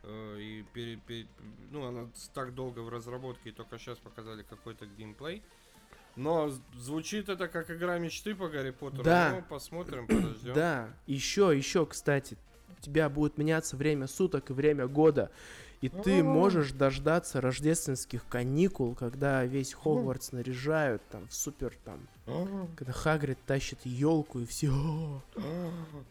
Э, 0.03 0.37
И 0.39 0.65
пере... 0.73 0.97
пере- 0.97 1.27
ну, 1.71 1.87
она 1.87 2.09
так 2.35 2.55
долго 2.55 2.81
в 2.81 2.89
разработке, 2.89 3.51
и 3.51 3.53
только 3.53 3.79
сейчас 3.79 3.99
показали 3.99 4.43
какой-то 4.43 4.87
геймплей. 4.87 5.43
Но 6.17 6.51
звучит 6.75 7.29
это 7.29 7.49
как 7.49 7.71
игра 7.71 7.99
мечты 7.99 8.35
по 8.35 8.49
Гарри 8.49 8.71
Поттеру. 8.71 9.05
Да. 9.05 9.35
Ну, 9.37 9.43
посмотрим, 9.49 10.07
подождем. 10.07 10.53
Да, 10.55 10.89
еще, 11.07 11.57
еще, 11.57 11.87
кстати, 11.87 12.37
у 12.77 12.83
тебя 12.83 13.09
будет 13.09 13.39
меняться 13.39 13.77
время 13.77 14.07
суток 14.07 14.51
и 14.51 14.53
время 14.53 14.87
года. 14.87 15.31
И 15.81 15.89
ты 15.89 16.25
можешь 16.25 16.73
дождаться 16.73 17.41
рождественских 17.41 18.27
каникул, 18.29 18.95
когда 18.95 19.45
весь 19.45 19.75
Хогвартс 19.75 20.33
наряжают 20.33 21.03
там 21.11 21.29
в 21.29 21.35
супер 21.35 21.73
там, 21.85 22.01
когда 22.77 22.93
Хагрид 22.93 23.39
тащит 23.47 23.79
елку 23.85 24.41
и 24.41 24.47
все. 24.47 25.23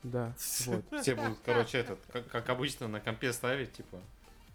Да, 0.03 0.33
вот. 0.65 0.85
Все 1.01 1.15
будут, 1.15 1.39
короче, 1.45 1.79
этот, 1.79 1.99
как, 2.11 2.27
как 2.27 2.49
обычно, 2.49 2.87
на 2.87 2.99
компе 2.99 3.33
ставить, 3.33 3.73
типа, 3.73 3.97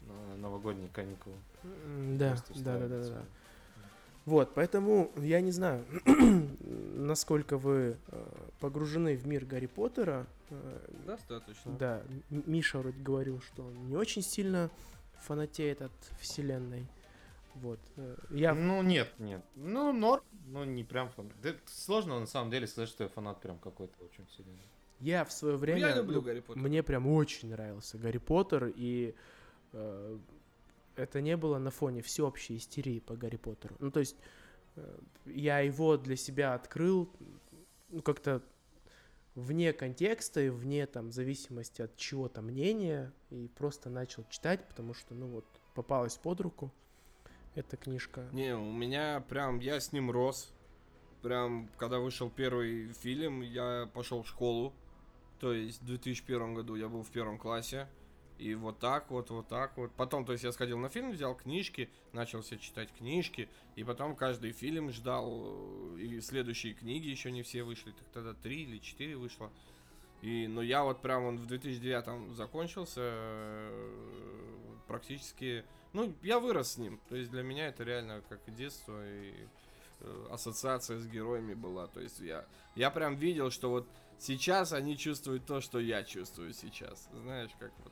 на 0.07 0.37
новогодние 0.37 0.89
каникулы. 0.89 1.37
Да, 1.63 2.37
да, 2.57 2.79
да, 2.79 2.89
да, 2.89 3.09
да. 3.09 3.23
Вот, 4.25 4.55
поэтому 4.55 5.11
я 5.17 5.41
не 5.41 5.51
знаю, 5.51 5.85
насколько 6.95 7.59
вы 7.59 7.97
э, 8.07 8.25
погружены 8.61 9.17
в 9.17 9.27
мир 9.27 9.45
Гарри 9.45 9.67
Поттера. 9.67 10.27
Э, 10.51 10.79
Достаточно. 11.05 11.73
Да, 11.73 12.03
Миша 12.31 12.79
вроде 12.79 13.01
говорил, 13.01 13.41
что 13.41 13.65
он 13.65 13.89
не 13.89 13.97
очень 13.97 14.23
сильно 14.23 14.71
фанатеет 15.23 15.83
от 15.83 15.93
вселенной. 16.21 16.87
Вот. 17.55 17.81
э, 17.97 18.17
Я 18.31 18.55
Ну, 18.55 18.83
нет, 18.83 19.09
нет. 19.19 19.43
Ну, 19.57 19.93
норм, 19.93 20.23
но 20.47 20.65
не 20.65 20.85
прям 20.85 21.11
фанат. 21.11 21.33
Да, 21.43 21.55
сложно, 21.67 22.19
на 22.19 22.27
самом 22.27 22.51
деле, 22.51 22.67
сказать, 22.67 22.89
что 22.89 23.05
я 23.05 23.09
фанат 23.11 23.41
прям 23.41 23.59
какой-то 23.59 24.05
очень 24.05 24.27
сильный. 24.37 24.59
Я 25.01 25.25
в 25.25 25.33
свое 25.33 25.55
Ну, 25.55 25.61
время... 25.61 25.81
я 25.81 25.97
люблю 25.97 26.23
Гарри 26.23 26.41
Поттера. 26.41 26.63
Мне 26.63 26.83
прям 26.83 27.07
очень 27.09 27.51
нравился 27.51 27.99
Гарри 27.99 28.19
Поттер, 28.19 28.73
и 28.75 29.15
э, 29.73 30.19
это 30.97 31.21
не 31.21 31.37
было 31.37 31.59
на 31.59 31.71
фоне 31.71 32.03
всеобщей 32.03 32.57
истерии 32.57 33.01
по 33.01 33.17
Гарри 33.17 33.37
Поттеру. 33.37 33.75
Ну, 33.81 33.91
то 33.91 34.01
есть 34.01 34.17
э, 34.77 34.99
я 35.27 35.59
его 35.61 35.97
для 35.97 36.17
себя 36.17 36.55
открыл, 36.55 37.11
ну, 37.91 38.01
как-то 38.01 38.43
вне 39.35 39.73
контекста 39.73 40.41
и 40.41 40.49
вне 40.51 40.87
там 40.87 41.11
зависимости 41.13 41.83
от 41.83 41.97
чего-то 41.97 42.43
мнения, 42.43 43.13
и 43.31 43.49
просто 43.49 43.91
начал 43.91 44.25
читать, 44.29 44.67
потому 44.69 44.95
что, 44.95 45.15
ну, 45.15 45.27
вот, 45.29 45.45
попалась 45.75 46.17
под 46.17 46.41
руку 46.41 46.73
эта 47.55 47.77
книжка. 47.77 48.29
Не, 48.33 48.57
у 48.57 48.73
меня 48.73 49.25
прям, 49.29 49.59
я 49.59 49.81
с 49.81 49.93
ним 49.93 50.11
рос. 50.11 50.53
Прям, 51.23 51.69
когда 51.77 51.99
вышел 51.99 52.31
первый 52.31 52.93
фильм, 52.95 53.43
я 53.43 53.89
пошел 53.95 54.23
в 54.23 54.29
школу. 54.29 54.73
То 55.39 55.53
есть 55.53 55.81
в 55.83 55.87
2001 55.87 56.55
году 56.55 56.75
я 56.75 56.89
был 56.89 57.03
в 57.03 57.11
первом 57.11 57.39
классе. 57.39 57.89
И 58.39 58.55
вот 58.55 58.79
так 58.79 59.11
вот, 59.11 59.31
вот 59.31 59.49
так 59.49 59.77
вот. 59.77 59.93
Потом, 59.93 60.25
то 60.25 60.33
есть 60.33 60.45
я 60.45 60.53
сходил 60.53 60.79
на 60.79 60.89
фильм, 60.89 61.13
взял 61.13 61.35
книжки, 61.35 61.91
начал 62.13 62.43
себе 62.43 62.59
читать 62.59 62.91
книжки. 62.93 63.49
И 63.77 63.85
потом 63.85 64.17
каждый 64.17 64.53
фильм 64.53 64.91
ждал. 64.91 65.97
И 65.97 66.21
следующие 66.21 66.75
книги 66.75 67.09
еще 67.09 67.31
не 67.31 67.43
все 67.43 67.63
вышли. 67.63 67.93
Так 67.93 68.09
тогда 68.13 68.35
три 68.35 68.63
или 68.63 68.79
четыре 68.79 69.17
вышло. 69.17 69.51
И, 70.23 70.47
но 70.47 70.63
я 70.63 70.85
вот 70.85 71.03
прям 71.03 71.25
он 71.25 71.39
в 71.39 71.47
2009 71.47 72.35
закончился. 72.37 73.01
э, 73.03 74.19
Практически 74.87 75.65
ну, 75.93 76.15
я 76.23 76.41
вырос 76.41 76.73
с 76.73 76.79
ним. 76.79 77.01
То 77.09 77.17
есть 77.17 77.31
для 77.31 77.43
меня 77.43 77.69
это 77.69 77.85
реально 77.85 78.23
как 78.29 78.41
и 78.47 78.51
детство 78.51 79.07
и 79.07 79.47
э, 80.01 80.27
ассоциация 80.31 80.99
с 80.99 81.07
героями 81.07 81.55
была. 81.55 81.87
То 81.87 82.01
есть 82.01 82.21
я, 82.21 82.47
я 82.75 82.91
прям 82.91 83.17
видел, 83.17 83.51
что 83.51 83.71
вот 83.71 83.87
сейчас 84.19 84.73
они 84.73 84.97
чувствуют 84.97 85.45
то, 85.45 85.61
что 85.61 85.79
я 85.79 86.03
чувствую 86.03 86.55
сейчас. 86.55 87.09
Знаешь, 87.13 87.51
как 87.59 87.73
вот 87.85 87.92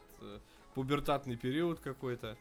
пубертатный 0.75 1.37
период 1.37 1.81
какой-то 1.81 2.37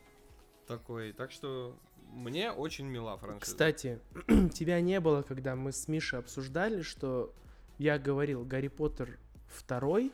такой. 0.68 1.14
Так 1.14 1.32
что 1.32 1.76
мне 2.12 2.52
очень 2.52 2.86
мила 2.86 3.18
франшиза. 3.18 3.52
Кстати, 3.52 4.00
тебя 4.54 4.82
не 4.82 5.00
было, 5.00 5.22
когда 5.22 5.56
мы 5.56 5.72
с 5.72 5.88
Мишей 5.88 6.20
обсуждали, 6.20 6.82
что 6.82 7.34
я 7.78 7.98
говорил, 8.00 8.46
Гарри 8.46 8.68
Поттер 8.68 9.20
второй, 9.48 10.12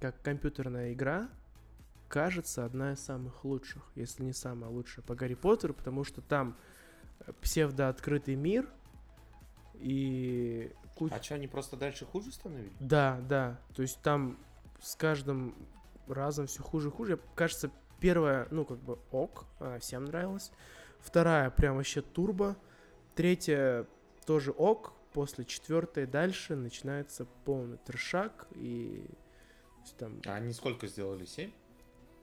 как 0.00 0.20
компьютерная 0.22 0.92
игра, 0.92 1.28
кажется, 2.08 2.64
одна 2.64 2.92
из 2.92 3.00
самых 3.00 3.44
лучших, 3.44 3.82
если 3.94 4.24
не 4.24 4.32
самая 4.32 4.70
лучшая 4.70 5.04
по 5.04 5.14
Гарри 5.14 5.34
Поттеру, 5.34 5.74
потому 5.74 6.04
что 6.04 6.20
там 6.20 6.56
э, 7.20 7.32
псевдооткрытый 7.40 8.34
мир 8.34 8.68
и 9.74 10.72
куча... 10.96 11.14
А 11.14 11.22
что, 11.22 11.36
они 11.36 11.46
просто 11.46 11.76
дальше 11.76 12.04
хуже 12.04 12.32
становились? 12.32 12.72
Да, 12.80 13.20
да, 13.28 13.60
то 13.74 13.82
есть 13.82 14.02
там 14.02 14.38
с 14.82 14.96
каждым 14.96 15.54
разом 16.14 16.46
все 16.46 16.62
хуже 16.62 16.88
и 16.88 16.90
хуже. 16.90 17.18
Кажется, 17.34 17.70
первая, 18.00 18.46
ну, 18.50 18.64
как 18.64 18.78
бы 18.78 18.98
ок, 19.10 19.46
она 19.58 19.78
всем 19.78 20.04
нравилась. 20.06 20.50
Вторая 21.00 21.50
прям 21.50 21.76
вообще 21.76 22.02
турбо. 22.02 22.56
Третья 23.14 23.86
тоже 24.26 24.50
ок. 24.52 24.92
После 25.12 25.44
четвертой 25.44 26.06
дальше 26.06 26.54
начинается 26.54 27.26
полный 27.44 27.78
трешак 27.78 28.46
и 28.52 29.04
там... 29.98 30.20
А 30.24 30.34
они 30.36 30.52
сколько 30.52 30.86
сделали? 30.86 31.24
Семь? 31.24 31.50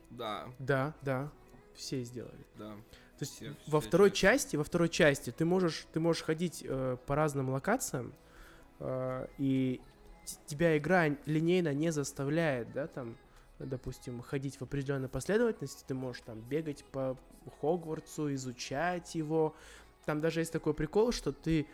Да, 0.09 0.47
Да, 0.57 0.95
да, 1.01 1.29
все 1.75 2.01
сделали. 2.03 2.45
да. 2.55 2.75
То 3.19 3.23
есть 3.25 3.33
Все- 3.35 3.53
во 3.67 3.81
все 3.81 3.89
второй 3.89 4.11
части. 4.11 4.21
части, 4.45 4.55
во 4.55 4.63
второй 4.63 4.87
части 4.89 5.31
ты 5.31 5.43
можешь, 5.43 5.85
ты 5.91 5.99
можешь 5.99 6.23
ходить 6.23 6.63
э, 6.65 6.97
по 7.07 7.15
разным 7.15 7.49
локациям, 7.49 8.13
э, 8.79 9.27
и 9.37 9.81
тебя 10.45 10.77
игра 10.77 11.07
линейно 11.25 11.73
не 11.73 11.91
заставляет, 11.91 12.71
да, 12.71 12.87
там, 12.87 13.17
допустим, 13.59 14.21
ходить 14.21 14.57
в 14.57 14.61
определенной 14.63 15.09
последовательности, 15.09 15.83
ты 15.87 15.93
можешь 15.93 16.21
там 16.25 16.39
бегать 16.41 16.83
по 16.85 17.17
Хогвартсу, 17.61 18.33
изучать 18.33 19.15
его. 19.15 19.55
Там 20.05 20.21
даже 20.21 20.41
есть 20.41 20.53
такой 20.53 20.73
прикол, 20.73 21.11
что 21.11 21.31
ты 21.31 21.67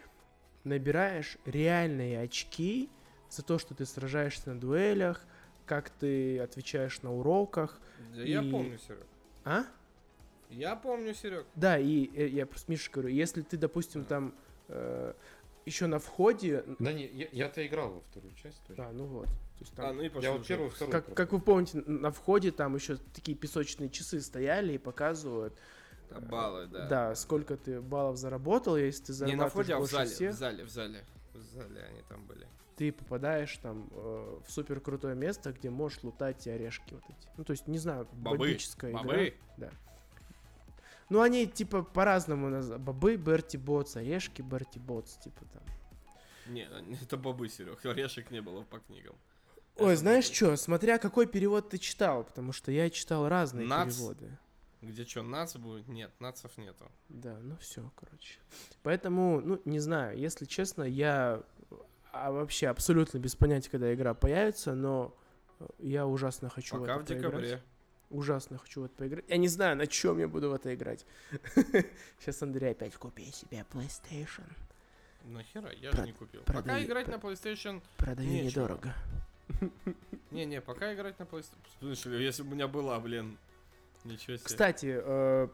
набираешь 0.63 1.37
реальные 1.45 2.21
очки 2.21 2.89
за 3.29 3.43
то, 3.43 3.57
что 3.57 3.75
ты 3.75 3.85
сражаешься 3.85 4.53
на 4.53 4.59
дуэлях, 4.59 5.25
как 5.65 5.89
ты 5.89 6.39
отвечаешь 6.39 7.01
на 7.01 7.13
уроках. 7.13 7.79
Да 8.15 8.21
Я 8.21 8.41
И- 8.43 8.51
помню, 8.51 8.77
Серег. 8.77 9.05
А? 9.43 9.63
Я 10.49 10.75
помню, 10.75 11.13
Серег. 11.13 11.45
Да, 11.55 11.77
и 11.79 12.09
э, 12.15 12.27
я 12.27 12.45
просто 12.45 12.71
Мише 12.71 12.91
говорю, 12.91 13.09
если 13.09 13.41
ты, 13.41 13.57
допустим, 13.57 14.05
там 14.05 14.33
еще 15.65 15.87
на 15.87 15.99
входе... 15.99 16.63
Да 16.79 16.91
не, 16.93 17.05
я- 17.07 17.29
я-то 17.31 17.65
играл 17.65 17.93
во 17.93 18.01
вторую 18.01 18.33
часть. 18.35 18.61
точно. 18.67 18.85
Да, 18.85 18.91
ну 18.91 19.05
вот. 19.05 19.27
То 19.63 19.65
есть 19.65 19.75
там, 19.75 19.85
А, 19.85 19.93
ну 19.93 20.01
и 20.01 20.05
Я 20.05 20.09
пошли 20.11 20.29
вот 20.29 20.45
первую, 20.47 20.69
вторую. 20.69 20.91
как, 20.91 21.13
как 21.15 21.31
вы 21.31 21.39
помните, 21.39 21.81
на 21.85 22.11
входе 22.11 22.51
там 22.51 22.75
еще 22.75 22.97
такие 23.13 23.37
песочные 23.37 23.89
часы 23.89 24.19
стояли 24.19 24.73
и 24.73 24.77
показывают, 24.77 25.57
Да, 26.09 26.19
баллы, 26.19 26.67
да. 26.67 26.87
да, 26.87 27.15
сколько 27.15 27.55
ты 27.55 27.79
баллов 27.79 28.17
заработал, 28.17 28.75
если 28.77 29.03
ты 29.05 29.13
Не 29.25 29.35
на 29.35 29.47
зарабатываешь 29.49 29.51
входе, 29.51 29.73
а 29.75 29.79
в 29.79 29.85
зале, 29.89 30.09
всех, 30.09 30.33
в 30.35 30.37
зале, 30.37 30.63
в 30.65 30.69
зале. 30.69 31.05
В 31.33 31.39
зале 31.39 31.81
они 31.89 32.01
там 32.09 32.25
были. 32.25 32.45
ты 32.75 32.91
попадаешь 32.91 33.55
там 33.57 33.87
э, 33.91 34.39
в 34.45 34.51
супер 34.51 34.79
крутое 34.81 35.15
место, 35.15 35.53
где 35.53 35.69
можешь 35.69 36.03
лутать 36.03 36.45
орешки 36.47 36.93
вот 36.93 37.03
эти. 37.07 37.27
Ну, 37.37 37.43
то 37.45 37.51
есть, 37.51 37.67
не 37.67 37.77
знаю, 37.77 38.05
Бобы. 38.11 38.37
бандитская 38.39 38.91
Бобы. 38.91 39.13
игра. 39.29 39.37
Да. 39.57 39.69
Ну, 41.09 41.21
они 41.21 41.47
типа 41.47 41.83
по-разному 41.83 42.49
называют. 42.49 42.83
Бобы, 42.83 43.15
Берти 43.15 43.57
Ботс, 43.57 43.95
орешки, 43.95 44.41
Берти 44.41 44.79
Ботс, 44.79 45.15
типа 45.17 45.45
там. 45.53 45.63
Не, 46.47 46.67
это 47.01 47.15
бобы, 47.15 47.47
Серег. 47.47 47.85
Орешек 47.85 48.29
не 48.31 48.41
было 48.41 48.63
по 48.63 48.79
книгам. 48.79 49.15
Ой, 49.77 49.95
знаешь 49.95 50.25
что, 50.25 50.55
смотря 50.55 50.97
какой 50.99 51.25
перевод 51.27 51.69
ты 51.69 51.77
читал, 51.77 52.23
потому 52.23 52.51
что 52.51 52.71
я 52.71 52.89
читал 52.89 53.27
разные 53.27 53.65
Нац? 53.67 53.95
переводы. 53.95 54.37
Где 54.81 55.05
что, 55.05 55.23
нац 55.23 55.55
будет? 55.55 55.87
Нет, 55.87 56.11
нацев 56.19 56.57
нету. 56.57 56.91
Да, 57.07 57.37
ну 57.41 57.55
все, 57.57 57.89
короче. 57.95 58.39
Поэтому, 58.83 59.39
ну, 59.39 59.61
не 59.63 59.79
знаю, 59.79 60.17
если 60.17 60.43
честно, 60.43 60.83
я 60.83 61.41
а, 62.11 62.31
вообще 62.31 62.67
абсолютно 62.67 63.17
без 63.17 63.33
понятия, 63.35 63.69
когда 63.69 63.93
игра 63.93 64.13
появится, 64.13 64.75
но 64.75 65.15
э, 65.61 65.65
я 65.79 66.05
ужасно 66.05 66.49
хочу 66.49 66.77
Пока 66.77 66.97
в 66.97 66.99
в 66.99 67.03
это 67.03 67.13
поиграть. 67.13 67.31
декабре. 67.31 67.63
Ужасно 68.09 68.57
хочу 68.57 68.81
в 68.81 68.83
это 68.85 68.95
поиграть. 68.95 69.23
Я 69.29 69.37
не 69.37 69.47
знаю, 69.47 69.77
на 69.77 69.87
чем 69.87 70.19
я 70.19 70.27
буду 70.27 70.49
в 70.49 70.53
это 70.53 70.75
играть. 70.75 71.05
Сейчас 72.19 72.43
Андрей 72.43 72.71
опять 72.71 72.93
купи 72.95 73.31
себе 73.31 73.65
PlayStation. 73.71 74.43
Нахера? 75.23 75.71
Я 75.71 75.91
же 75.91 75.97
Прод- 75.97 76.05
не 76.05 76.11
купил. 76.11 76.41
Пока 76.43 76.59
продаю- 76.61 76.85
играть 76.85 77.05
про- 77.05 77.17
на 77.17 77.21
PlayStation... 77.21 77.81
Продаю 77.95 78.29
Нечего. 78.29 78.49
недорого. 78.63 78.93
Не-не, 80.31 80.61
пока 80.61 80.93
играть 80.93 81.19
на 81.19 81.23
PlayStation... 81.23 81.57
Слушай, 81.79 82.23
если 82.23 82.43
бы 82.43 82.51
у 82.51 82.53
меня 82.53 82.67
была, 82.67 82.99
блин... 82.99 83.37
Ничего 84.03 84.35
себе. 84.35 84.45
Кстати, 84.45 85.01
э, 85.01 85.47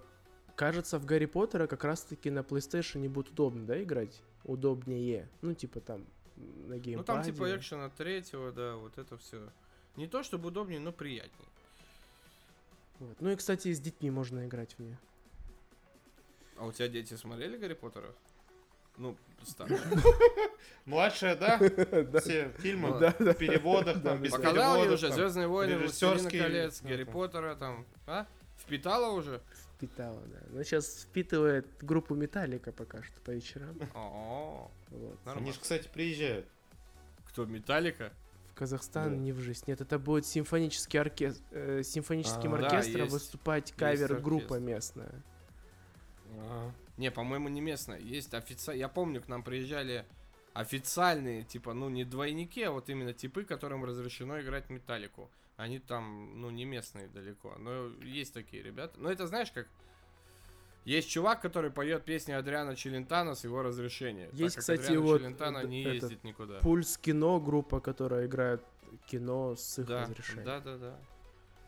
кажется, 0.56 0.98
в 0.98 1.06
Гарри 1.06 1.26
Поттера 1.26 1.68
как 1.68 1.84
раз-таки 1.84 2.32
на 2.32 2.40
PlayStation 2.40 3.08
будет 3.08 3.30
удобно, 3.30 3.66
да, 3.66 3.82
играть? 3.82 4.22
Удобнее. 4.44 5.30
Ну, 5.42 5.54
типа 5.54 5.82
там 5.82 6.06
на 6.36 6.78
геймпаде. 6.78 6.98
Ну 6.98 7.04
там 7.04 7.24
типа 7.24 7.56
экшена 7.56 7.90
третьего, 7.90 8.52
да, 8.52 8.76
вот 8.76 8.98
это 8.98 9.18
все. 9.18 9.50
Не 9.96 10.08
то 10.08 10.24
чтобы 10.24 10.48
удобнее, 10.48 10.80
но 10.80 10.92
приятнее. 10.92 11.48
Вот. 13.00 13.16
Ну 13.20 13.30
и, 13.30 13.36
кстати, 13.36 13.72
с 13.72 13.80
детьми 13.80 14.10
можно 14.10 14.46
играть 14.46 14.74
в 14.74 14.80
нее. 14.80 14.98
А 16.58 16.66
у 16.66 16.72
тебя 16.72 16.88
дети 16.88 17.14
смотрели 17.14 17.58
Гарри 17.58 17.74
Поттера? 17.74 18.14
Ну, 19.00 19.16
старше. 19.46 19.80
Младшая, 20.86 21.36
да? 21.36 21.58
Да. 22.04 22.20
Все 22.20 22.52
фильмы 22.60 22.90
Ну, 22.90 23.00
Да, 23.00 23.16
да. 23.18 23.34
в 23.34 23.38
переводах, 23.38 24.02
там, 24.04 24.22
без 24.22 24.32
Показал 24.32 24.76
ей 24.76 24.84
переводов, 24.84 25.04
уже. 25.10 25.14
Звездные 25.14 25.48
войны, 25.48 25.78
Властелина 25.78 26.30
колец, 26.30 26.82
Гарри. 26.82 27.04
Поттера 27.06 27.56
там. 27.56 27.86
А? 28.06 28.28
Впитала 28.58 29.12
уже? 29.14 29.42
Впитала, 29.78 30.22
да. 30.28 30.40
Но 30.50 30.64
сейчас 30.64 31.04
впитывает 31.10 31.66
группу 31.82 32.14
Металлика 32.14 32.72
пока 32.74 33.02
что 33.02 33.20
по 33.22 33.32
вечерам. 33.32 33.76
О, 33.96 34.70
Вот. 34.90 35.18
Они 35.26 35.52
же, 35.54 35.60
кстати, 35.60 35.88
приезжают. 35.92 36.46
Кто, 37.30 37.46
Металлика? 37.46 38.12
В 38.52 38.56
Казахстан 38.56 39.12
Да. 39.12 39.16
не 39.16 39.32
в 39.32 39.40
жизнь. 39.40 39.64
Нет, 39.68 39.80
это 39.80 39.98
будет 39.98 40.26
симфонический 40.26 41.00
оркестр, 41.00 41.42
э, 41.52 41.84
симфоническим 41.84 42.54
А, 42.56 42.58
да, 42.58 42.68
оркестром 42.68 43.02
есть. 43.04 43.14
выступать 43.14 43.72
кавер-группа 43.72 44.56
местная. 44.60 45.24
Ага. 46.38 46.74
Не, 47.00 47.12
по-моему, 47.12 47.48
не 47.48 47.62
местная. 47.62 47.98
Есть 47.98 48.34
офици... 48.34 48.72
Я 48.76 48.90
помню, 48.90 49.22
к 49.22 49.30
нам 49.30 49.42
приезжали 49.42 50.06
официальные, 50.54 51.44
типа, 51.44 51.74
ну, 51.74 51.88
не 51.88 52.04
двойники, 52.04 52.62
а 52.64 52.72
вот 52.72 52.90
именно 52.90 53.14
типы, 53.14 53.46
которым 53.46 53.86
разрешено 53.86 54.42
играть 54.42 54.70
металлику. 54.70 55.32
Они 55.56 55.80
там, 55.80 56.42
ну, 56.42 56.50
не 56.50 56.66
местные 56.66 57.08
далеко. 57.08 57.56
Но 57.58 57.88
есть 58.04 58.34
такие 58.34 58.62
ребята. 58.62 59.00
Но 59.00 59.10
это 59.10 59.28
знаешь 59.28 59.50
как? 59.52 59.70
Есть 60.84 61.10
чувак, 61.10 61.42
который 61.42 61.72
поет 61.72 62.04
песни 62.04 62.34
Адриана 62.34 62.76
Челентана 62.76 63.34
с 63.34 63.46
его 63.46 63.62
разрешения. 63.64 64.26
Так 64.32 64.40
Есть, 64.40 64.56
как 64.56 64.62
кстати, 64.62 64.82
Адриано 64.82 65.02
вот, 65.02 65.22
Челентано 65.22 65.58
э, 65.60 65.68
не 65.68 65.84
этот 65.84 66.04
ездит 66.04 66.24
никуда. 66.26 66.60
Пульс 66.60 66.98
кино, 66.98 67.40
группа, 67.40 67.80
которая 67.80 68.26
играет 68.28 68.62
кино 69.06 69.56
с 69.56 69.80
их 69.80 69.86
Да, 69.86 70.02
разрешением. 70.02 70.46
да, 70.46 70.60
да, 70.60 70.78
да. 70.78 71.00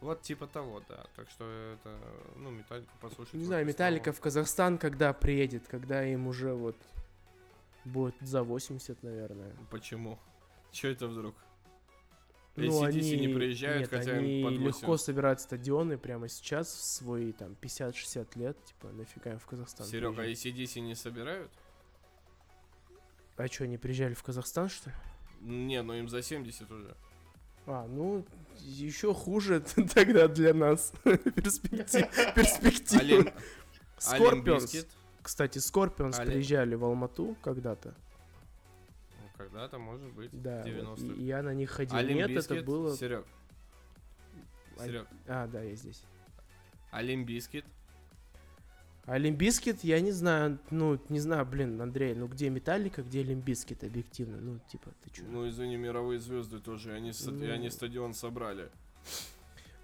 Вот 0.01 0.23
типа 0.23 0.47
того, 0.47 0.81
да. 0.89 1.05
Так 1.15 1.29
что 1.29 1.45
это, 1.45 1.95
ну, 2.35 2.49
металлику 2.49 2.91
послушать. 2.99 3.35
Не 3.35 3.45
знаю. 3.45 3.65
Металлика 3.65 4.11
в 4.11 4.19
Казахстан 4.19 4.77
когда 4.77 5.13
приедет, 5.13 5.67
когда 5.67 6.03
им 6.03 6.27
уже 6.27 6.53
вот 6.53 6.75
будет 7.85 8.15
за 8.19 8.43
80, 8.43 9.03
наверное. 9.03 9.55
Почему? 9.69 10.19
Че 10.71 10.91
это 10.91 11.07
вдруг? 11.07 11.35
Ну, 12.55 12.83
AC/DC 12.83 13.01
не 13.01 13.13
они, 13.13 13.33
приезжают, 13.33 13.81
нет, 13.81 13.89
хотя 13.89 14.17
им 14.17 14.25
они 14.25 14.43
под 14.43 14.53
80. 14.53 14.81
легко 14.81 14.97
собирают 14.97 15.39
стадионы 15.39 15.97
прямо 15.97 16.27
сейчас 16.27 16.67
в 16.67 16.83
свои 16.83 17.31
там 17.31 17.55
50-60 17.61 18.27
лет, 18.37 18.57
типа 18.65 18.89
нафига 18.91 19.31
им 19.31 19.39
в 19.39 19.45
Казахстан 19.45 19.87
Серега, 19.87 20.09
а 20.09 20.13
приезжать? 20.23 20.47
ACDC 20.47 20.81
не 20.81 20.95
собирают? 20.95 21.51
А 23.37 23.47
что, 23.47 23.63
они 23.63 23.77
приезжали 23.77 24.15
в 24.15 24.23
Казахстан, 24.23 24.67
что 24.67 24.89
ли? 24.89 24.95
Не, 25.39 25.81
ну 25.81 25.93
им 25.93 26.09
за 26.09 26.21
70 26.21 26.69
уже. 26.69 26.95
А, 27.65 27.87
ну, 27.87 28.25
еще 28.59 29.13
хуже 29.13 29.59
тогда 29.93 30.27
для 30.27 30.53
нас. 30.53 30.93
Перспектив. 31.03 32.07
Перспектива. 32.35 33.31
Скорпионс. 33.97 34.87
Кстати, 35.21 35.59
Скорпионс 35.59 36.17
приезжали 36.17 36.75
в 36.75 36.83
Алмату 36.83 37.37
когда-то. 37.43 37.93
Ну, 39.11 39.29
когда-то, 39.37 39.77
может 39.77 40.11
быть, 40.13 40.29
Да, 40.31 40.57
вот, 40.57 40.65
90 40.65 41.05
и 41.05 41.23
я 41.23 41.43
на 41.43 41.53
них 41.53 41.69
ходил. 41.69 41.99
Нет, 41.99 42.31
это 42.31 42.63
было... 42.63 42.95
Серег. 42.95 43.25
Серег. 44.79 45.07
А, 45.27 45.47
да, 45.47 45.61
я 45.61 45.75
здесь. 45.75 46.03
Олимпискит. 46.91 47.65
А 49.05 49.17
Limp 49.17 49.41
Bizkit, 49.41 49.83
я 49.83 49.99
не 49.99 50.11
знаю, 50.11 50.59
ну, 50.69 50.99
не 51.09 51.19
знаю, 51.19 51.45
блин, 51.45 51.81
Андрей, 51.81 52.13
ну 52.13 52.27
где 52.27 52.49
Металлика, 52.49 53.01
где 53.01 53.23
Limp 53.23 53.45
Bizkit, 53.45 53.83
объективно, 53.83 54.37
ну, 54.39 54.59
типа, 54.71 54.91
ты 55.03 55.09
чё? 55.09 55.23
Ну, 55.27 55.49
извини, 55.49 55.75
мировые 55.75 56.19
звезды 56.19 56.59
тоже. 56.59 56.93
Они, 56.93 57.11
Ну. 57.25 57.51
они 57.51 57.69
стадион 57.69 58.13
собрали. 58.13 58.69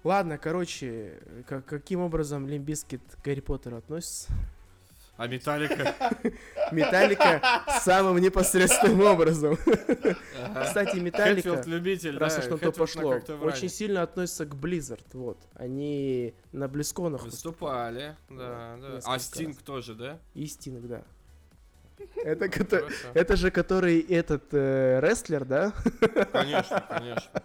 Ладно, 0.04 0.38
короче, 0.38 1.20
как, 1.48 1.66
каким 1.66 2.00
образом 2.00 2.46
Limp 2.46 2.68
Bizkit 2.68 3.00
к 3.20 3.24
Гарри 3.24 3.40
Поттеру 3.40 3.76
относится? 3.76 4.32
А 5.18 5.26
Металлика? 5.26 5.94
Металлика 6.72 7.42
самым 7.80 8.18
непосредственным 8.18 9.00
образом. 9.00 9.58
Кстати, 10.62 10.96
Металлика, 10.98 11.60
раз 12.18 12.38
уж 12.38 12.46
на 12.46 12.56
то 12.56 12.70
пошло, 12.70 13.20
очень 13.42 13.68
сильно 13.68 14.02
относится 14.02 14.46
к 14.46 14.54
Blizzard, 14.54 15.04
вот. 15.14 15.38
Они 15.54 16.34
на 16.52 16.68
BlizzCon 16.68 17.09
ах 17.09 17.24
Выступали, 17.24 18.16
да, 18.30 18.76
да. 18.80 19.00
А 19.04 19.18
Стинг 19.18 19.60
тоже, 19.62 19.96
да? 19.96 20.20
И 20.34 20.46
Стинг, 20.46 20.86
да. 20.86 21.02
Это, 22.14 22.48
это 23.12 23.36
же 23.36 23.50
который 23.50 23.98
этот 23.98 24.44
э, 24.52 25.00
рестлер, 25.00 25.44
да? 25.44 25.72
Конечно, 26.30 26.86
конечно. 26.88 27.42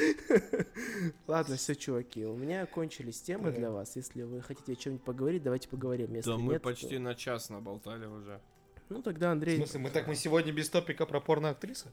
Ладно, 1.26 1.56
все, 1.56 1.74
чуваки, 1.74 2.24
у 2.24 2.36
меня 2.36 2.66
кончились 2.66 3.20
темы 3.20 3.50
для 3.52 3.70
вас. 3.70 3.96
Если 3.96 4.22
вы 4.22 4.40
хотите 4.42 4.72
о 4.72 4.76
чем-нибудь 4.76 5.04
поговорить, 5.04 5.42
давайте 5.42 5.68
поговорим. 5.68 6.14
Если 6.14 6.30
Да 6.30 6.36
мы 6.36 6.52
нет, 6.54 6.62
то- 6.62 6.68
почти 6.70 6.98
на 6.98 7.14
час 7.14 7.50
наболтали 7.50 8.06
уже. 8.06 8.40
Ну 8.88 9.02
тогда, 9.02 9.28
В 9.28 9.32
Андрей... 9.32 9.56
смысле, 9.56 9.80
мы 9.80 9.90
так 9.90 10.08
мы 10.08 10.16
сегодня 10.16 10.52
без 10.52 10.68
топика 10.68 11.06
про 11.06 11.20
порно-актрисы? 11.20 11.86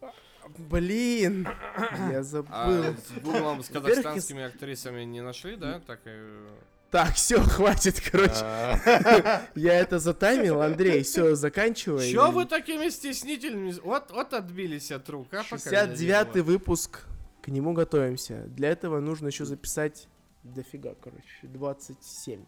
Блин! 0.57 1.47
Я 2.11 2.23
забыл. 2.23 2.49
А 2.51 2.95
с 2.95 3.21
Гуглом 3.21 3.61
с 3.63 3.69
казахстанскими 3.69 4.43
актрисами 4.43 5.03
не 5.03 5.21
нашли, 5.21 5.55
да? 5.57 5.79
Так 5.85 5.99
и... 6.05 6.47
Так, 6.89 7.13
все, 7.15 7.39
хватит, 7.41 7.99
короче. 7.99 8.39
А, 8.41 9.45
Я 9.55 9.73
это 9.73 9.99
затаймил, 9.99 10.61
Андрей, 10.61 11.03
все, 11.03 11.35
заканчивай. 11.35 12.09
Чё 12.11 12.31
вы 12.31 12.45
такими 12.45 12.89
стеснительными? 12.89 13.75
Вот, 13.83 14.09
вот 14.11 14.33
отбились 14.33 14.91
от 14.91 15.07
рук, 15.09 15.27
а? 15.33 15.43
пока 15.47 15.69
меня 15.69 15.85
не 15.85 15.93
69-й 15.93 16.41
было. 16.41 16.43
выпуск. 16.43 17.01
К 17.47 17.49
нему 17.49 17.71
готовимся. 17.71 18.43
Для 18.47 18.67
этого 18.67 18.99
нужно 18.99 19.27
еще 19.27 19.45
записать 19.45 20.09
дофига, 20.43 20.95
короче, 20.99 21.23
27. 21.43 22.43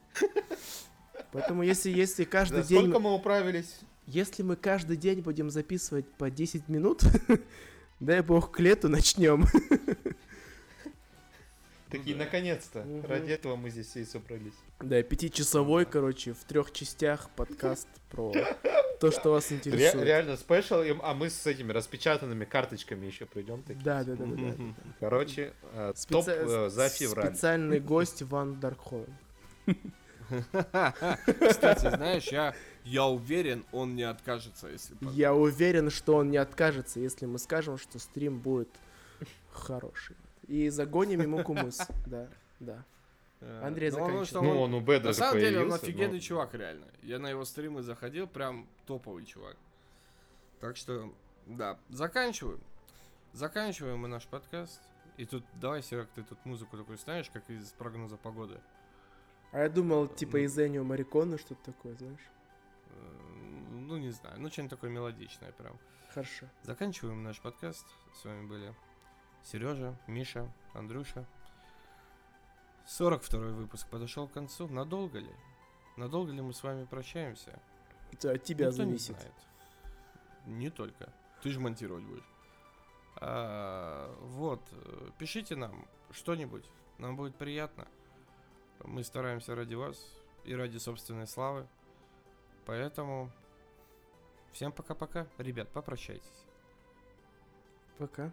Поэтому 1.32 1.64
если, 1.64 1.89
если 1.89 2.26
каждый 2.26 2.64
За 2.64 2.68
день... 2.68 2.82
сколько 2.82 3.00
мы 3.00 3.16
управились? 3.16 3.80
Если 4.08 4.43
мы 4.43 4.58
каждый 4.58 4.97
день 4.97 5.22
будем 5.22 5.52
записывать 5.52 6.06
по 6.06 6.30
10 6.30 6.68
минут, 6.68 7.02
дай 8.02 8.22
бог 8.22 8.52
к 8.52 8.60
лету 8.60 8.89
начнем. 8.89 9.45
Такие, 11.89 12.18
да. 12.18 12.26
наконец-то. 12.26 12.82
Мгм. 12.82 13.06
Ради 13.06 13.32
этого 13.32 13.56
мы 13.56 13.70
здесь 13.70 13.88
все 13.88 14.02
и 14.02 14.06
собрались. 14.06 14.52
Да, 14.82 15.02
пятичасовой, 15.02 15.86
короче, 15.86 16.34
в 16.34 16.43
трех 16.43 16.74
частях 16.74 17.30
подкаст 17.38 17.88
про 18.10 18.34
то, 19.00 19.12
что 19.12 19.32
вас 19.32 19.50
Ре- 19.50 19.58
интересует. 19.58 20.04
реально 20.06 20.38
спешл, 20.38 20.82
а 21.02 21.14
мы 21.14 21.30
с 21.30 21.45
этими 21.45 21.72
распечатанными 21.72 22.45
карточками 22.45 23.06
еще 23.06 23.26
придем. 23.26 23.64
такие. 23.64 23.84
Да, 23.84 24.04
да, 24.04 24.16
да, 24.16 24.26
да. 24.26 24.54
Короче, 25.00 25.54
э, 25.74 25.93
топ 26.10 26.28
Специ- 26.28 26.66
э, 26.66 26.70
за 26.70 26.89
февраль. 26.89 27.28
Специальный 27.28 27.80
гость 27.91 28.22
Ван 28.24 28.60
Даркхолм. 28.60 29.08
Кстати, 31.50 31.89
знаешь, 31.89 32.28
я, 32.28 32.54
я 32.84 33.06
уверен, 33.06 33.66
он 33.72 33.95
не 33.95 34.04
откажется, 34.04 34.68
если... 34.68 34.95
Я 35.14 35.34
уверен, 35.34 35.89
что 35.89 36.16
он 36.18 36.30
не 36.30 36.38
откажется, 36.38 37.00
если 37.00 37.26
мы 37.26 37.39
скажем, 37.39 37.78
что 37.78 38.00
стрим 38.00 38.39
будет 38.39 38.70
хороший. 39.52 40.16
И 40.47 40.70
загоним 40.70 41.22
ему 41.22 41.43
кумыс. 41.43 41.80
Да, 42.06 42.28
да. 42.60 42.84
Э, 43.42 43.62
Андрей, 43.66 43.90
ну, 43.92 44.26
что 44.26 44.42
Ну, 44.42 44.62
он- 44.62 44.74
у 44.74 44.82
Бедра 44.82 45.10
На 45.10 45.14
самом 45.14 45.40
деле 45.40 45.62
он 45.62 45.74
офигенный 45.74 46.14
но- 46.16 46.20
чувак, 46.20 46.54
реально. 46.54 46.88
Я 47.02 47.20
на 47.20 47.28
его 47.30 47.46
стримы 47.46 47.82
заходил, 47.82 48.28
прям 48.28 48.68
топовый 48.86 49.26
чувак. 49.26 49.56
Так 50.60 50.76
что, 50.76 51.14
да, 51.46 51.80
заканчиваем. 51.90 52.60
Заканчиваем 53.32 54.00
мы 54.00 54.08
наш 54.08 54.28
подкаст. 54.28 54.82
И 55.16 55.26
тут, 55.26 55.46
давай, 55.56 55.82
Серег, 55.84 56.10
ты 56.16 56.24
тут 56.24 56.44
музыку 56.46 56.78
такую 56.78 56.98
ставишь, 56.98 57.30
как 57.30 57.50
из 57.50 57.72
прогноза 57.74 58.18
погоды. 58.18 58.60
А 59.52 59.60
я 59.60 59.70
думал, 59.70 60.08
типа 60.08 60.44
из 60.46 60.58
Энио 60.60 60.84
Мариконы 60.84 61.38
что-то 61.38 61.64
такое, 61.72 61.96
знаешь. 61.96 62.20
Э, 62.88 62.92
ну 63.72 63.98
не 63.98 64.10
знаю, 64.12 64.40
ну 64.40 64.50
что-нибудь 64.50 64.70
такое 64.72 64.90
мелодичное 64.90 65.52
прям. 65.54 65.78
Хорошо. 66.14 66.46
Заканчиваем 66.64 67.24
наш 67.24 67.40
подкаст. 67.42 67.86
С 68.14 68.26
вами 68.26 68.46
были 68.48 68.74
Сережа, 69.44 69.96
Миша, 70.08 70.52
Андрюша. 70.74 71.26
42 72.86 73.39
выпуск 73.51 73.88
подошел 73.89 74.27
к 74.27 74.34
концу. 74.34 74.67
Надолго 74.67 75.19
ли? 75.19 75.32
Надолго 75.97 76.32
ли 76.32 76.41
мы 76.41 76.53
с 76.53 76.63
вами 76.63 76.86
прощаемся? 76.86 77.59
Это 78.11 78.32
от 78.32 78.43
тебя 78.43 78.67
Никто 78.67 78.84
не 78.84 78.97
зависит. 78.97 79.15
знает. 79.15 79.34
Не 80.45 80.69
только. 80.69 81.13
Ты 81.43 81.51
же 81.51 81.59
монтировать 81.59 82.03
будешь. 82.03 82.30
А, 83.17 84.15
вот, 84.21 84.61
э, 84.71 85.09
пишите 85.17 85.55
нам 85.55 85.86
что-нибудь. 86.11 86.65
Нам 86.97 87.15
будет 87.15 87.36
приятно. 87.36 87.88
Мы 88.84 89.03
стараемся 89.03 89.55
ради 89.55 89.75
вас 89.75 89.97
и 90.45 90.55
ради 90.55 90.77
собственной 90.77 91.27
славы. 91.27 91.67
Поэтому 92.65 93.32
всем 94.51 94.71
пока-пока. 94.71 95.27
Ребят, 95.38 95.69
попрощайтесь. 95.69 96.45
Пока. 97.97 98.32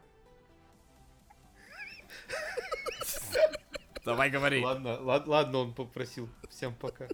Давай 4.07 4.31
говори. 4.31 4.65
Ладно, 4.65 4.99
лад- 5.01 5.27
ладно, 5.27 5.59
он 5.59 5.75
попросил. 5.75 6.29
Всем 6.49 6.75
пока. 6.75 7.09